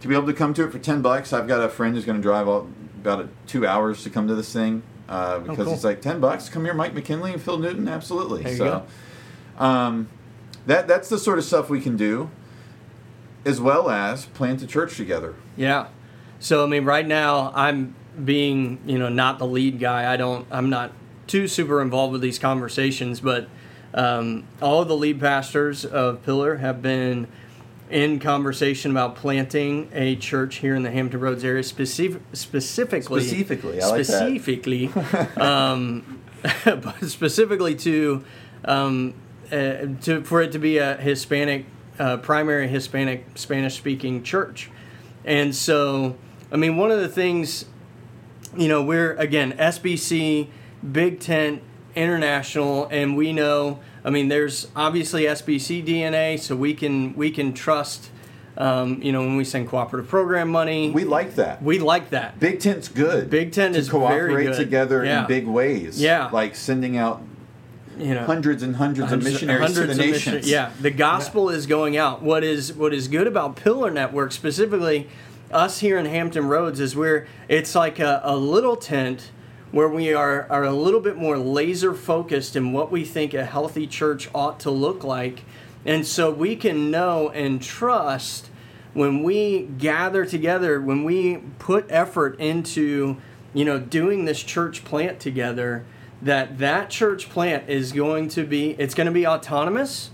to 0.00 0.08
be 0.08 0.14
able 0.14 0.26
to 0.26 0.32
come 0.32 0.54
to 0.54 0.64
it 0.64 0.72
for 0.72 0.78
ten 0.78 1.02
bucks, 1.02 1.32
I've 1.32 1.48
got 1.48 1.62
a 1.62 1.68
friend 1.68 1.94
who's 1.94 2.04
going 2.04 2.16
to 2.18 2.22
drive 2.22 2.48
all, 2.48 2.68
about 3.00 3.28
two 3.46 3.66
hours 3.66 4.02
to 4.04 4.10
come 4.10 4.28
to 4.28 4.34
this 4.34 4.52
thing 4.52 4.82
uh, 5.08 5.38
because 5.40 5.58
Oh, 5.60 5.64
cool. 5.64 5.72
he's 5.74 5.84
like 5.84 6.00
ten 6.02 6.20
bucks. 6.20 6.48
Come 6.48 6.64
here, 6.64 6.74
Mike 6.74 6.94
McKinley 6.94 7.32
and 7.32 7.40
Phil 7.42 7.58
Newton. 7.58 7.88
Absolutely. 7.88 8.42
There 8.42 8.52
you 8.52 8.58
so, 8.58 8.86
um, 9.58 10.08
that 10.66 10.86
that's 10.88 11.08
the 11.08 11.18
sort 11.18 11.38
of 11.38 11.44
stuff 11.44 11.68
we 11.70 11.80
can 11.80 11.96
do, 11.96 12.30
as 13.44 13.60
well 13.60 13.90
as 13.90 14.26
plant 14.26 14.62
a 14.62 14.66
church 14.66 14.96
together. 14.96 15.34
yeah. 15.56 15.88
So 16.42 16.64
I 16.64 16.66
mean, 16.66 16.84
right 16.86 17.06
now 17.06 17.52
I'm 17.54 17.94
being 18.24 18.80
you 18.86 18.98
know 18.98 19.10
not 19.10 19.38
the 19.38 19.46
lead 19.46 19.78
guy. 19.78 20.10
I 20.10 20.16
don't. 20.16 20.46
I'm 20.50 20.70
not 20.70 20.92
too 21.26 21.46
super 21.46 21.82
involved 21.82 22.12
with 22.12 22.22
these 22.22 22.38
conversations, 22.38 23.20
but 23.20 23.46
um, 23.94 24.44
all 24.62 24.82
of 24.82 24.88
the 24.88 24.96
lead 24.96 25.20
pastors 25.20 25.84
of 25.84 26.22
Pillar 26.24 26.56
have 26.56 26.80
been 26.82 27.26
in 27.90 28.20
conversation 28.20 28.92
about 28.92 29.16
planting 29.16 29.90
a 29.92 30.14
church 30.16 30.56
here 30.56 30.76
in 30.76 30.82
the 30.84 30.90
Hampton 30.90 31.20
Roads 31.20 31.44
area, 31.44 31.62
specific, 31.62 32.22
specifically. 32.32 33.22
Specifically, 33.22 33.80
like 33.80 34.04
specifically, 34.04 34.90
um, 35.36 36.20
specifically 37.02 37.74
to, 37.76 38.24
um, 38.64 39.14
uh, 39.50 39.86
to 40.02 40.22
for 40.24 40.40
it 40.40 40.52
to 40.52 40.58
be 40.58 40.78
a 40.78 40.96
Hispanic, 40.96 41.66
uh, 41.98 42.18
primary 42.18 42.68
Hispanic 42.68 43.26
Spanish-speaking 43.34 44.22
church, 44.22 44.70
and 45.24 45.54
so 45.54 46.16
I 46.52 46.56
mean 46.56 46.76
one 46.76 46.92
of 46.92 47.00
the 47.00 47.08
things, 47.08 47.64
you 48.56 48.68
know, 48.68 48.82
we're 48.82 49.14
again 49.16 49.52
SBC, 49.54 50.46
Big 50.92 51.18
Tent, 51.18 51.62
international, 51.94 52.86
and 52.90 53.16
we 53.16 53.32
know. 53.32 53.80
I 54.04 54.10
mean, 54.10 54.28
there's 54.28 54.68
obviously 54.74 55.24
SBC 55.24 55.84
DNA, 55.86 56.38
so 56.38 56.56
we 56.56 56.74
can 56.74 57.14
we 57.16 57.30
can 57.30 57.52
trust. 57.52 58.10
Um, 58.58 59.00
you 59.02 59.10
know, 59.12 59.20
when 59.20 59.36
we 59.36 59.44
send 59.44 59.68
cooperative 59.68 60.10
program 60.10 60.48
money, 60.50 60.90
We 60.90 61.04
like 61.04 61.36
that. 61.36 61.62
we 61.62 61.78
like 61.78 62.10
that. 62.10 62.38
Big 62.40 62.60
Tent's 62.60 62.88
good. 62.88 63.30
Big 63.30 63.52
Tent 63.52 63.72
to 63.74 63.80
is 63.80 63.88
cooperate 63.88 64.28
very 64.32 64.44
good. 64.46 64.56
together 64.56 65.02
Yeah. 65.04 65.22
in 65.22 65.28
big 65.28 65.46
ways. 65.46 65.98
Yeah. 66.02 66.28
like 66.30 66.54
sending 66.56 66.96
out 66.98 67.22
You 67.96 68.14
know, 68.14 68.24
hundreds 68.24 68.62
and 68.62 68.76
hundreds, 68.76 69.12
of 69.12 69.22
missionaries 69.22 69.72
to 69.74 69.86
the 69.86 69.92
of 69.92 69.96
nations. 69.96 70.34
mission- 70.34 70.50
yeah, 70.50 70.70
the 70.80 70.90
gospel 70.90 71.48
is 71.48 71.64
going 71.66 71.96
out. 71.96 72.22
What 72.22 72.44
is 72.44 72.72
what 72.74 72.92
is 72.92 73.08
good 73.08 73.26
about 73.26 73.56
Pillar 73.56 73.90
Network 73.90 74.30
specifically, 74.32 75.08
us 75.50 75.78
here 75.78 75.96
in 75.96 76.04
Hampton 76.06 76.46
Roads 76.46 76.80
is 76.80 76.94
where 76.94 77.26
it's 77.48 77.74
like 77.74 77.98
a, 77.98 78.20
a 78.24 78.36
little 78.36 78.76
tent 78.76 79.30
where 79.70 79.88
we 79.88 80.12
are 80.12 80.46
are 80.50 80.64
a 80.64 80.72
little 80.72 81.00
bit 81.00 81.16
more 81.16 81.38
laser 81.38 81.94
focused 81.94 82.56
in 82.56 82.72
what 82.72 82.90
we 82.90 83.04
think 83.04 83.34
a 83.34 83.44
healthy 83.44 83.86
church 83.86 84.28
ought 84.34 84.60
to 84.60 84.70
look 84.70 85.04
like, 85.04 85.44
and 85.84 86.06
so 86.06 86.30
we 86.30 86.56
can 86.56 86.90
know 86.90 87.28
and 87.30 87.62
trust 87.62 88.50
when 88.92 89.22
we 89.22 89.62
gather 89.78 90.24
together, 90.24 90.80
when 90.80 91.04
we 91.04 91.38
put 91.58 91.86
effort 91.88 92.38
into 92.40 93.16
you 93.54 93.64
know 93.64 93.78
doing 93.78 94.24
this 94.24 94.42
church 94.42 94.84
plant 94.84 95.18
together 95.20 95.84
that 96.22 96.58
that 96.58 96.90
church 96.90 97.30
plant 97.30 97.68
is 97.68 97.92
going 97.92 98.28
to 98.28 98.44
be 98.44 98.70
it's 98.72 98.94
going 98.94 99.06
to 99.06 99.12
be 99.12 99.26
autonomous 99.26 100.10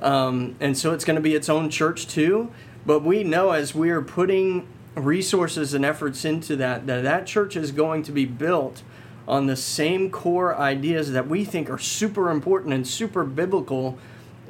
um, 0.00 0.56
and 0.60 0.76
so 0.76 0.92
it's 0.92 1.04
going 1.04 1.16
to 1.16 1.22
be 1.22 1.34
its 1.34 1.48
own 1.48 1.70
church 1.70 2.06
too. 2.06 2.50
But 2.86 3.02
we 3.02 3.22
know 3.22 3.50
as 3.50 3.74
we 3.74 3.90
are 3.90 4.02
putting 4.02 4.66
resources 4.94 5.74
and 5.74 5.84
efforts 5.84 6.24
into 6.24 6.56
that 6.56 6.86
that 6.86 7.02
that 7.04 7.26
church 7.26 7.56
is 7.56 7.70
going 7.70 8.02
to 8.02 8.12
be 8.12 8.24
built 8.24 8.82
on 9.28 9.46
the 9.46 9.56
same 9.56 10.10
core 10.10 10.56
ideas 10.56 11.12
that 11.12 11.28
we 11.28 11.44
think 11.44 11.70
are 11.70 11.78
super 11.78 12.30
important 12.30 12.72
and 12.74 12.86
super 12.86 13.24
biblical 13.24 13.98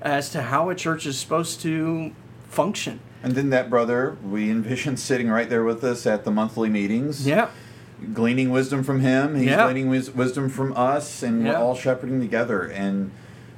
as 0.01 0.31
to 0.31 0.43
how 0.43 0.71
a 0.71 0.75
church 0.75 1.05
is 1.07 1.19
supposed 1.19 1.61
to 1.61 2.13
function 2.49 3.01
And 3.23 3.35
then 3.35 3.51
that 3.51 3.69
brother, 3.69 4.17
we 4.25 4.51
envision 4.51 4.97
sitting 4.97 5.29
right 5.29 5.49
there 5.51 5.63
with 5.65 5.85
us 5.85 6.07
at 6.07 6.25
the 6.25 6.31
monthly 6.31 6.69
meetings. 6.71 7.27
yeah 7.27 7.49
Gleaning 8.15 8.51
wisdom 8.51 8.83
from 8.83 9.01
him. 9.01 9.37
He's 9.37 9.45
Yeah. 9.51 9.65
gleaning 9.65 9.91
wis- 9.91 10.15
wisdom 10.15 10.49
from 10.49 10.73
us, 10.75 11.23
and 11.23 11.45
we're 11.45 11.55
all 11.55 11.75
shepherding 11.75 12.19
together 12.19 12.63
and 12.63 13.11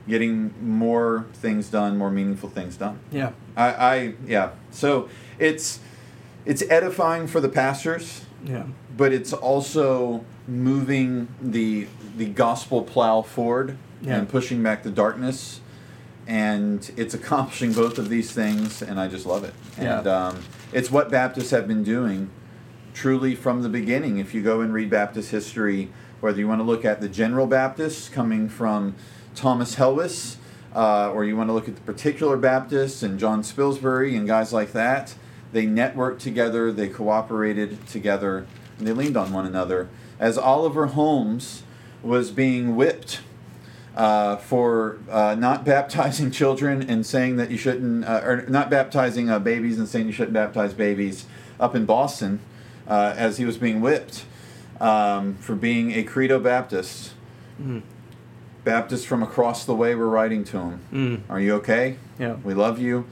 getting 0.09 0.53
more 0.61 1.27
things 1.33 1.69
done, 1.69 1.97
more 1.97 2.11
meaningful 2.11 2.49
things 2.49 2.77
done. 2.77 2.99
yeah 3.13 3.31
I, 3.57 3.67
I 3.69 4.15
yeah. 4.27 4.51
So 4.73 5.09
it's 5.39 5.79
it's 6.45 6.65
edifying 6.69 7.29
for 7.29 7.41
the 7.41 7.49
pastors, 7.49 8.25
yeah 8.45 8.65
but 9.03 9.13
it's 9.13 9.33
also 9.33 10.25
moving 10.47 11.27
the 11.43 11.89
the 12.17 12.27
gospel 12.27 12.83
plow 12.83 13.21
forward 13.21 13.77
Yeah. 14.01 14.19
and 14.19 14.29
pushing 14.29 14.63
back 14.63 14.85
the 14.85 14.93
darkness 14.93 15.61
and 16.29 16.89
it's 16.97 17.13
accomplishing 17.13 17.73
both 17.73 17.99
of 17.99 18.09
these 18.09 18.31
things 18.31 18.81
and 18.81 19.01
i 19.01 19.09
just 19.09 19.27
love 19.27 19.43
it 19.43 19.55
Yeah. 19.77 19.99
and 19.99 20.07
um, 20.07 20.39
it's 20.73 20.89
what 20.89 21.11
baptists 21.11 21.51
have 21.51 21.67
been 21.67 21.83
doing 21.83 22.31
truly 22.95 23.35
from 23.35 23.63
the 23.63 23.69
beginning 23.69 24.19
if 24.19 24.35
you 24.35 24.41
go 24.41 24.61
and 24.61 24.73
read 24.73 24.89
baptist 24.89 25.33
history 25.33 25.91
whether 26.21 26.39
you 26.39 26.47
want 26.47 26.61
to 26.61 26.65
look 26.73 26.85
at 26.85 27.01
the 27.01 27.09
general 27.09 27.49
baptists 27.49 28.09
coming 28.09 28.49
from 28.49 28.95
thomas 29.35 29.75
helwys 29.77 30.37
uh, 30.77 31.11
or 31.11 31.25
you 31.25 31.37
want 31.37 31.49
to 31.49 31.53
look 31.53 31.67
at 31.69 31.75
the 31.75 31.81
particular 31.93 32.37
baptists 32.37 33.03
and 33.03 33.19
john 33.19 33.43
spilsbury 33.43 34.17
and 34.17 34.29
guys 34.29 34.53
like 34.53 34.71
that 34.71 35.17
they 35.53 35.67
networked 35.67 36.21
together 36.21 36.71
they 36.71 36.89
cooperated 36.89 37.85
together 37.89 38.47
and 38.79 38.87
they 38.87 38.93
leaned 38.93 39.17
on 39.17 39.33
one 39.33 39.47
another 39.47 39.89
as 40.19 40.39
oliver 40.39 40.87
holmes 40.87 41.63
was 42.03 42.31
being 42.31 42.77
whipped 42.77 43.21
uh, 43.97 44.37
for 44.37 44.99
uh, 45.11 45.35
not 45.35 45.65
baptizing 45.65 46.31
children 46.41 46.83
and 46.89 47.05
saying 47.05 47.37
that 47.37 47.51
you 47.51 47.59
shouldn't, 47.59 48.05
uh, 48.05 48.21
or 48.25 48.47
not 48.49 48.71
baptizing 48.71 49.29
uh, 49.29 49.39
babies 49.39 49.79
and 49.79 49.89
saying 49.89 50.07
you 50.07 50.13
shouldn't 50.13 50.33
baptize 50.33 50.73
babies 50.75 51.27
up 51.61 51.75
in 51.75 51.85
Boston 51.85 52.41
uh, 52.89 53.15
as 53.17 53.39
he 53.39 53.45
was 53.45 53.59
being 53.59 53.81
whipped 53.81 54.25
um, 54.81 55.35
for 55.37 55.55
being 55.55 55.93
a 55.93 56.03
Credo 56.03 56.39
Baptist. 56.39 57.13
Mm. 57.61 57.83
Baptists 58.65 59.05
from 59.05 59.23
across 59.23 59.65
the 59.65 59.75
way 59.75 59.95
were 59.95 60.09
writing 60.09 60.45
to 60.45 60.59
him. 60.59 60.81
Mm. 60.93 61.21
Are 61.29 61.41
you 61.41 61.55
okay? 61.57 61.97
Yeah. 62.19 62.35
We 62.45 62.55
love 62.55 62.79
you. 62.79 63.07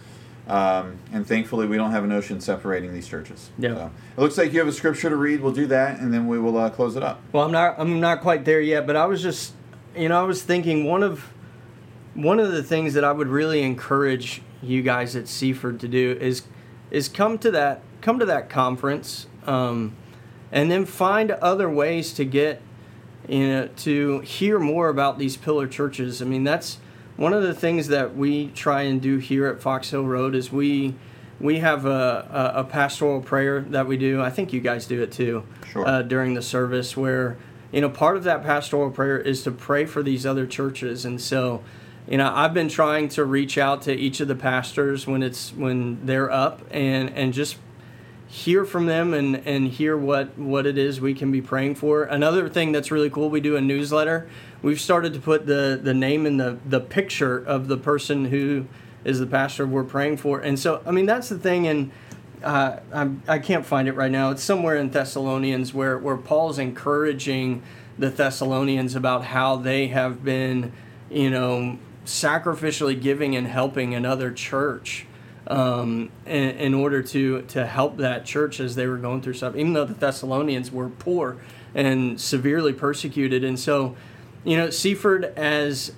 Um, 0.48 0.98
and 1.12 1.26
thankfully, 1.26 1.66
we 1.66 1.76
don't 1.76 1.92
have 1.92 2.02
an 2.02 2.10
ocean 2.10 2.40
separating 2.40 2.92
these 2.92 3.06
churches. 3.06 3.50
Yeah. 3.58 3.74
So, 3.74 3.90
it 4.16 4.20
looks 4.20 4.38
like 4.38 4.52
you 4.52 4.58
have 4.58 4.68
a 4.68 4.72
scripture 4.72 5.08
to 5.08 5.16
read. 5.16 5.40
We'll 5.40 5.52
do 5.52 5.66
that, 5.68 6.00
and 6.00 6.12
then 6.12 6.26
we 6.26 6.38
will 6.38 6.56
uh, 6.56 6.70
close 6.70 6.96
it 6.96 7.02
up. 7.02 7.20
Well, 7.32 7.44
I'm 7.44 7.52
not. 7.52 7.76
I'm 7.78 8.00
not 8.00 8.20
quite 8.20 8.44
there 8.44 8.60
yet, 8.60 8.86
but 8.86 8.96
I 8.96 9.06
was 9.06 9.22
just, 9.22 9.52
you 9.96 10.08
know, 10.08 10.20
I 10.20 10.24
was 10.24 10.42
thinking 10.42 10.84
one 10.84 11.02
of, 11.04 11.32
one 12.14 12.40
of 12.40 12.50
the 12.50 12.62
things 12.62 12.94
that 12.94 13.04
I 13.04 13.12
would 13.12 13.28
really 13.28 13.62
encourage 13.62 14.42
you 14.62 14.82
guys 14.82 15.14
at 15.14 15.28
Seaford 15.28 15.78
to 15.80 15.88
do 15.88 16.18
is, 16.20 16.42
is 16.90 17.08
come 17.08 17.38
to 17.38 17.50
that 17.52 17.82
come 18.00 18.18
to 18.18 18.26
that 18.26 18.48
conference, 18.48 19.26
um, 19.46 19.94
and 20.50 20.70
then 20.70 20.84
find 20.84 21.30
other 21.30 21.70
ways 21.70 22.12
to 22.14 22.24
get, 22.24 22.60
you 23.28 23.46
know, 23.46 23.68
to 23.76 24.20
hear 24.20 24.58
more 24.58 24.88
about 24.88 25.18
these 25.18 25.36
pillar 25.36 25.68
churches. 25.68 26.20
I 26.20 26.24
mean, 26.24 26.44
that's 26.44 26.78
one 27.20 27.34
of 27.34 27.42
the 27.42 27.52
things 27.52 27.88
that 27.88 28.16
we 28.16 28.46
try 28.48 28.82
and 28.82 29.00
do 29.02 29.18
here 29.18 29.46
at 29.46 29.60
Foxhill 29.60 30.06
Road 30.06 30.34
is 30.34 30.50
we 30.50 30.94
we 31.38 31.58
have 31.58 31.84
a, 31.86 32.52
a, 32.54 32.60
a 32.60 32.64
pastoral 32.64 33.20
prayer 33.20 33.60
that 33.60 33.86
we 33.86 33.96
do. 33.96 34.20
I 34.22 34.30
think 34.30 34.52
you 34.52 34.60
guys 34.60 34.86
do 34.86 35.02
it 35.02 35.12
too 35.12 35.44
Sure. 35.70 35.86
uh, 35.86 36.02
during 36.02 36.32
the 36.34 36.42
service 36.42 36.96
where 36.96 37.36
you 37.72 37.80
know 37.82 37.90
part 37.90 38.16
of 38.16 38.24
that 38.24 38.42
pastoral 38.42 38.90
prayer 38.90 39.18
is 39.18 39.42
to 39.44 39.50
pray 39.50 39.84
for 39.84 40.02
these 40.02 40.24
other 40.26 40.46
churches 40.46 41.04
and 41.04 41.20
so 41.20 41.62
you 42.08 42.16
know 42.16 42.32
i've 42.34 42.52
been 42.52 42.68
trying 42.68 43.08
to 43.08 43.24
reach 43.24 43.56
out 43.56 43.82
to 43.82 43.92
each 43.94 44.18
of 44.20 44.26
the 44.26 44.34
pastors 44.34 45.06
when 45.06 45.22
it's 45.22 45.52
when 45.52 46.04
they're 46.04 46.28
up 46.30 46.62
and 46.72 47.10
and 47.10 47.32
just 47.32 47.56
hear 48.30 48.64
from 48.64 48.86
them 48.86 49.12
and 49.12 49.36
and 49.44 49.66
hear 49.66 49.96
what 49.96 50.38
what 50.38 50.64
it 50.64 50.78
is 50.78 51.00
we 51.00 51.12
can 51.12 51.32
be 51.32 51.42
praying 51.42 51.74
for. 51.74 52.04
Another 52.04 52.48
thing 52.48 52.70
that's 52.70 52.92
really 52.92 53.10
cool 53.10 53.28
we 53.28 53.40
do 53.40 53.56
a 53.56 53.60
newsletter. 53.60 54.28
We've 54.62 54.80
started 54.80 55.12
to 55.14 55.20
put 55.20 55.46
the 55.46 55.78
the 55.82 55.92
name 55.92 56.26
and 56.26 56.38
the 56.38 56.58
the 56.64 56.80
picture 56.80 57.38
of 57.38 57.66
the 57.66 57.76
person 57.76 58.26
who 58.26 58.66
is 59.04 59.18
the 59.18 59.26
pastor 59.26 59.66
we're 59.66 59.82
praying 59.82 60.18
for. 60.18 60.40
And 60.40 60.58
so 60.58 60.82
i 60.86 60.92
mean 60.92 61.06
that's 61.06 61.28
the 61.28 61.38
thing 61.38 61.66
and 61.66 61.90
uh, 62.42 62.78
I'm, 62.92 63.22
I 63.28 63.38
can't 63.38 63.66
find 63.66 63.86
it 63.86 63.92
right 63.92 64.10
now. 64.10 64.30
It's 64.30 64.42
somewhere 64.42 64.76
in 64.76 64.90
Thessalonians 64.90 65.74
where, 65.74 65.98
where 65.98 66.16
Paul's 66.16 66.58
encouraging 66.58 67.62
the 67.98 68.08
Thessalonians 68.08 68.94
about 68.94 69.24
how 69.24 69.56
they 69.56 69.88
have 69.88 70.24
been, 70.24 70.72
you 71.10 71.28
know, 71.28 71.78
sacrificially 72.06 72.98
giving 72.98 73.36
and 73.36 73.46
helping 73.46 73.94
another 73.94 74.32
church 74.32 75.04
um, 75.50 76.10
in, 76.26 76.50
in 76.50 76.74
order 76.74 77.02
to, 77.02 77.42
to 77.42 77.66
help 77.66 77.96
that 77.96 78.24
church 78.24 78.60
as 78.60 78.76
they 78.76 78.86
were 78.86 78.96
going 78.96 79.20
through 79.20 79.34
stuff, 79.34 79.56
even 79.56 79.72
though 79.72 79.84
the 79.84 79.94
Thessalonians 79.94 80.70
were 80.70 80.88
poor 80.88 81.38
and 81.74 82.20
severely 82.20 82.72
persecuted. 82.72 83.42
And 83.42 83.58
so, 83.58 83.96
you 84.44 84.56
know, 84.56 84.70
Seaford, 84.70 85.24
as 85.36 85.92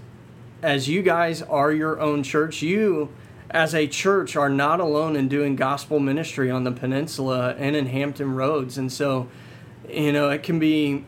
as 0.63 0.89
you 0.89 1.03
guys 1.03 1.43
are 1.43 1.73
your 1.73 2.01
own 2.01 2.23
church, 2.23 2.63
you 2.63 3.11
as 3.51 3.75
a 3.75 3.87
church 3.87 4.37
are 4.37 4.49
not 4.49 4.81
alone 4.81 5.17
in 5.17 5.29
doing 5.29 5.57
gospel 5.57 5.99
ministry 5.99 6.51
on 6.51 6.65
the 6.65 6.73
peninsula 6.73 7.55
and 7.59 7.77
in 7.77 7.87
Hampton 7.87 8.35
Roads. 8.35 8.79
And 8.79 8.91
so, 8.91 9.29
you 9.89 10.13
know, 10.13 10.31
it 10.31 10.43
can 10.43 10.59
be 10.59 11.05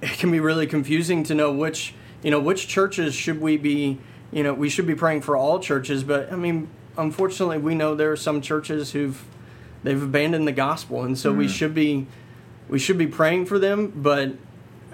it 0.00 0.16
can 0.18 0.30
be 0.30 0.38
really 0.38 0.68
confusing 0.68 1.24
to 1.24 1.34
know 1.34 1.50
which, 1.50 1.92
you 2.22 2.30
know, 2.30 2.38
which 2.38 2.68
churches 2.68 3.16
should 3.16 3.40
we 3.40 3.56
be, 3.56 3.98
you 4.30 4.44
know, 4.44 4.54
we 4.54 4.68
should 4.68 4.86
be 4.86 4.94
praying 4.94 5.22
for 5.22 5.36
all 5.36 5.58
churches, 5.58 6.04
but 6.04 6.32
I 6.32 6.36
mean, 6.36 6.68
unfortunately, 6.98 7.56
we 7.58 7.74
know 7.74 7.94
there 7.94 8.12
are 8.12 8.16
some 8.16 8.40
churches 8.42 8.92
who've 8.92 9.24
they've 9.84 10.02
abandoned 10.02 10.46
the 10.46 10.52
gospel, 10.52 11.02
and 11.04 11.16
so 11.16 11.32
we 11.32 11.48
should 11.48 11.74
be 11.74 12.06
we 12.68 12.78
should 12.78 12.98
be 12.98 13.06
praying 13.06 13.46
for 13.46 13.58
them, 13.58 13.92
but 13.96 14.32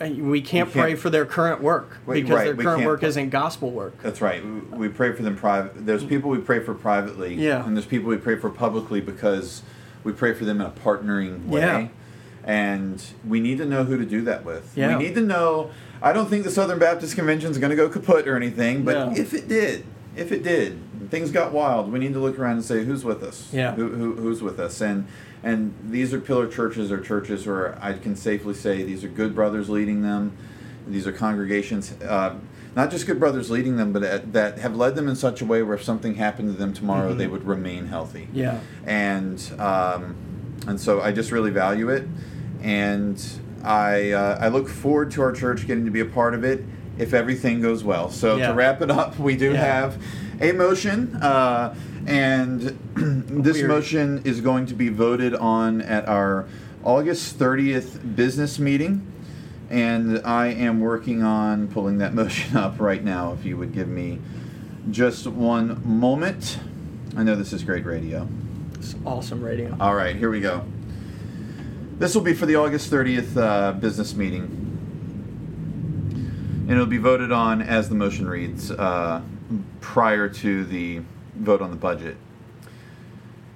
uh, 0.01 0.07
we 0.09 0.41
can't, 0.41 0.71
can't- 0.71 0.73
pray 0.73 0.95
for 0.95 1.11
their 1.11 1.25
current 1.25 1.61
work 1.63 1.99
Wait, 2.07 2.23
because 2.23 2.37
right, 2.37 2.45
their 2.57 2.65
current 2.65 2.85
work 2.85 3.01
pray- 3.01 3.09
isn't 3.09 3.31
gospel 3.31 3.71
work. 3.71 4.01
That's 4.03 4.21
right. 4.21 4.45
We- 4.45 4.61
We 4.87 4.89
pray 4.89 5.13
for 5.13 5.23
them 5.23 5.37
private. 5.37 5.87
There's 5.87 6.05
people 6.05 6.31
we 6.31 6.39
pray 6.39 6.61
for 6.61 6.75
privately. 6.75 7.35
Yeah. 7.35 7.65
And 7.67 7.77
there's 7.77 7.87
people 7.87 8.11
we 8.11 8.17
pray 8.19 8.37
for 8.37 8.51
publicly 8.51 9.01
because 9.01 9.63
we 10.05 10.13
pray 10.13 10.35
for 10.35 10.45
them 10.45 10.61
in 10.61 10.67
a 10.67 10.71
partnering 10.71 11.47
way. 11.47 11.61
Yeah. 11.61 11.89
And 12.45 13.03
we 13.27 13.41
need 13.41 13.59
to 13.59 13.65
know 13.65 13.85
who 13.85 13.97
to 13.97 14.05
do 14.05 14.21
that 14.23 14.45
with. 14.45 14.73
Yeah. 14.77 14.99
We 14.99 15.05
need 15.05 15.15
to 15.15 15.21
know. 15.23 15.71
I 16.03 16.13
don't 16.13 16.29
think 16.29 16.45
the 16.45 16.51
Southern 16.51 16.79
Baptist 16.79 17.15
Convention 17.17 17.51
is 17.51 17.59
going 17.59 17.71
to 17.71 17.77
go 17.77 17.89
kaput 17.89 18.29
or 18.29 18.37
anything, 18.37 18.85
but 18.85 18.93
No. 18.93 19.13
if 19.17 19.33
it 19.33 19.49
did, 19.49 19.85
if 20.15 20.31
it 20.33 20.43
did, 20.43 20.79
things 21.11 21.31
got 21.31 21.53
wild. 21.53 21.93
We 21.93 21.99
need 21.99 22.13
to 22.15 22.21
look 22.21 22.39
around 22.39 22.53
and 22.57 22.65
say, 22.65 22.85
who's 22.85 23.05
with 23.05 23.23
us? 23.23 23.49
Yeah. 23.53 23.75
Who, 23.75 23.89
who, 23.89 24.15
who's 24.17 24.43
with 24.43 24.59
us? 24.61 24.81
And 24.81 25.07
and 25.43 25.75
these 25.91 26.15
are 26.15 26.21
pillar 26.21 26.47
churches 26.47 26.91
or 26.91 27.01
churches 27.01 27.47
where 27.47 27.79
I 27.83 27.93
can 27.93 28.17
safely 28.17 28.55
say 28.55 28.83
these 28.83 29.05
are 29.05 29.09
good 29.09 29.35
brothers 29.35 29.69
leading 29.69 30.01
them. 30.03 30.37
These 30.87 31.07
are 31.07 31.13
congregations, 31.13 31.93
uh, 32.03 32.37
not 32.77 32.91
just 32.91 33.07
good 33.07 33.19
brothers 33.19 33.51
leading 33.51 33.77
them, 33.77 33.93
but 33.93 34.03
at, 34.03 34.33
that 34.33 34.59
have 34.59 34.75
led 34.77 34.95
them 34.97 35.09
in 35.09 35.17
such 35.17 35.41
a 35.43 35.45
way 35.45 35.63
where 35.63 35.77
if 35.77 35.83
something 35.83 36.15
happened 36.15 36.49
to 36.53 36.59
them 36.59 36.73
tomorrow, 36.73 37.11
Mm-hmm. 37.11 37.19
they 37.19 37.27
would 37.27 37.45
remain 37.45 37.87
healthy. 37.87 38.29
Yeah. 38.33 38.61
And 38.87 39.39
um, 39.59 40.17
and 40.67 40.81
so 40.81 41.01
I 41.03 41.13
just 41.13 41.31
really 41.31 41.51
value 41.51 41.89
it, 41.91 42.07
and 42.63 43.23
I 43.63 44.11
uh, 44.13 44.39
I 44.41 44.49
look 44.49 44.69
forward 44.69 45.11
to 45.13 45.23
our 45.23 45.33
church 45.33 45.67
getting 45.67 45.85
to 45.85 45.91
be 45.91 46.01
a 46.01 46.05
part 46.07 46.35
of 46.35 46.45
it 46.45 46.65
if 46.99 47.13
everything 47.13 47.61
goes 47.61 47.83
well. 47.85 48.09
So 48.11 48.37
Yeah. 48.37 48.49
to 48.49 48.55
wrap 48.55 48.81
it 48.83 48.91
up, 48.91 49.19
we 49.19 49.37
do 49.37 49.53
Yeah. 49.53 49.65
have 49.65 50.03
a 50.41 50.53
motion, 50.53 51.17
uh, 51.17 51.75
and 52.07 52.61
this 53.45 53.57
Weird. 53.57 53.69
motion 53.69 54.23
is 54.25 54.41
going 54.41 54.67
to 54.67 54.75
be 54.75 54.89
voted 54.89 55.35
on 55.35 55.81
at 55.83 56.07
our 56.09 56.47
August 56.83 57.39
30th 57.39 58.15
business 58.15 58.59
meeting. 58.59 59.11
And 59.71 60.21
I 60.25 60.49
am 60.49 60.81
working 60.81 61.23
on 61.23 61.69
pulling 61.69 61.99
that 61.99 62.15
motion 62.21 62.57
up 62.57 62.79
right 62.79 63.03
now. 63.03 63.33
If 63.33 63.45
you 63.45 63.57
would 63.57 63.73
give 63.73 63.89
me 63.89 64.21
just 64.91 65.27
one 65.27 65.81
moment. 65.85 66.59
I 67.17 67.23
know 67.23 67.35
this 67.35 67.53
is 67.53 67.63
great 67.63 67.85
radio. 67.85 68.29
It's 68.75 68.95
awesome 69.07 69.43
radio. 69.43 69.75
All 69.81 69.95
right, 69.95 70.15
here 70.15 70.31
we 70.31 70.41
go. 70.41 70.65
This 71.99 72.15
will 72.15 72.23
be 72.23 72.35
for 72.35 72.45
the 72.45 72.57
August 72.57 72.91
30th 72.91 73.37
uh, 73.37 73.73
business 73.73 74.15
meeting. 74.15 74.61
And 76.63 76.71
it'll 76.71 76.87
be 76.87 76.99
voted 76.99 77.31
on 77.31 77.63
as 77.63 77.89
the 77.89 77.95
motion 77.95 78.27
reads 78.29 78.71
uh, 78.71 79.23
prior 79.81 80.29
to 80.29 80.65
the 80.65 81.03
vote 81.37 81.63
on 81.63 81.71
the 81.71 81.77
budget. 81.77 82.17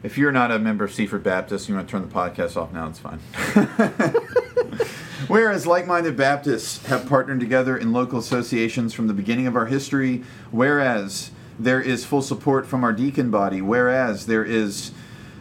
If 0.03 0.17
you're 0.17 0.33
not 0.33 0.53
a 0.53 0.59
member 0.59 0.85
of 0.85 0.93
Seaford 0.93 1.25
Baptist, 1.25 1.69
you 1.69 1.75
want 1.75 1.89
to 1.89 1.91
turn 1.91 2.09
the 2.09 2.15
podcast 2.15 2.57
off 2.57 2.73
now, 2.73 2.89
it's 2.89 3.01
fine. 3.01 3.19
Whereas 5.29 5.67
like 5.67 5.87
minded 5.87 6.17
Baptists 6.17 6.87
have 6.87 7.07
partnered 7.07 7.41
together 7.41 7.77
in 7.77 7.93
local 7.93 8.19
associations 8.19 8.95
from 8.95 9.09
the 9.09 9.13
beginning 9.13 9.47
of 9.47 9.57
our 9.57 9.67
history, 9.67 10.23
whereas 10.51 11.33
there 11.59 11.81
is 11.81 12.05
full 12.05 12.23
support 12.23 12.67
from 12.67 12.85
our 12.85 12.93
deacon 12.93 13.31
body, 13.31 13.61
whereas 13.61 14.27
there 14.27 14.45
is 14.45 14.93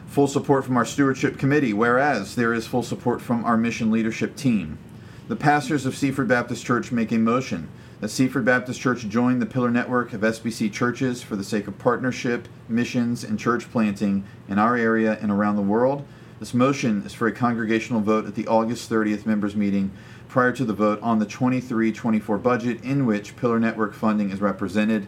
full 0.08 0.28
support 0.28 0.66
from 0.66 0.76
our 0.76 0.86
stewardship 0.86 1.38
committee, 1.38 1.74
whereas 1.74 2.36
there 2.36 2.54
is 2.54 2.66
full 2.66 2.84
support 2.84 3.22
from 3.22 3.46
our 3.46 3.56
mission 3.56 3.92
leadership 3.92 4.36
team. 4.36 4.80
The 5.28 5.36
pastors 5.36 5.86
of 5.86 5.96
Seaford 5.96 6.28
Baptist 6.28 6.66
Church 6.66 6.92
make 6.92 7.12
a 7.12 7.18
motion 7.18 7.70
that 8.00 8.10
Seaford 8.10 8.46
Baptist 8.46 8.80
Church 8.80 9.08
join 9.08 9.40
the 9.40 9.46
Pillar 9.46 9.72
Network 9.72 10.14
of 10.14 10.22
SBC 10.22 10.72
churches 10.72 11.24
for 11.24 11.36
the 11.36 11.44
sake 11.44 11.68
of 11.68 11.80
partnership, 11.80 12.48
missions, 12.70 13.24
and 13.24 13.40
church 13.40 13.72
planting 13.72 14.24
in 14.48 14.60
our 14.60 14.78
area 14.78 15.18
and 15.20 15.32
around 15.32 15.56
the 15.56 15.64
world. 15.64 16.06
This 16.40 16.54
motion 16.54 17.02
is 17.04 17.14
for 17.14 17.28
a 17.28 17.32
congregational 17.32 18.02
vote 18.02 18.28
at 18.28 18.36
the 18.36 18.48
August 18.48 18.90
30th 18.92 19.26
members 19.26 19.56
meeting 19.56 19.92
prior 20.28 20.52
to 20.52 20.64
the 20.64 20.74
vote 20.74 21.00
on 21.02 21.18
the 21.18 21.26
23 21.26 21.92
24 21.92 22.38
budget, 22.38 22.84
in 22.84 23.08
which 23.08 23.36
Pillar 23.36 23.60
Network 23.60 23.96
funding 23.96 24.30
is 24.30 24.40
represented. 24.40 25.08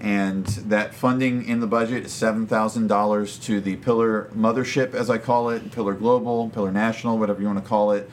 And 0.00 0.46
that 0.46 0.94
funding 0.94 1.44
in 1.44 1.60
the 1.60 1.66
budget 1.66 2.06
is 2.06 2.12
$7,000 2.12 3.42
to 3.42 3.60
the 3.60 3.76
Pillar 3.76 4.30
Mothership, 4.34 4.94
as 4.94 5.10
I 5.10 5.18
call 5.18 5.50
it, 5.50 5.70
Pillar 5.72 5.92
Global, 5.92 6.48
Pillar 6.48 6.72
National, 6.72 7.18
whatever 7.18 7.42
you 7.42 7.48
want 7.48 7.62
to 7.62 7.68
call 7.68 7.90
it. 7.92 8.08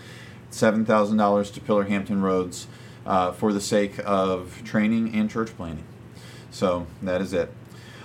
$7,000 0.51 1.53
to 1.53 1.61
Pillar 1.61 1.85
Hampton 1.85 2.21
Roads 2.21 2.67
uh, 3.07 3.31
for 3.31 3.51
the 3.53 3.61
sake 3.61 3.95
of 4.05 4.61
training 4.63 5.15
and 5.15 5.29
church 5.29 5.55
planning. 5.57 5.83
So 6.51 6.85
that 7.01 7.21
is 7.21 7.33
it. 7.33 7.51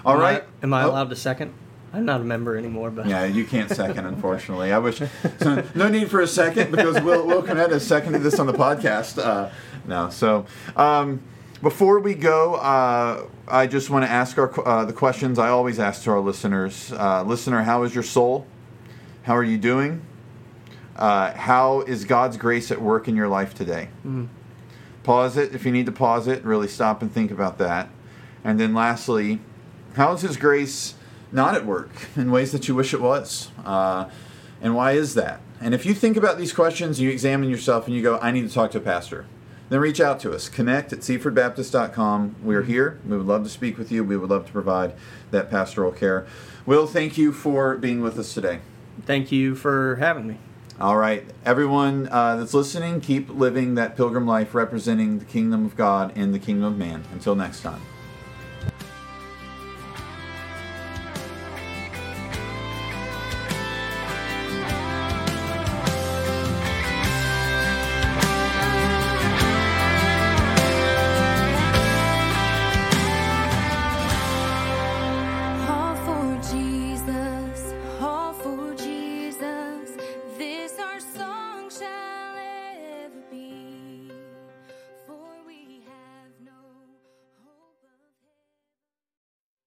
All 0.04 0.14
Am 0.16 0.22
I- 0.22 0.42
am 0.62 0.72
I 0.74 0.84
Oh. 0.84 0.90
allowed 0.90 1.10
to 1.10 1.16
second? 1.16 1.52
I'm 1.94 2.06
not 2.06 2.22
a 2.22 2.24
member 2.24 2.56
anymore, 2.56 2.90
but 2.90 3.06
Yeah, 3.06 3.24
you 3.26 3.44
can't 3.44 3.68
second, 3.68 4.06
unfortunately. 4.14 4.72
I 4.72 4.78
wish. 4.78 5.02
So 5.40 5.62
no 5.74 5.88
need 5.88 6.10
for 6.10 6.20
a 6.22 6.26
second 6.26 6.70
because 6.70 6.98
Will 7.02 7.26
Will 7.28 7.42
Cornett 7.42 7.70
has 7.70 7.86
seconded 7.86 8.22
this 8.22 8.38
on 8.40 8.46
the 8.46 8.54
podcast. 8.54 9.22
Uh, 9.22 9.50
no, 9.86 10.08
so 10.08 10.46
um, 10.74 11.20
before 11.62 11.98
we 12.00 12.14
go, 12.14 12.54
uh, 12.54 13.26
I 13.46 13.66
just 13.66 13.90
want 13.90 14.06
to 14.06 14.10
ask 14.10 14.38
our 14.38 14.66
uh, 14.66 14.84
the 14.86 14.92
questions 14.94 15.38
I 15.38 15.48
always 15.50 15.78
ask 15.78 16.02
to 16.04 16.10
our 16.12 16.20
listeners. 16.20 16.92
Uh, 16.92 17.24
listener, 17.24 17.62
how 17.62 17.82
is 17.82 17.94
your 17.94 18.04
soul? 18.04 18.46
How 19.24 19.36
are 19.36 19.44
you 19.44 19.58
doing? 19.58 20.00
Uh, 20.96 21.32
how 21.34 21.82
is 21.82 22.04
God's 22.06 22.36
grace 22.38 22.70
at 22.70 22.80
work 22.80 23.06
in 23.06 23.16
your 23.16 23.28
life 23.28 23.54
today? 23.54 23.88
Pause 25.02 25.36
it 25.36 25.54
if 25.54 25.64
you 25.64 25.72
need 25.72 25.86
to 25.86 25.92
pause 25.92 26.26
it. 26.26 26.44
Really 26.44 26.68
stop 26.68 27.02
and 27.02 27.12
think 27.12 27.30
about 27.30 27.58
that. 27.58 27.88
And 28.44 28.58
then 28.58 28.74
lastly, 28.74 29.40
how 29.94 30.12
is 30.12 30.22
His 30.22 30.36
grace 30.36 30.94
not 31.30 31.54
at 31.54 31.66
work 31.66 31.90
in 32.16 32.30
ways 32.30 32.52
that 32.52 32.68
you 32.68 32.74
wish 32.74 32.94
it 32.94 33.00
was? 33.00 33.50
Uh, 33.64 34.08
and 34.60 34.74
why 34.74 34.92
is 34.92 35.14
that? 35.14 35.40
And 35.60 35.74
if 35.74 35.86
you 35.86 35.94
think 35.94 36.16
about 36.16 36.38
these 36.38 36.52
questions, 36.52 37.00
you 37.00 37.10
examine 37.10 37.48
yourself 37.48 37.86
and 37.86 37.94
you 37.94 38.02
go, 38.02 38.18
I 38.20 38.30
need 38.30 38.46
to 38.48 38.52
talk 38.52 38.70
to 38.72 38.78
a 38.78 38.80
pastor, 38.80 39.26
then 39.68 39.80
reach 39.80 40.00
out 40.00 40.20
to 40.20 40.32
us. 40.32 40.48
Connect 40.48 40.92
at 40.92 41.00
seafordbaptist.com. 41.00 42.36
We're 42.42 42.64
here. 42.64 42.98
We 43.06 43.16
would 43.16 43.26
love 43.26 43.44
to 43.44 43.50
speak 43.50 43.78
with 43.78 43.90
you. 43.90 44.04
We 44.04 44.16
would 44.16 44.30
love 44.30 44.46
to 44.46 44.52
provide 44.52 44.94
that 45.30 45.50
pastoral 45.50 45.92
care. 45.92 46.26
Will, 46.66 46.86
thank 46.86 47.16
you 47.16 47.32
for 47.32 47.76
being 47.76 48.02
with 48.02 48.18
us 48.18 48.34
today. 48.34 48.60
thank 49.06 49.32
you 49.32 49.54
for 49.54 49.96
having 49.96 50.26
me. 50.26 50.38
All 50.82 50.96
right, 50.96 51.24
everyone 51.44 52.08
uh, 52.10 52.34
that's 52.34 52.54
listening, 52.54 53.00
keep 53.00 53.28
living 53.28 53.76
that 53.76 53.96
pilgrim 53.96 54.26
life 54.26 54.52
representing 54.52 55.20
the 55.20 55.24
kingdom 55.24 55.64
of 55.64 55.76
God 55.76 56.12
and 56.16 56.34
the 56.34 56.40
kingdom 56.40 56.64
of 56.64 56.76
man. 56.76 57.04
Until 57.12 57.36
next 57.36 57.60
time. 57.60 57.80